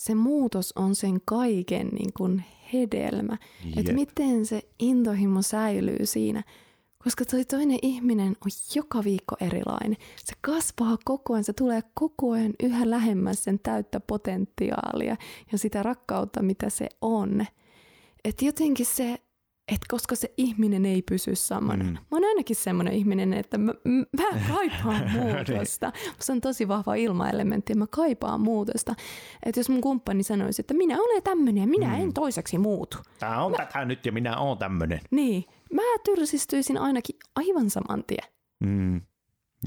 se 0.00 0.14
muutos 0.14 0.72
on 0.76 0.94
sen 0.94 1.20
kaiken 1.24 1.88
niin 1.88 2.12
kuin 2.16 2.44
hedelmä. 2.72 3.38
Että 3.76 3.92
miten 3.92 4.46
se 4.46 4.62
intohimo 4.78 5.42
säilyy 5.42 6.06
siinä, 6.06 6.42
koska 7.04 7.24
toi 7.24 7.44
toinen 7.44 7.78
ihminen 7.82 8.28
on 8.28 8.50
joka 8.74 9.04
viikko 9.04 9.36
erilainen. 9.40 9.96
Se 10.24 10.32
kasvaa 10.40 10.98
koko 11.04 11.32
ajan, 11.32 11.44
se 11.44 11.52
tulee 11.52 11.82
koko 11.94 12.30
ajan 12.30 12.54
yhä 12.62 12.90
lähemmäs 12.90 13.44
sen 13.44 13.58
täyttä 13.62 14.00
potentiaalia 14.00 15.16
ja 15.52 15.58
sitä 15.58 15.82
rakkautta, 15.82 16.42
mitä 16.42 16.70
se 16.70 16.88
on. 17.00 17.46
Että 18.24 18.44
jotenkin 18.44 18.86
se 18.86 19.18
että 19.70 19.86
koska 19.88 20.16
se 20.16 20.34
ihminen 20.36 20.86
ei 20.86 21.02
pysy 21.02 21.34
samana. 21.34 21.84
Mm. 21.84 21.90
Mä 21.90 22.00
oon 22.10 22.24
ainakin 22.24 22.56
semmoinen 22.56 22.94
ihminen, 22.94 23.32
että 23.32 23.58
mä, 23.58 23.74
mä 23.84 24.24
kaipaan 24.54 25.00
niin. 25.00 25.12
muutosta. 25.12 25.92
Se 26.20 26.32
on 26.32 26.40
tosi 26.40 26.68
vahva 26.68 26.94
ilmaelementti 26.94 27.72
ja 27.72 27.76
mä 27.76 27.86
kaipaan 27.86 28.40
muutosta. 28.40 28.94
Että 29.46 29.60
jos 29.60 29.68
mun 29.68 29.80
kumppani 29.80 30.22
sanoisi, 30.22 30.62
että 30.62 30.74
minä 30.74 30.96
olen 31.00 31.22
tämmöinen 31.22 31.60
ja 31.60 31.66
minä 31.66 31.86
mm. 31.86 31.94
en 31.94 32.12
toiseksi 32.12 32.58
muutu. 32.58 32.98
Tää 33.18 33.44
on 33.44 33.50
mä, 33.50 33.56
tätä 33.56 33.84
nyt 33.84 34.06
ja 34.06 34.12
minä 34.12 34.38
oon 34.38 34.58
tämmöinen. 34.58 35.00
Niin. 35.10 35.44
Mä 35.72 35.82
tyrsistyisin 36.04 36.78
ainakin 36.78 37.16
aivan 37.36 37.70
saman 37.70 38.04
tien. 38.06 38.28
Mm. 38.64 39.00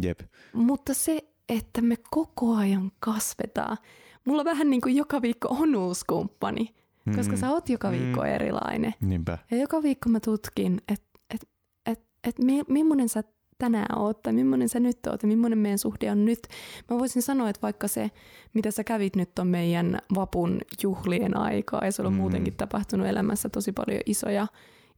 Jep. 0.01 0.19
Mutta 0.53 0.93
se, 0.93 1.19
että 1.49 1.81
me 1.81 1.95
koko 2.11 2.55
ajan 2.55 2.91
kasvetaan. 2.99 3.77
Mulla 4.25 4.45
vähän 4.45 4.69
niin 4.69 4.81
kuin 4.81 4.95
joka 4.95 5.21
viikko 5.21 5.47
on 5.47 5.75
uusi 5.75 6.05
kumppani 6.09 6.75
mm. 7.05 7.15
koska 7.15 7.37
sä 7.37 7.49
oot 7.49 7.69
joka 7.69 7.91
viikko 7.91 8.21
mm. 8.21 8.27
erilainen. 8.27 8.93
Niinpä. 9.01 9.37
Ja 9.51 9.57
joka 9.57 9.83
viikko 9.83 10.09
mä 10.09 10.19
tutkin, 10.19 10.81
että 10.87 11.19
et, 11.33 11.49
et, 11.85 11.99
et 12.23 12.35
millainen 12.67 13.09
sä 13.09 13.23
tänään 13.57 13.99
oot 13.99 14.21
tai 14.21 14.33
millainen 14.33 14.69
sä 14.69 14.79
nyt 14.79 15.07
oot 15.07 15.23
ja 15.23 15.27
millainen 15.27 15.59
meidän 15.59 15.77
suhde 15.77 16.11
on 16.11 16.25
nyt. 16.25 16.47
Mä 16.91 16.99
voisin 16.99 17.21
sanoa, 17.21 17.49
että 17.49 17.61
vaikka 17.61 17.87
se, 17.87 18.11
mitä 18.53 18.71
sä 18.71 18.83
kävit 18.83 19.15
nyt 19.15 19.39
on 19.39 19.47
meidän 19.47 19.99
vapun 20.15 20.61
juhlien 20.83 21.37
aikaa 21.37 21.85
ja 21.85 21.91
sulla 21.91 22.07
on 22.07 22.13
mm. 22.13 22.19
muutenkin 22.19 22.53
tapahtunut 22.53 23.07
elämässä 23.07 23.49
tosi 23.49 23.71
paljon 23.71 24.01
isoja, 24.05 24.47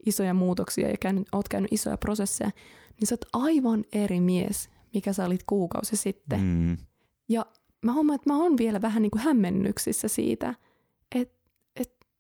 isoja 0.06 0.34
muutoksia 0.34 0.90
ja 0.90 0.98
käynyt, 1.00 1.28
oot 1.32 1.50
käynyt 1.50 1.74
isoja 1.74 1.98
prosesseja, 1.98 2.52
niin 3.00 3.08
sä 3.08 3.14
oot 3.16 3.46
aivan 3.46 3.84
eri 3.94 4.20
mies, 4.20 4.70
mikä 4.94 5.14
sä 5.14 5.26
olit 5.26 5.44
kuukausi 5.44 5.96
sitten. 5.96 6.42
Mm. 6.42 6.78
Ja 7.30 7.46
mä 7.86 7.94
huomaan, 7.94 8.16
että 8.16 8.30
mä 8.30 8.38
oon 8.38 8.58
vielä 8.58 8.82
vähän 8.82 9.02
niin 9.02 9.12
kuin 9.12 9.22
hämmennyksissä 9.22 10.08
siitä, 10.08 10.56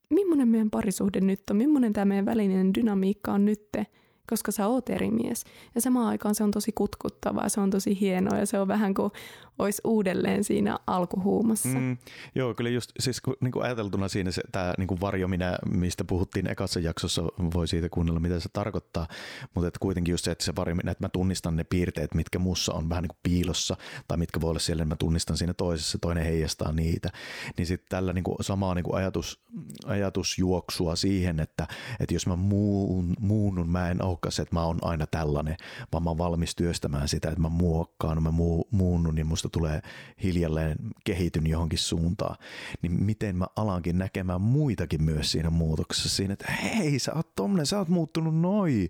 millainen 0.10 0.48
meidän 0.48 0.70
parisuhde 0.70 1.22
nyt 1.22 1.50
on, 1.50 1.58
millainen 1.58 1.94
tämä 1.94 2.06
meidän 2.06 2.26
välinen 2.26 2.74
dynamiikka 2.74 3.34
on 3.34 3.46
nytte, 3.46 3.88
koska 4.30 4.52
sä 4.52 4.68
oot 4.68 4.90
eri 4.90 5.12
mies. 5.12 5.44
Ja 5.76 5.82
samaan 5.82 6.08
aikaan 6.08 6.36
se 6.36 6.44
on 6.44 6.52
tosi 6.52 6.72
kutkuttavaa, 6.72 7.50
se 7.50 7.62
on 7.62 7.70
tosi 7.70 8.00
hienoa 8.00 8.38
ja 8.38 8.46
se 8.46 8.60
on 8.60 8.68
vähän 8.68 8.94
kuin 8.94 9.12
olisi 9.60 9.82
uudelleen 9.84 10.44
siinä 10.44 10.80
alkuhuumassa. 10.88 11.80
Mm, 11.80 11.98
joo, 12.36 12.54
kyllä 12.54 12.70
just 12.70 12.92
siis 13.00 13.22
niin 13.42 13.52
kuin 13.52 13.64
ajateltuna 13.64 14.08
siinä 14.08 14.32
se, 14.32 14.42
tämä 14.52 14.74
niin 14.78 14.88
kuin 14.88 15.02
varjo, 15.02 15.28
minä, 15.28 15.58
mistä 15.70 16.04
puhuttiin 16.04 16.48
ekassa 16.48 16.80
jaksossa, 16.80 17.24
voi 17.54 17.68
siitä 17.68 17.90
kuunnella, 17.90 18.20
mitä 18.20 18.40
se 18.40 18.50
tarkoittaa, 18.54 19.08
mutta 19.54 19.68
että 19.68 19.80
kuitenkin 19.80 20.12
just 20.12 20.26
se, 20.26 20.32
että 20.32 20.46
se 20.46 20.56
varjo, 20.56 20.76
että 20.76 21.04
mä 21.04 21.10
tunnistan 21.10 21.56
ne 21.56 21.64
piirteet, 21.64 22.14
mitkä 22.14 22.40
mussa 22.40 22.74
on 22.74 22.90
vähän 22.90 23.02
niin 23.02 23.10
kuin 23.10 23.20
piilossa, 23.24 23.78
tai 24.08 24.18
mitkä 24.18 24.42
voi 24.42 24.50
olla 24.50 24.60
siellä, 24.60 24.82
niin 24.82 24.90
mä 24.90 24.96
tunnistan 24.96 25.38
siinä 25.38 25.54
toisessa, 25.54 25.98
toinen 25.98 26.26
heijastaa 26.26 26.72
niitä, 26.72 27.10
niin 27.58 27.66
sitten 27.66 27.90
tällä 27.90 28.14
niin 28.14 28.24
kuin 28.24 28.38
samaa 28.42 28.76
niin 28.76 28.84
kuin 28.84 28.96
ajatus, 28.96 29.40
ajatusjuoksua 29.86 30.96
siihen, 30.96 31.40
että, 31.40 31.68
että 32.00 32.14
jos 32.14 32.28
mä 32.28 32.36
muun, 32.36 33.14
muunun, 33.20 33.70
mä 33.70 33.90
en 33.90 34.04
olekaan 34.04 34.32
se, 34.32 34.42
että 34.42 34.56
mä 34.56 34.64
oon 34.64 34.80
aina 34.82 35.08
tällainen, 35.08 35.58
vaan 35.94 36.04
mä 36.04 36.10
oon 36.10 36.18
valmis 36.18 36.56
työstämään 36.56 37.08
sitä, 37.08 37.30
että 37.30 37.42
mä 37.42 37.50
muokkaan, 37.50 38.24
mä 38.24 38.32
muu, 38.32 38.68
muunnun, 38.72 39.16
niin 39.16 39.28
musta 39.28 39.45
musta 39.46 39.60
tulee 39.60 39.82
hiljalleen 40.24 40.78
kehityn 41.04 41.48
johonkin 41.48 41.80
suuntaan, 41.80 42.38
niin 42.82 43.04
miten 43.04 43.36
mä 43.36 43.48
alankin 43.56 43.98
näkemään 43.98 44.42
muitakin 44.42 45.04
myös 45.04 45.32
siinä 45.32 45.50
muutoksessa? 45.50 46.10
Siinä, 46.10 46.34
että 46.34 46.52
hei, 46.52 47.00
sä 47.00 47.14
oot 47.14 47.36
tommonen, 47.36 47.66
sä 47.66 47.78
oot 47.78 47.90
muuttunut 47.90 48.40
noin 48.42 48.90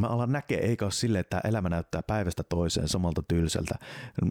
mä 0.00 0.06
alan 0.06 0.32
näkee, 0.32 0.58
eikä 0.58 0.84
ole 0.84 0.92
silleen, 0.92 1.20
että 1.20 1.40
elämä 1.44 1.68
näyttää 1.68 2.02
päivästä 2.02 2.42
toiseen 2.42 2.88
samalta 2.88 3.22
tylsältä 3.28 3.74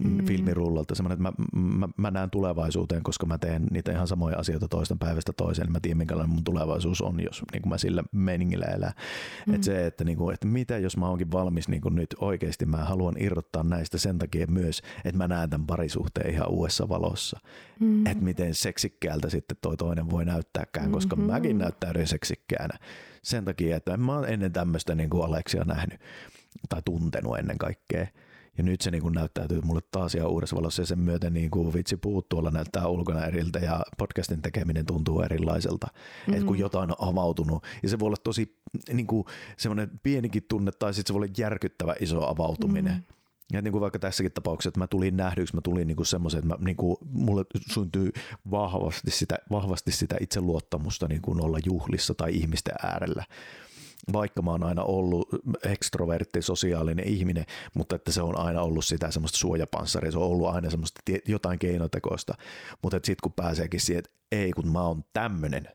mm. 0.04 0.26
filmirullalta. 0.26 0.96
Semmoinen, 0.96 1.26
että 1.26 1.46
mä, 1.58 1.68
mä, 1.78 1.90
mä, 1.98 2.12
näen 2.12 2.30
tulevaisuuteen, 2.30 3.04
koska 3.04 3.26
mä 3.26 3.38
teen 3.38 3.68
niitä 3.72 3.92
ihan 3.92 4.08
samoja 4.08 4.38
asioita 4.38 4.68
toista 4.68 4.96
päivästä 5.00 5.34
toiseen, 5.34 5.66
niin 5.66 5.74
mä 5.74 5.80
tiedän, 5.80 5.98
minkälainen 5.98 6.36
mun 6.36 6.44
tulevaisuus 6.44 7.02
on, 7.02 7.24
jos 7.24 7.44
niin 7.52 7.62
kuin 7.62 7.70
mä 7.70 7.78
sillä 7.78 8.04
meiningillä 8.12 8.66
elän. 8.66 8.94
Mm. 9.48 9.54
Että 9.54 9.66
se, 9.66 9.86
että, 9.86 10.04
niin 10.04 10.18
kuin, 10.18 10.34
että 10.34 10.48
mitä 10.48 10.78
jos 10.78 10.98
mä 10.98 11.10
oonkin 11.10 11.32
valmis 11.32 11.68
niin 11.68 11.82
kuin 11.82 11.96
nyt 11.96 12.16
oikeasti, 12.20 12.66
mä 12.66 12.78
haluan 12.78 13.16
irrottaa 13.20 13.64
näistä 13.64 13.98
sen 13.98 14.18
takia 14.18 14.48
myös, 14.48 14.82
että 15.06 15.18
mä 15.18 15.28
näen 15.28 15.50
tämän 15.50 15.68
parisuhteen 15.68 16.34
ihan 16.34 16.50
uudessa 16.50 16.90
valossa. 16.90 17.40
Mm. 17.80 18.08
Että 18.08 18.24
miten 18.24 18.56
seksikkäältä 18.56 19.30
sitten 19.30 19.58
toi 19.62 19.78
toinen 19.78 20.10
voi 20.10 20.26
näyttääkään, 20.26 20.92
koska 20.92 21.16
mm-hmm. 21.16 21.32
mäkin 21.32 21.58
näyttäydyn 21.58 22.08
seksikkäänä 22.08 22.78
sen 23.24 23.46
takia, 23.46 23.76
että 23.76 23.94
en 23.94 24.02
mä 24.02 24.16
oon 24.16 24.30
ennen 24.30 24.52
tämmöistä 24.52 24.96
niin 24.96 25.10
kuin 25.10 25.26
Aleksia 25.26 25.64
nähnyt 25.64 26.00
tai 26.70 26.82
tuntenut 26.86 27.38
ennen 27.38 27.58
kaikkea. 27.58 28.08
Ja 28.58 28.64
nyt 28.64 28.82
se 28.82 28.92
niin 28.92 29.02
kuin 29.02 29.14
näyttäytyy 29.14 29.62
mulle 29.62 29.82
taas 29.92 30.16
ihan 30.16 30.30
uudessa 30.30 30.56
valossa 30.56 30.82
ja 30.82 30.86
sen 30.86 31.00
myötä 31.00 31.30
niin 31.30 31.52
kuin 31.52 31.74
vitsi 31.74 31.98
puut 31.98 32.30
tuolla 32.30 32.52
näyttää 32.52 32.88
ulkona 32.88 33.26
eriltä 33.26 33.60
ja 33.60 33.82
podcastin 33.98 34.42
tekeminen 34.42 34.86
tuntuu 34.86 35.22
erilaiselta. 35.22 35.88
Mm-hmm. 35.88 36.34
Että 36.34 36.46
kun 36.46 36.60
jotain 36.60 36.90
on 36.92 37.10
avautunut 37.10 37.64
ja 37.84 37.90
se 37.90 38.00
voi 38.00 38.08
olla 38.08 38.18
tosi 38.24 38.58
niin 38.94 39.08
kuin 39.08 39.26
semmoinen 39.58 40.00
pienikin 40.04 40.44
tunne 40.50 40.72
tai 40.72 40.94
sitten 40.94 41.08
se 41.08 41.14
voi 41.14 41.26
olla 41.26 41.34
järkyttävä 41.38 41.96
iso 42.00 42.28
avautuminen. 42.28 42.94
Mm-hmm. 42.94 43.23
Ja 43.54 43.62
niin 43.62 43.72
kuin 43.72 43.82
vaikka 43.82 44.00
tässäkin 44.00 44.32
tapauksessa, 44.32 44.68
että 44.68 44.80
mä 44.80 44.88
tulin 44.88 45.18
nähdyksi, 45.18 45.56
mä 45.56 45.62
tulin 45.62 45.88
niin 45.88 45.96
kuin 45.96 46.06
semmoisen, 46.06 46.38
että 46.38 46.48
mä, 46.48 46.56
niin 46.60 46.76
kuin, 46.78 46.98
mulle 47.10 47.46
syntyi 47.74 48.12
vahvasti 48.52 49.12
sitä, 49.12 49.38
vahvasti 49.52 49.92
sitä 49.92 50.16
itseluottamusta 50.20 51.08
niin 51.08 51.22
kuin 51.22 51.42
olla 51.42 51.58
juhlissa 51.66 52.14
tai 52.14 52.34
ihmisten 52.34 52.76
äärellä. 52.84 53.24
Vaikka 54.14 54.42
mä 54.42 54.52
oon 54.52 54.64
aina 54.64 54.84
ollut 54.84 55.30
ekstrovertti, 55.64 56.42
sosiaalinen 56.42 57.08
ihminen, 57.08 57.46
mutta 57.74 57.96
että 57.96 58.12
se 58.12 58.22
on 58.22 58.38
aina 58.38 58.62
ollut 58.62 58.86
sitä 58.86 59.12
semmoista 59.12 59.38
suojapanssaria, 59.38 60.12
se 60.12 60.18
on 60.18 60.24
ollut 60.24 60.48
aina 60.48 60.70
semmoista 60.70 61.02
jotain 61.28 61.60
keinotekoista, 61.60 62.34
mutta 62.82 62.98
sitten 62.98 63.24
kun 63.24 63.34
pääseekin 63.34 63.80
siihen, 63.80 64.00
että 64.00 64.12
ei 64.32 64.52
kun 64.52 64.72
mä 64.72 64.82
oon 64.82 65.04
tämmönen, 65.14 65.68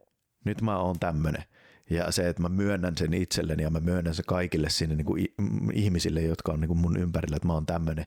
nyt 0.45 0.63
mä 0.63 0.79
oon 0.79 0.99
tämmönen, 0.99 1.45
ja 1.91 2.13
se, 2.13 2.29
että 2.29 2.43
mä 2.43 2.49
myönnän 2.49 2.97
sen 2.97 3.15
itselleni 3.15 3.63
ja 3.63 3.71
mä 3.71 3.81
myönnän 3.81 4.15
se 4.15 4.23
kaikille 4.27 4.71
sinne 4.71 4.95
niin 4.95 5.05
kuin 5.05 5.27
ihmisille, 5.73 6.23
jotka 6.23 6.53
on 6.53 6.61
niin 6.61 6.69
kuin 6.69 6.79
mun 6.79 6.97
ympärillä, 6.97 7.37
että 7.37 7.47
mä 7.47 7.53
oon 7.53 7.67
tämmöinen. 7.67 8.05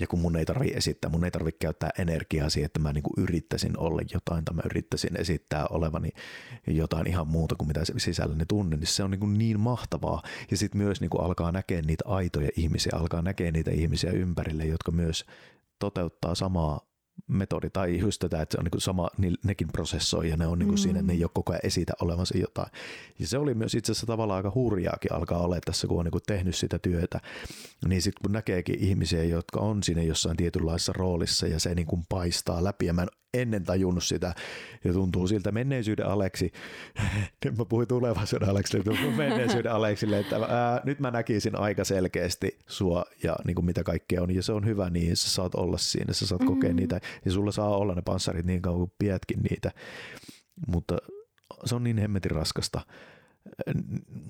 Ja 0.00 0.06
kun 0.06 0.20
mun 0.20 0.36
ei 0.36 0.44
tarvi 0.44 0.72
esittää, 0.74 1.10
mun 1.10 1.24
ei 1.24 1.30
tarvi 1.30 1.52
käyttää 1.52 1.90
energiaa 1.98 2.50
siihen, 2.50 2.66
että 2.66 2.80
mä 2.80 2.92
niin 2.92 3.02
kuin 3.02 3.24
yrittäisin 3.24 3.78
olla 3.78 4.02
jotain 4.14 4.44
tai 4.44 4.54
mä 4.54 4.62
yrittäisin 4.64 5.20
esittää 5.20 5.66
olevani 5.66 6.10
jotain 6.66 7.08
ihan 7.08 7.28
muuta 7.28 7.54
kuin 7.54 7.68
mitä 7.68 7.80
sisälläni 7.96 8.44
tunnen, 8.48 8.80
niin 8.80 8.86
se 8.86 9.02
on 9.02 9.10
niin, 9.10 9.20
kuin 9.20 9.38
niin 9.38 9.60
mahtavaa. 9.60 10.22
Ja 10.50 10.56
sitten 10.56 10.80
myös 10.82 11.00
niin 11.00 11.10
kuin 11.10 11.24
alkaa 11.24 11.52
näkeä 11.52 11.82
niitä 11.82 12.04
aitoja 12.06 12.48
ihmisiä, 12.56 12.92
alkaa 12.94 13.22
näkeä 13.22 13.50
niitä 13.50 13.70
ihmisiä 13.70 14.10
ympärille, 14.10 14.64
jotka 14.64 14.92
myös 14.92 15.24
toteuttaa 15.78 16.34
samaa 16.34 16.87
metodi 17.28 17.70
tai 17.70 17.98
just 17.98 18.20
tätä, 18.20 18.42
että 18.42 18.52
se 18.52 18.58
on 18.58 18.64
niin 18.72 18.80
sama, 18.80 19.10
niin 19.18 19.36
nekin 19.44 19.68
prosessoi 19.68 20.28
ja 20.28 20.36
ne 20.36 20.46
on 20.46 20.58
niin 20.58 20.70
mm. 20.70 20.76
siinä, 20.76 21.02
ne 21.02 21.12
ei 21.12 21.24
ole 21.24 21.30
koko 21.34 21.52
ajan 21.52 21.60
esitä 21.64 21.92
olevansa 22.02 22.38
jotain. 22.38 22.70
Ja 23.18 23.26
se 23.26 23.38
oli 23.38 23.54
myös 23.54 23.74
itse 23.74 23.92
asiassa 23.92 24.06
tavallaan 24.06 24.36
aika 24.36 24.52
hurjaakin 24.54 25.12
alkaa 25.12 25.38
olla 25.38 25.58
tässä, 25.64 25.86
kun 25.86 25.98
on 25.98 26.04
niin 26.04 26.22
tehnyt 26.26 26.56
sitä 26.56 26.78
työtä, 26.78 27.20
niin 27.88 28.02
sitten 28.02 28.22
kun 28.22 28.32
näkeekin 28.32 28.78
ihmisiä, 28.78 29.24
jotka 29.24 29.60
on 29.60 29.82
siinä 29.82 30.02
jossain 30.02 30.36
tietynlaisessa 30.36 30.92
roolissa 30.92 31.46
ja 31.46 31.60
se 31.60 31.74
niin 31.74 31.86
kuin 31.86 32.02
paistaa 32.08 32.64
läpi 32.64 32.86
ja 32.86 32.92
mä 32.92 33.02
en 33.02 33.08
ennen 33.42 33.64
tajunnut 33.64 34.04
sitä 34.04 34.34
ja 34.84 34.92
tuntuu 34.92 35.26
siltä 35.26 35.52
menneisyyden 35.52 36.06
Aleksi, 36.06 36.52
nyt 37.44 37.58
mä 37.58 37.64
puhuin 37.64 37.88
tulevaisuuden 37.88 38.48
Aleksi, 38.48 38.80
tuntuu 38.80 39.10
menneisyyden 39.10 39.72
Aleksille, 39.72 40.18
että 40.18 40.36
ää, 40.36 40.80
nyt 40.84 41.00
mä 41.00 41.10
näkisin 41.10 41.58
aika 41.58 41.84
selkeästi 41.84 42.58
sua 42.66 43.04
ja 43.22 43.36
niin 43.44 43.54
kuin 43.54 43.64
mitä 43.64 43.84
kaikkea 43.84 44.22
on 44.22 44.34
ja 44.34 44.42
se 44.42 44.52
on 44.52 44.66
hyvä 44.66 44.90
niin, 44.90 45.16
sä 45.16 45.30
saat 45.30 45.54
olla 45.54 45.78
siinä, 45.78 46.12
sä 46.12 46.26
saat 46.26 46.40
mm-hmm. 46.40 46.54
kokea 46.54 46.72
niitä 46.72 47.00
ja 47.24 47.32
sulla 47.32 47.52
saa 47.52 47.76
olla 47.76 47.94
ne 47.94 48.02
panssarit 48.02 48.46
niin 48.46 48.62
kauan 48.62 48.78
kuin 48.78 48.92
pietkin 48.98 49.40
niitä, 49.50 49.70
mutta 50.66 50.96
se 51.64 51.74
on 51.74 51.84
niin 51.84 51.98
hemmetin 51.98 52.30
raskasta 52.30 52.80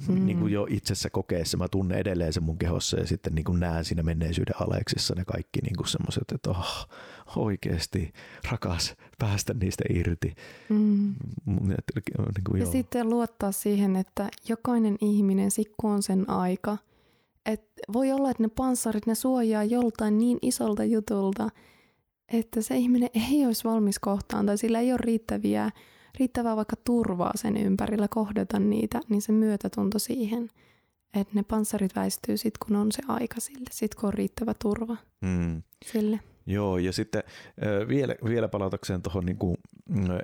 mm. 0.08 0.26
niin 0.26 0.38
kuin 0.38 0.52
jo 0.52 0.66
itsessä 0.70 1.10
kokeessa. 1.10 1.56
Mä 1.56 1.68
tunnen 1.68 1.98
edelleen 1.98 2.32
sen 2.32 2.42
mun 2.42 2.58
kehossa 2.58 2.98
ja 2.98 3.06
sitten 3.06 3.34
niin 3.34 3.44
kuin 3.44 3.60
näen 3.60 3.84
siinä 3.84 4.02
menneisyyden 4.02 4.54
aleksissa 4.60 5.14
ne 5.14 5.24
kaikki 5.24 5.60
niin 5.60 5.76
kuin 5.76 5.88
semmoiset, 5.88 6.32
että 6.32 6.50
oh, 6.50 6.88
oikeasti 7.36 8.12
rakas 8.50 8.94
päästä 9.18 9.54
niistä 9.54 9.84
irti. 9.90 10.34
Mm. 10.68 11.14
Niin 11.46 12.44
kuin, 12.46 12.58
ja 12.58 12.64
joo. 12.64 12.72
sitten 12.72 13.10
luottaa 13.10 13.52
siihen, 13.52 13.96
että 13.96 14.28
jokainen 14.48 14.96
ihminen 15.00 15.50
sikku 15.50 15.88
on 15.88 16.02
sen 16.02 16.30
aika. 16.30 16.78
Et 17.46 17.62
voi 17.92 18.12
olla, 18.12 18.30
että 18.30 18.42
ne 18.42 18.48
panssarit, 18.48 19.06
ne 19.06 19.14
suojaa 19.14 19.64
joltain 19.64 20.18
niin 20.18 20.38
isolta 20.42 20.84
jutulta, 20.84 21.48
että 22.32 22.62
se 22.62 22.76
ihminen 22.76 23.10
ei 23.30 23.46
olisi 23.46 23.64
valmis 23.64 23.98
kohtaan 23.98 24.46
tai 24.46 24.58
sillä 24.58 24.80
ei 24.80 24.92
ole 24.92 24.98
riittäviä 25.00 25.70
riittävää 26.18 26.56
vaikka 26.56 26.76
turvaa 26.84 27.32
sen 27.34 27.56
ympärillä 27.56 28.08
kohdata 28.10 28.58
niitä, 28.58 29.00
niin 29.08 29.22
se 29.22 29.32
myötätunto 29.32 29.98
siihen, 29.98 30.50
että 31.14 31.34
ne 31.34 31.42
panssarit 31.42 31.96
väistyy 31.96 32.36
sitten, 32.36 32.66
kun 32.66 32.76
on 32.76 32.92
se 32.92 33.02
aika 33.08 33.40
sille, 33.40 33.68
sitten 33.70 34.00
kun 34.00 34.06
on 34.06 34.14
riittävä 34.14 34.54
turva 34.62 34.96
mm. 35.20 35.62
sille. 35.92 36.20
Joo, 36.48 36.78
ja 36.78 36.92
sitten 36.92 37.22
vielä, 37.88 38.14
vielä 38.24 38.48
palatakseen 38.48 39.02
tuohon 39.02 39.26
niin 39.26 39.38
kuin 39.38 39.56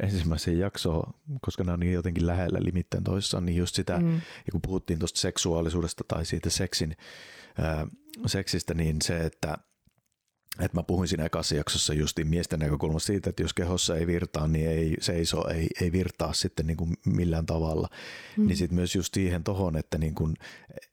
ensimmäiseen 0.02 0.58
jaksoon, 0.58 1.14
koska 1.40 1.64
nämä 1.64 1.74
on 1.74 1.80
niin 1.80 1.92
jotenkin 1.92 2.26
lähellä 2.26 2.58
limittäin 2.62 3.04
toissaan, 3.04 3.46
niin 3.46 3.56
just 3.56 3.74
sitä, 3.74 3.98
mm. 3.98 4.14
ja 4.14 4.52
kun 4.52 4.62
puhuttiin 4.62 4.98
tuosta 4.98 5.20
seksuaalisuudesta 5.20 6.04
tai 6.08 6.24
siitä 6.24 6.50
seksin, 6.50 6.96
ää, 7.58 7.86
seksistä, 8.26 8.74
niin 8.74 8.96
se, 9.02 9.20
että 9.20 9.58
että 10.60 10.78
mä 10.78 10.82
puhuin 10.82 11.08
siinä 11.08 11.24
ekassa 11.24 11.54
jaksossa 11.54 11.94
justiin 11.94 12.28
miesten 12.28 12.60
näkökulmasta 12.60 13.06
siitä, 13.06 13.30
että 13.30 13.42
jos 13.42 13.54
kehossa 13.54 13.96
ei 13.96 14.06
virtaa, 14.06 14.48
niin 14.48 14.68
ei 14.68 14.96
seiso, 15.00 15.48
ei, 15.48 15.68
ei 15.80 15.92
virtaa 15.92 16.32
sitten 16.32 16.66
niin 16.66 16.76
kuin 16.76 16.94
millään 17.06 17.46
tavalla. 17.46 17.88
Mm. 18.36 18.46
Niin 18.46 18.56
sitten 18.56 18.76
myös 18.76 18.94
just 18.94 19.14
siihen 19.14 19.44
tohon, 19.44 19.76
että, 19.76 19.98
niin 19.98 20.14
kuin, 20.14 20.34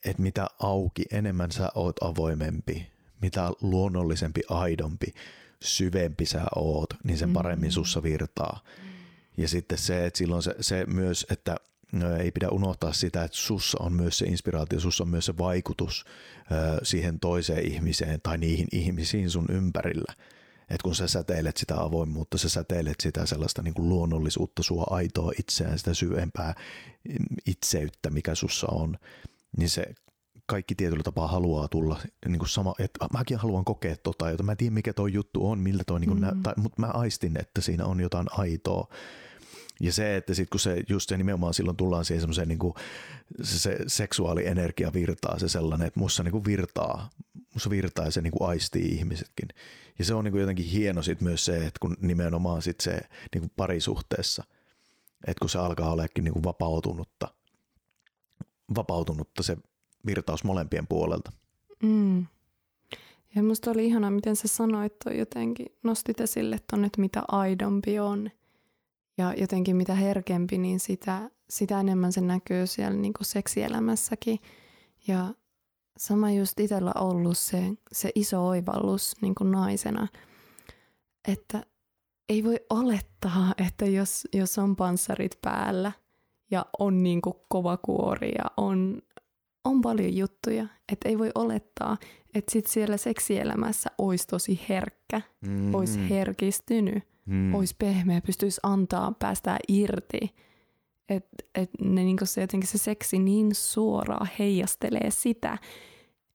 että 0.05 0.21
mitä 0.21 0.47
auki, 0.59 1.03
enemmän 1.11 1.51
sä 1.51 1.71
oot 1.75 1.95
avoimempi, 2.03 2.91
mitä 3.21 3.51
luonnollisempi, 3.61 4.41
aidompi, 4.49 5.13
syvempi 5.61 6.25
sä 6.25 6.41
oot, 6.55 6.89
niin 7.03 7.17
sen 7.17 7.33
paremmin 7.33 7.69
mm. 7.69 7.73
sussa 7.73 8.03
virtaa. 8.03 8.59
Ja 9.37 9.47
sitten 9.47 9.77
se, 9.77 10.05
että 10.05 10.17
silloin 10.17 10.43
se, 10.43 10.55
se 10.61 10.85
myös, 10.85 11.25
että 11.29 11.55
ei 12.19 12.31
pidä 12.31 12.49
unohtaa 12.49 12.93
sitä, 12.93 13.23
että 13.23 13.37
sussa 13.37 13.77
on 13.81 13.93
myös 13.93 14.17
se 14.17 14.25
inspiraatio, 14.25 14.79
sussa 14.79 15.03
on 15.03 15.09
myös 15.09 15.25
se 15.25 15.37
vaikutus 15.37 16.05
siihen 16.83 17.19
toiseen 17.19 17.71
ihmiseen 17.71 18.19
tai 18.23 18.37
niihin 18.37 18.67
ihmisiin 18.71 19.29
sun 19.29 19.45
ympärillä. 19.49 20.13
Että 20.61 20.83
kun 20.83 20.95
sä 20.95 21.07
säteilet 21.07 21.57
sitä 21.57 21.81
avoimuutta, 21.81 22.37
sä 22.37 22.49
säteilet 22.49 22.95
sitä 23.03 23.25
sellaista 23.25 23.61
niin 23.61 23.73
kuin 23.73 23.89
luonnollisuutta, 23.89 24.63
sua 24.63 24.87
aitoa 24.89 25.31
itseään, 25.39 25.77
sitä 25.77 25.93
syvempää 25.93 26.55
itseyttä, 27.45 28.09
mikä 28.09 28.35
sussa 28.35 28.67
on, 28.71 28.97
niin 29.57 29.69
se 29.69 29.83
kaikki 30.51 30.75
tietyllä 30.75 31.03
tapaa 31.03 31.27
haluaa 31.27 31.67
tulla 31.67 31.99
niin 32.27 32.39
kuin 32.39 32.49
sama, 32.49 32.75
että 32.79 33.07
mäkin 33.13 33.37
haluan 33.37 33.65
kokea 33.65 33.95
tota, 33.97 34.31
jota 34.31 34.43
mä 34.43 34.51
en 34.51 34.57
tiedä 34.57 34.73
mikä 34.73 34.93
toi 34.93 35.13
juttu 35.13 35.49
on, 35.49 35.59
miltä 35.59 35.83
toi, 35.87 35.99
niin 35.99 36.09
kuin 36.09 36.21
mm-hmm. 36.21 36.37
nä, 36.37 36.43
tai, 36.43 36.53
mutta 36.57 36.81
mä 36.81 36.87
aistin, 36.87 37.39
että 37.39 37.61
siinä 37.61 37.85
on 37.85 37.99
jotain 37.99 38.27
aitoa. 38.31 38.87
Ja 39.79 39.93
se, 39.93 40.17
että 40.17 40.33
sitten 40.33 40.49
kun 40.49 40.59
se 40.59 40.83
just 40.89 41.09
se 41.09 41.17
nimenomaan 41.17 41.53
silloin 41.53 41.77
tullaan 41.77 42.05
siihen 42.05 42.21
semmoiseen 42.21 42.47
niin 42.47 42.59
kuin 42.59 42.73
se, 43.41 43.59
se 43.59 43.77
seksuaalienergia 43.87 44.93
virtaa, 44.93 45.39
se 45.39 45.49
sellainen, 45.49 45.87
että 45.87 45.99
mussa 45.99 46.23
niin 46.23 46.31
kuin 46.31 46.45
virtaa, 46.45 47.09
mussa 47.53 47.69
virtaa 47.69 48.05
ja 48.05 48.11
se 48.11 48.21
niin 48.21 48.31
kuin 48.31 48.49
aistii 48.49 48.85
ihmisetkin. 48.85 49.49
Ja 49.99 50.05
se 50.05 50.13
on 50.13 50.23
niin 50.23 50.31
kuin 50.31 50.41
jotenkin 50.41 50.65
hieno 50.65 51.01
sitten 51.01 51.27
myös 51.27 51.45
se, 51.45 51.57
että 51.57 51.79
kun 51.79 51.97
nimenomaan 52.01 52.61
sit 52.61 52.79
se 52.79 52.91
niin 53.33 53.41
kuin 53.41 53.51
parisuhteessa, 53.55 54.43
että 55.27 55.39
kun 55.41 55.49
se 55.49 55.59
alkaa 55.59 55.91
olekin 55.91 56.23
niin 56.23 56.33
kuin 56.33 56.43
vapautunutta, 56.43 57.27
vapautunutta 58.75 59.43
se 59.43 59.57
virtaus 60.05 60.43
molempien 60.43 60.87
puolelta. 60.87 61.31
Mm. 61.83 62.25
Ja 63.35 63.43
musta 63.43 63.71
oli 63.71 63.85
ihana, 63.85 64.11
miten 64.11 64.35
sä 64.35 64.47
sanoit 64.47 64.99
toi 65.03 65.17
jotenkin, 65.17 65.65
nostit 65.83 66.21
esille 66.21 66.59
ton, 66.71 66.85
että 66.85 67.01
mitä 67.01 67.23
aidompi 67.27 67.99
on. 67.99 68.29
Ja 69.17 69.33
jotenkin 69.33 69.75
mitä 69.75 69.95
herkempi, 69.95 70.57
niin 70.57 70.79
sitä, 70.79 71.29
sitä 71.49 71.79
enemmän 71.79 72.13
se 72.13 72.21
näkyy 72.21 72.67
siellä 72.67 72.97
niin 72.97 73.13
kuin 73.13 73.25
seksielämässäkin. 73.25 74.39
Ja 75.07 75.33
sama 75.97 76.31
just 76.31 76.59
itsellä 76.59 76.91
ollut 76.99 77.37
se, 77.37 77.63
se 77.91 78.11
iso 78.15 78.47
oivallus 78.47 79.15
niin 79.21 79.35
kuin 79.35 79.51
naisena, 79.51 80.07
että 81.27 81.65
ei 82.29 82.43
voi 82.43 82.59
olettaa, 82.69 83.53
että 83.67 83.85
jos, 83.85 84.27
jos 84.33 84.57
on 84.57 84.75
panssarit 84.75 85.37
päällä 85.41 85.91
ja 86.51 86.65
on 86.79 87.03
niin 87.03 87.21
kuin 87.21 87.35
kova 87.47 87.77
kuori 87.77 88.31
ja 88.37 88.45
on, 88.57 89.01
on 89.63 89.81
paljon 89.81 90.17
juttuja, 90.17 90.67
että 90.91 91.09
ei 91.09 91.19
voi 91.19 91.31
olettaa, 91.35 91.97
että 92.35 92.51
sit 92.51 92.67
siellä 92.67 92.97
seksielämässä 92.97 93.89
olisi 93.97 94.27
tosi 94.27 94.59
herkkä, 94.69 95.21
mm-hmm. 95.41 95.75
olisi 95.75 96.09
herkistynyt 96.09 97.03
mm. 97.25 97.55
olisi 97.55 97.75
pehmeä, 97.79 98.21
pystyisi 98.21 98.59
antaa, 98.63 99.13
päästää 99.19 99.57
irti. 99.67 100.35
Että 101.09 101.45
et 101.55 101.69
ne, 101.81 102.03
niinku 102.03 102.25
se, 102.25 102.41
jotenkin 102.41 102.69
se 102.69 102.77
seksi 102.77 103.19
niin 103.19 103.55
suoraan 103.55 104.29
heijastelee 104.39 105.11
sitä, 105.11 105.57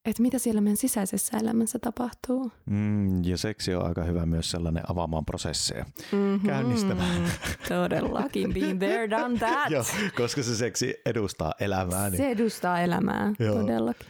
että 0.06 0.22
mitä 0.22 0.38
siellä 0.38 0.60
meidän 0.60 0.76
sisäisessä 0.76 1.38
elämässä 1.38 1.78
tapahtuu. 1.78 2.52
Mm, 2.66 3.24
ja 3.24 3.38
seksi 3.38 3.74
on 3.74 3.86
aika 3.86 4.04
hyvä 4.04 4.26
myös 4.26 4.50
sellainen 4.50 4.82
avaamaan 4.90 5.24
prosesseja, 5.24 5.84
mm-hmm, 6.12 6.46
käynnistämään. 6.46 7.30
Todellakin, 7.68 8.54
been 8.54 8.78
there, 8.78 9.10
done 9.10 9.38
that. 9.46 9.70
Joo, 9.70 9.84
koska 10.16 10.42
se 10.42 10.56
seksi 10.56 10.94
edustaa 11.06 11.52
elämää. 11.60 12.10
Niin... 12.10 12.16
Se 12.16 12.30
edustaa 12.30 12.80
elämää, 12.80 13.32
Joo. 13.38 13.62
todellakin. 13.62 14.06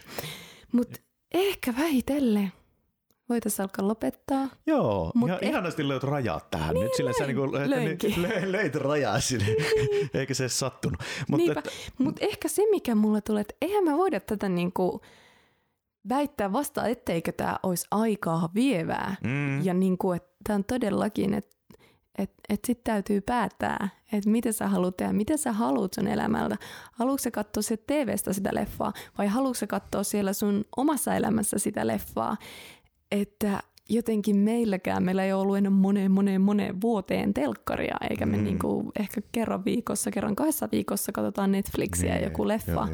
Mutta 0.72 1.00
ehkä 1.34 1.74
vähitellen 1.78 2.52
voitaisiin 3.28 3.62
alkaa 3.62 3.88
lopettaa. 3.88 4.48
Joo, 4.66 5.12
Mut 5.14 5.28
ihan, 5.28 5.38
eh... 5.42 5.50
ihanasti 5.50 5.88
löit 5.88 6.02
rajat 6.02 6.50
tähän 6.50 6.74
niin, 6.74 6.84
nyt, 6.84 6.94
sillä 6.94 7.12
sä 7.18 7.26
niin 7.26 7.52
lö, 8.22 8.52
löit 8.56 8.74
rajaa 8.74 9.20
sinne, 9.20 9.46
eikä 10.14 10.34
se 10.34 10.48
sattunut. 10.48 11.00
Mutta 11.28 11.52
että... 11.52 11.70
Mut 11.98 12.16
ehkä 12.20 12.48
se, 12.48 12.62
mikä 12.70 12.94
mulle 12.94 13.20
tulee, 13.20 13.40
että 13.40 13.54
eihän 13.60 13.84
mä 13.84 13.96
voida 13.96 14.20
tätä 14.20 14.48
niinku 14.48 15.00
väittää 16.08 16.52
vasta, 16.52 16.86
etteikö 16.86 17.32
tämä 17.32 17.56
olisi 17.62 17.86
aikaa 17.90 18.50
vievää. 18.54 19.16
Mm. 19.24 19.64
Ja 19.64 19.74
niinku, 19.74 20.12
että 20.12 20.36
tämä 20.44 20.54
on 20.54 20.64
todellakin, 20.64 21.34
että 21.34 21.56
et, 22.18 22.30
et 22.48 22.60
sitten 22.66 22.92
täytyy 22.92 23.20
päättää, 23.20 23.88
että 24.12 24.30
mitä 24.30 24.52
sä 24.52 24.68
haluat 24.68 24.96
tehdä, 24.96 25.12
mitä 25.12 25.36
sä 25.36 25.52
haluat 25.52 25.94
sun 25.94 26.08
elämältä. 26.08 26.56
Haluatko 26.92 27.22
sä 27.22 27.30
katsoa 27.30 27.62
se 27.62 27.76
TVstä 27.76 28.32
sitä 28.32 28.50
leffaa 28.54 28.92
vai 29.18 29.26
haluatko 29.26 29.54
sä 29.54 29.66
katsoa 29.66 30.02
siellä 30.02 30.32
sun 30.32 30.64
omassa 30.76 31.14
elämässä 31.14 31.58
sitä 31.58 31.86
leffaa 31.86 32.36
että 33.10 33.62
jotenkin 33.88 34.36
meilläkään, 34.36 35.02
meillä 35.02 35.24
ei 35.24 35.32
ollut 35.32 35.56
enää 35.56 35.70
moneen, 35.70 36.10
moneen, 36.10 36.40
moneen 36.40 36.80
vuoteen 36.80 37.34
telkkaria, 37.34 37.96
eikä 38.10 38.26
me 38.26 38.36
mm. 38.36 38.44
niinku 38.44 38.92
ehkä 39.00 39.20
kerran 39.32 39.64
viikossa, 39.64 40.10
kerran 40.10 40.36
kahdessa 40.36 40.68
viikossa 40.72 41.12
katsotaan 41.12 41.52
Netflixiä 41.52 42.14
niin, 42.14 42.24
joku 42.24 42.48
leffa. 42.48 42.88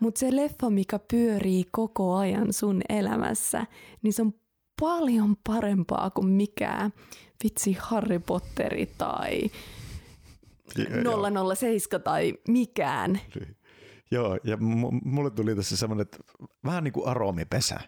Mutta 0.00 0.18
se 0.18 0.36
leffa, 0.36 0.70
mikä 0.70 0.98
pyörii 1.10 1.64
koko 1.70 2.16
ajan 2.16 2.52
sun 2.52 2.82
elämässä, 2.88 3.66
niin 4.02 4.12
se 4.12 4.22
on 4.22 4.34
paljon 4.80 5.36
parempaa 5.46 6.10
kuin 6.10 6.26
mikään 6.26 6.92
vitsi 7.44 7.76
Harry 7.80 8.18
Potteri 8.18 8.86
tai 8.98 9.40
007 11.56 12.02
tai 12.02 12.34
mikään. 12.48 13.20
Joo, 14.10 14.38
ja 14.44 14.56
mulle 15.04 15.30
tuli 15.30 15.56
tässä 15.56 15.76
semmoinen, 15.76 16.02
että 16.02 16.18
vähän 16.64 16.84
niin 16.84 16.92
kuin 16.92 17.06
aromipesä 17.06 17.80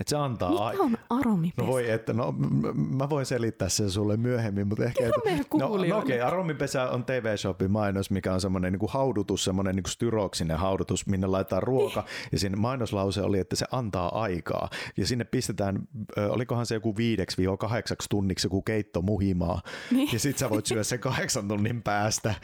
Että 0.00 0.10
se 0.10 0.16
antaa... 0.16 0.70
Mikä 0.70 0.82
on 0.82 0.98
aromipesä? 1.10 1.62
No 1.62 1.72
voi, 1.72 1.90
että 1.90 2.12
no, 2.12 2.34
mä 2.74 3.10
voin 3.10 3.26
selittää 3.26 3.68
sen 3.68 3.90
sulle 3.90 4.16
myöhemmin, 4.16 4.68
mutta 4.68 4.84
ehkä... 4.84 5.02
Kerro 5.02 5.22
meidän 5.24 5.44
no, 5.54 5.58
no 5.58 5.74
okei, 5.74 5.92
okay, 5.92 6.20
Aromipesä 6.20 6.90
on 6.90 7.04
TV-shopin 7.04 7.70
mainos, 7.70 8.10
mikä 8.10 8.32
on 8.32 8.40
semmoinen 8.40 8.72
niin 8.72 8.88
haudutus, 8.88 9.44
semmoinen 9.44 9.76
niin 9.76 9.84
styroksinen 9.86 10.58
haudutus, 10.58 11.06
minne 11.06 11.26
laitetaan 11.26 11.62
ruoka. 11.62 12.04
Ja 12.32 12.38
siinä 12.38 12.56
mainoslause 12.56 13.22
oli, 13.22 13.38
että 13.38 13.56
se 13.56 13.66
antaa 13.70 14.22
aikaa. 14.22 14.70
Ja 14.96 15.06
sinne 15.06 15.24
pistetään, 15.24 15.88
olikohan 16.28 16.66
se 16.66 16.74
joku 16.74 16.96
viideksi 16.96 17.36
viiva 17.36 17.56
kahdeksaksi 17.56 18.08
tunniksi 18.08 18.46
joku 18.46 18.62
keitto 18.62 19.02
muhimaa. 19.02 19.62
Niin. 19.90 20.08
Ja 20.12 20.18
sit 20.18 20.38
sä 20.38 20.50
voit 20.50 20.66
syödä 20.66 20.82
sen 20.82 20.98
kahdeksan 20.98 21.48
tunnin 21.48 21.82
päästä, 21.82 22.34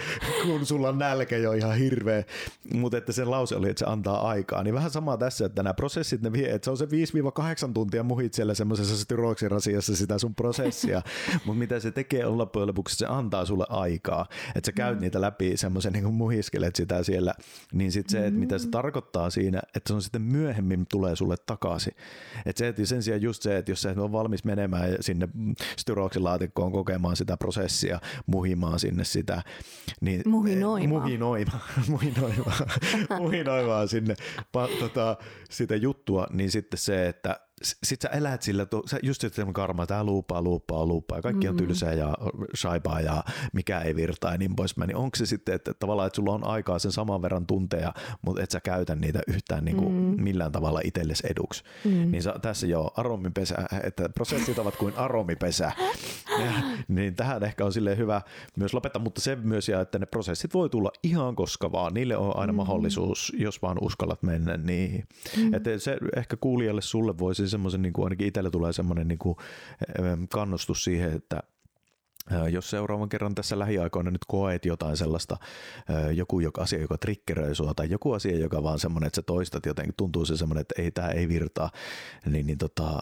kun 0.42 0.66
sulla 0.66 0.88
on 0.88 0.99
nälkä 0.99 1.36
jo 1.36 1.53
ihan 1.53 1.76
hirveä. 1.76 2.22
Mutta 2.74 2.99
että 2.99 3.12
sen 3.12 3.30
lause 3.30 3.57
oli, 3.57 3.70
että 3.70 3.78
se 3.78 3.90
antaa 3.90 4.28
aikaa. 4.28 4.62
Niin 4.62 4.74
vähän 4.74 4.90
sama 4.90 5.16
tässä, 5.16 5.46
että 5.46 5.62
nämä 5.62 5.74
prosessit, 5.74 6.22
ne 6.22 6.32
vie, 6.32 6.55
että 6.55 6.64
se 6.64 6.70
on 6.70 6.76
se 6.76 6.90
5-8 7.39 7.72
tuntia 7.74 8.03
muhit 8.03 8.34
siellä 8.34 8.55
semmoisessa 8.55 8.97
styroksirasiassa 8.97 9.97
sitä 9.97 10.18
sun 10.18 10.34
prosessia. 10.34 11.03
Mutta 11.45 11.59
mitä 11.59 11.80
se 11.80 11.91
tekee 11.91 12.26
on 12.26 12.39
loppujen 12.39 12.68
lopuksi, 12.68 12.97
se 12.97 13.07
antaa 13.07 13.45
sulle 13.45 13.66
aikaa. 13.68 14.26
Että 14.55 14.68
sä 14.68 14.72
käyt 14.72 15.01
niitä 15.01 15.20
läpi 15.20 15.57
semmoisen 15.57 15.93
niin 15.93 16.14
muhiskelet 16.14 16.76
sitä 16.76 17.03
siellä. 17.03 17.34
Niin 17.72 17.93
sitten 17.93 18.12
se, 18.12 18.26
että 18.26 18.41
mitä 18.41 18.59
se 18.59 18.68
tarkoittaa 18.68 19.30
siinä, 19.30 19.61
että 19.74 19.89
se 19.89 19.95
on 19.95 20.03
sitten 20.03 20.22
myöhemmin 20.22 20.86
tulee 20.91 21.16
sulle 21.16 21.36
takaisin. 21.47 21.93
Että 22.47 22.59
se, 22.59 22.68
että 22.68 22.86
sen 22.86 23.03
sijaan 23.03 23.22
just 23.22 23.43
se, 23.43 23.57
että 23.57 23.70
jos 23.70 23.82
sä 23.82 23.91
et 23.91 23.99
ole 23.99 24.12
valmis 24.12 24.45
menemään 24.45 24.97
sinne 25.01 25.28
styroksilaatikkoon 25.76 26.72
kokemaan 26.72 27.16
sitä 27.16 27.36
prosessia, 27.36 28.01
muhimaan 28.26 28.78
sinne 28.78 29.05
sitä, 29.05 29.43
niin 30.01 30.22
Muhinoimaan. 30.26 31.03
muhinoimaan, 31.03 31.61
muhinoimaan, 31.89 32.66
muhinoimaan 33.20 33.89
sinne 33.89 34.16
pa, 34.53 34.68
tota, 34.80 35.16
sitä 35.51 35.76
juttua, 35.76 36.26
niin 36.32 36.51
sitten 36.51 36.78
se, 36.78 37.09
että 37.09 37.28
that 37.29 37.41
sit 37.62 38.00
sä 38.02 38.09
elät 38.09 38.42
sillä, 38.42 38.66
sä 38.86 38.98
just 39.02 39.20
se 39.20 39.30
karma, 39.52 39.86
tää 39.86 40.04
luupaa, 40.04 40.42
luupaa, 40.42 40.86
luupaa, 40.86 41.18
ja 41.18 41.22
kaikki 41.22 41.48
on 41.48 41.56
tylsää 41.56 41.92
ja 41.92 42.14
shaipaa 42.56 43.00
ja 43.00 43.24
mikä 43.52 43.80
ei 43.80 43.96
virtaa 43.96 44.32
ja 44.32 44.38
niin 44.38 44.56
poispäin, 44.56 44.88
niin 44.88 44.96
onko 44.96 45.16
se 45.16 45.26
sitten, 45.26 45.54
että 45.54 45.74
tavallaan, 45.74 46.06
että 46.06 46.16
sulla 46.16 46.32
on 46.32 46.46
aikaa 46.46 46.78
sen 46.78 46.92
saman 46.92 47.22
verran 47.22 47.46
tunteja, 47.46 47.94
mutta 48.22 48.42
et 48.42 48.50
sä 48.50 48.61
käytä 48.61 48.94
niitä 48.94 49.20
yhtään 49.26 49.64
niin 49.64 49.76
kuin 49.76 49.92
mm. 49.92 50.22
millään 50.22 50.52
tavalla 50.52 50.80
itsellesi 50.84 51.26
eduksi. 51.30 51.62
Mm. 51.84 52.11
Niin 52.11 52.22
sä, 52.22 52.34
tässä 52.42 52.66
joo, 52.66 52.90
aromipesä, 52.96 53.54
että 53.82 54.09
prosessit 54.09 54.59
ovat 54.59 54.76
kuin 54.76 54.94
aromipesä. 54.96 55.72
Ja, 56.38 56.52
niin 56.88 57.14
tähän 57.14 57.44
ehkä 57.44 57.64
on 57.64 57.72
sille 57.72 57.96
hyvä 57.96 58.22
myös 58.56 58.74
lopettaa, 58.74 59.02
mutta 59.02 59.20
se 59.20 59.36
myös, 59.36 59.68
ja 59.68 59.80
että 59.80 59.98
ne 59.98 60.06
prosessit 60.06 60.54
voi 60.54 60.70
tulla 60.70 60.90
ihan 61.02 61.36
koska 61.36 61.72
vaan. 61.72 61.94
Niille 61.94 62.16
on 62.16 62.36
aina 62.36 62.52
mm. 62.52 62.56
mahdollisuus, 62.56 63.32
jos 63.38 63.62
vaan 63.62 63.76
uskallat 63.80 64.22
mennä 64.22 64.56
niihin. 64.56 65.04
Mm. 65.36 65.54
Että 65.54 65.78
se 65.78 65.98
ehkä 66.16 66.36
kuulijalle 66.36 66.80
sulle 66.80 67.18
voisi 67.18 67.47
semmoisen, 67.49 67.82
niin 67.82 67.92
kuin 67.92 68.07
ainakin 68.07 68.26
itselle 68.26 68.51
tulee 68.51 68.72
semmoinen 68.72 69.09
niin 69.09 69.18
kuin, 69.18 69.36
em, 69.99 70.28
kannustus 70.28 70.84
siihen, 70.84 71.12
että 71.12 71.42
Ää, 72.30 72.49
Jos 72.49 72.70
seuraavan 72.70 73.09
kerran 73.09 73.34
tässä 73.34 73.59
lähiaikoina 73.59 74.11
nyt 74.11 74.24
koet 74.26 74.64
jotain 74.64 74.96
sellaista, 74.96 75.36
ää, 75.88 76.11
joku 76.11 76.40
joka 76.40 76.62
asia, 76.62 76.80
joka 76.80 76.99
triggeröi 76.99 77.55
sua, 77.55 77.74
tai 77.74 77.90
joku 77.90 78.12
asia, 78.12 78.38
joka 78.38 78.62
vaan 78.62 78.78
semmoinen, 78.78 79.07
että 79.07 79.16
sä 79.16 79.22
toistat 79.22 79.66
jotenkin, 79.66 79.94
tuntuu 79.96 80.24
se 80.24 80.36
semmoinen, 80.36 80.61
että 80.61 80.82
ei, 80.82 80.90
tämä 80.90 81.09
ei 81.09 81.28
virtaa, 81.28 81.70
niin, 82.26 82.46
niin 82.46 82.59
tota, 82.59 83.01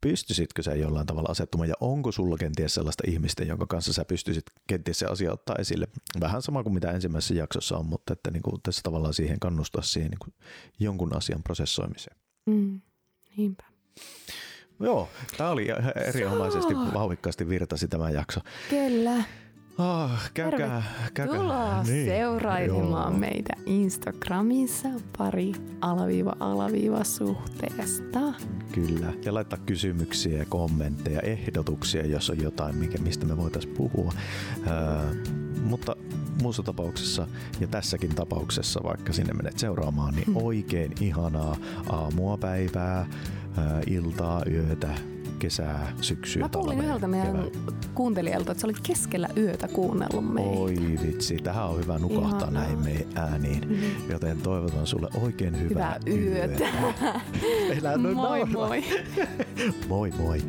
pystyisitkö 0.00 0.62
sä 0.62 0.74
jollain 0.74 1.06
tavalla 1.06 1.28
asettumaan, 1.30 1.68
ja 1.68 1.74
onko 1.80 2.12
sulla 2.12 2.36
kenties 2.36 2.74
sellaista 2.74 3.02
ihmistä, 3.06 3.44
jonka 3.44 3.66
kanssa 3.66 3.92
sä 3.92 4.04
pystyisit 4.04 4.44
kenties 4.66 4.98
se 4.98 5.06
asia 5.06 5.32
ottaa 5.32 5.56
esille, 5.58 5.88
vähän 6.20 6.42
sama 6.42 6.62
kuin 6.62 6.74
mitä 6.74 6.90
ensimmäisessä 6.90 7.34
jaksossa 7.34 7.76
on, 7.76 7.86
mutta 7.86 8.12
että 8.12 8.30
niin 8.30 8.42
kuin 8.42 8.62
tässä 8.62 8.80
tavallaan 8.84 9.14
siihen 9.14 9.40
kannustaa 9.40 9.82
siihen 9.82 10.10
niin 10.10 10.18
kuin 10.18 10.34
jonkun 10.80 11.16
asian 11.16 11.42
prosessoimiseen. 11.42 12.16
Mm. 12.46 12.80
Niinpä. 13.36 13.69
Joo, 14.80 15.08
tämä 15.36 15.50
oli 15.50 15.68
erinomaisesti 16.06 16.74
vauhikkaasti 16.74 17.48
virtasi 17.48 17.88
tämä 17.88 18.10
jakso. 18.10 18.40
Kyllä. 18.70 19.24
Ah, 19.78 20.30
käykää, 20.34 20.58
käykää. 20.58 20.82
Tervetuloa 21.14 21.82
niin. 21.82 22.06
seurailemaan 22.06 23.12
Joo. 23.12 23.20
meitä 23.20 23.52
Instagramissa 23.66 24.88
pari 25.18 25.52
alaviiva 25.80 26.36
alaviiva 26.40 27.04
suhteesta. 27.04 28.20
Kyllä. 28.72 29.12
Ja 29.24 29.34
laittaa 29.34 29.58
kysymyksiä, 29.66 30.44
kommentteja, 30.48 31.20
ehdotuksia, 31.20 32.06
jos 32.06 32.30
on 32.30 32.42
jotain, 32.42 32.76
mikä, 32.76 32.98
mistä 32.98 33.26
me 33.26 33.36
voitaisiin 33.36 33.74
puhua. 33.74 34.12
Ää, 34.66 35.04
mutta 35.62 35.96
muussa 36.42 36.62
tapauksessa 36.62 37.26
ja 37.60 37.66
tässäkin 37.66 38.14
tapauksessa, 38.14 38.80
vaikka 38.82 39.12
sinne 39.12 39.32
menet 39.32 39.58
seuraamaan, 39.58 40.14
niin 40.14 40.32
oikein 40.34 40.92
ihanaa 41.00 41.56
aamua, 41.88 42.36
päivää, 42.36 43.06
ää, 43.60 43.80
iltaa, 43.86 44.42
yötä, 44.50 44.88
kesää, 45.38 45.92
syksyä, 46.00 46.42
Mä 46.42 46.48
kuulin 46.48 46.68
talvea, 46.68 46.84
yhdeltä 46.86 47.06
meidän 47.08 47.26
kevää. 47.32 47.46
kuuntelijalta, 47.94 48.52
että 48.52 48.60
se 48.60 48.66
oli 48.66 48.74
keskellä 48.82 49.28
yötä 49.36 49.68
kuunnellut 49.68 50.34
meitä. 50.34 50.50
Oi 50.50 50.76
vitsi, 51.06 51.36
tähän 51.36 51.68
on 51.68 51.78
hyvä 51.78 51.98
nukahtaa 51.98 52.38
Ihanaa. 52.38 52.50
näihin 52.62 52.78
meidän 52.78 53.06
ääniin, 53.14 53.68
Mm. 53.68 54.10
joten 54.10 54.38
toivotan 54.40 54.86
sulle 54.86 55.08
oikein 55.22 55.60
hyvää, 55.60 55.96
Hyvää 56.06 56.22
yötä. 56.24 56.64
Elä 57.80 57.96
nyt 57.96 58.14
Moi 58.14 58.38
naura. 58.44 58.46
moi. 58.68 58.84
moi 59.88 60.10
moi. 60.18 60.42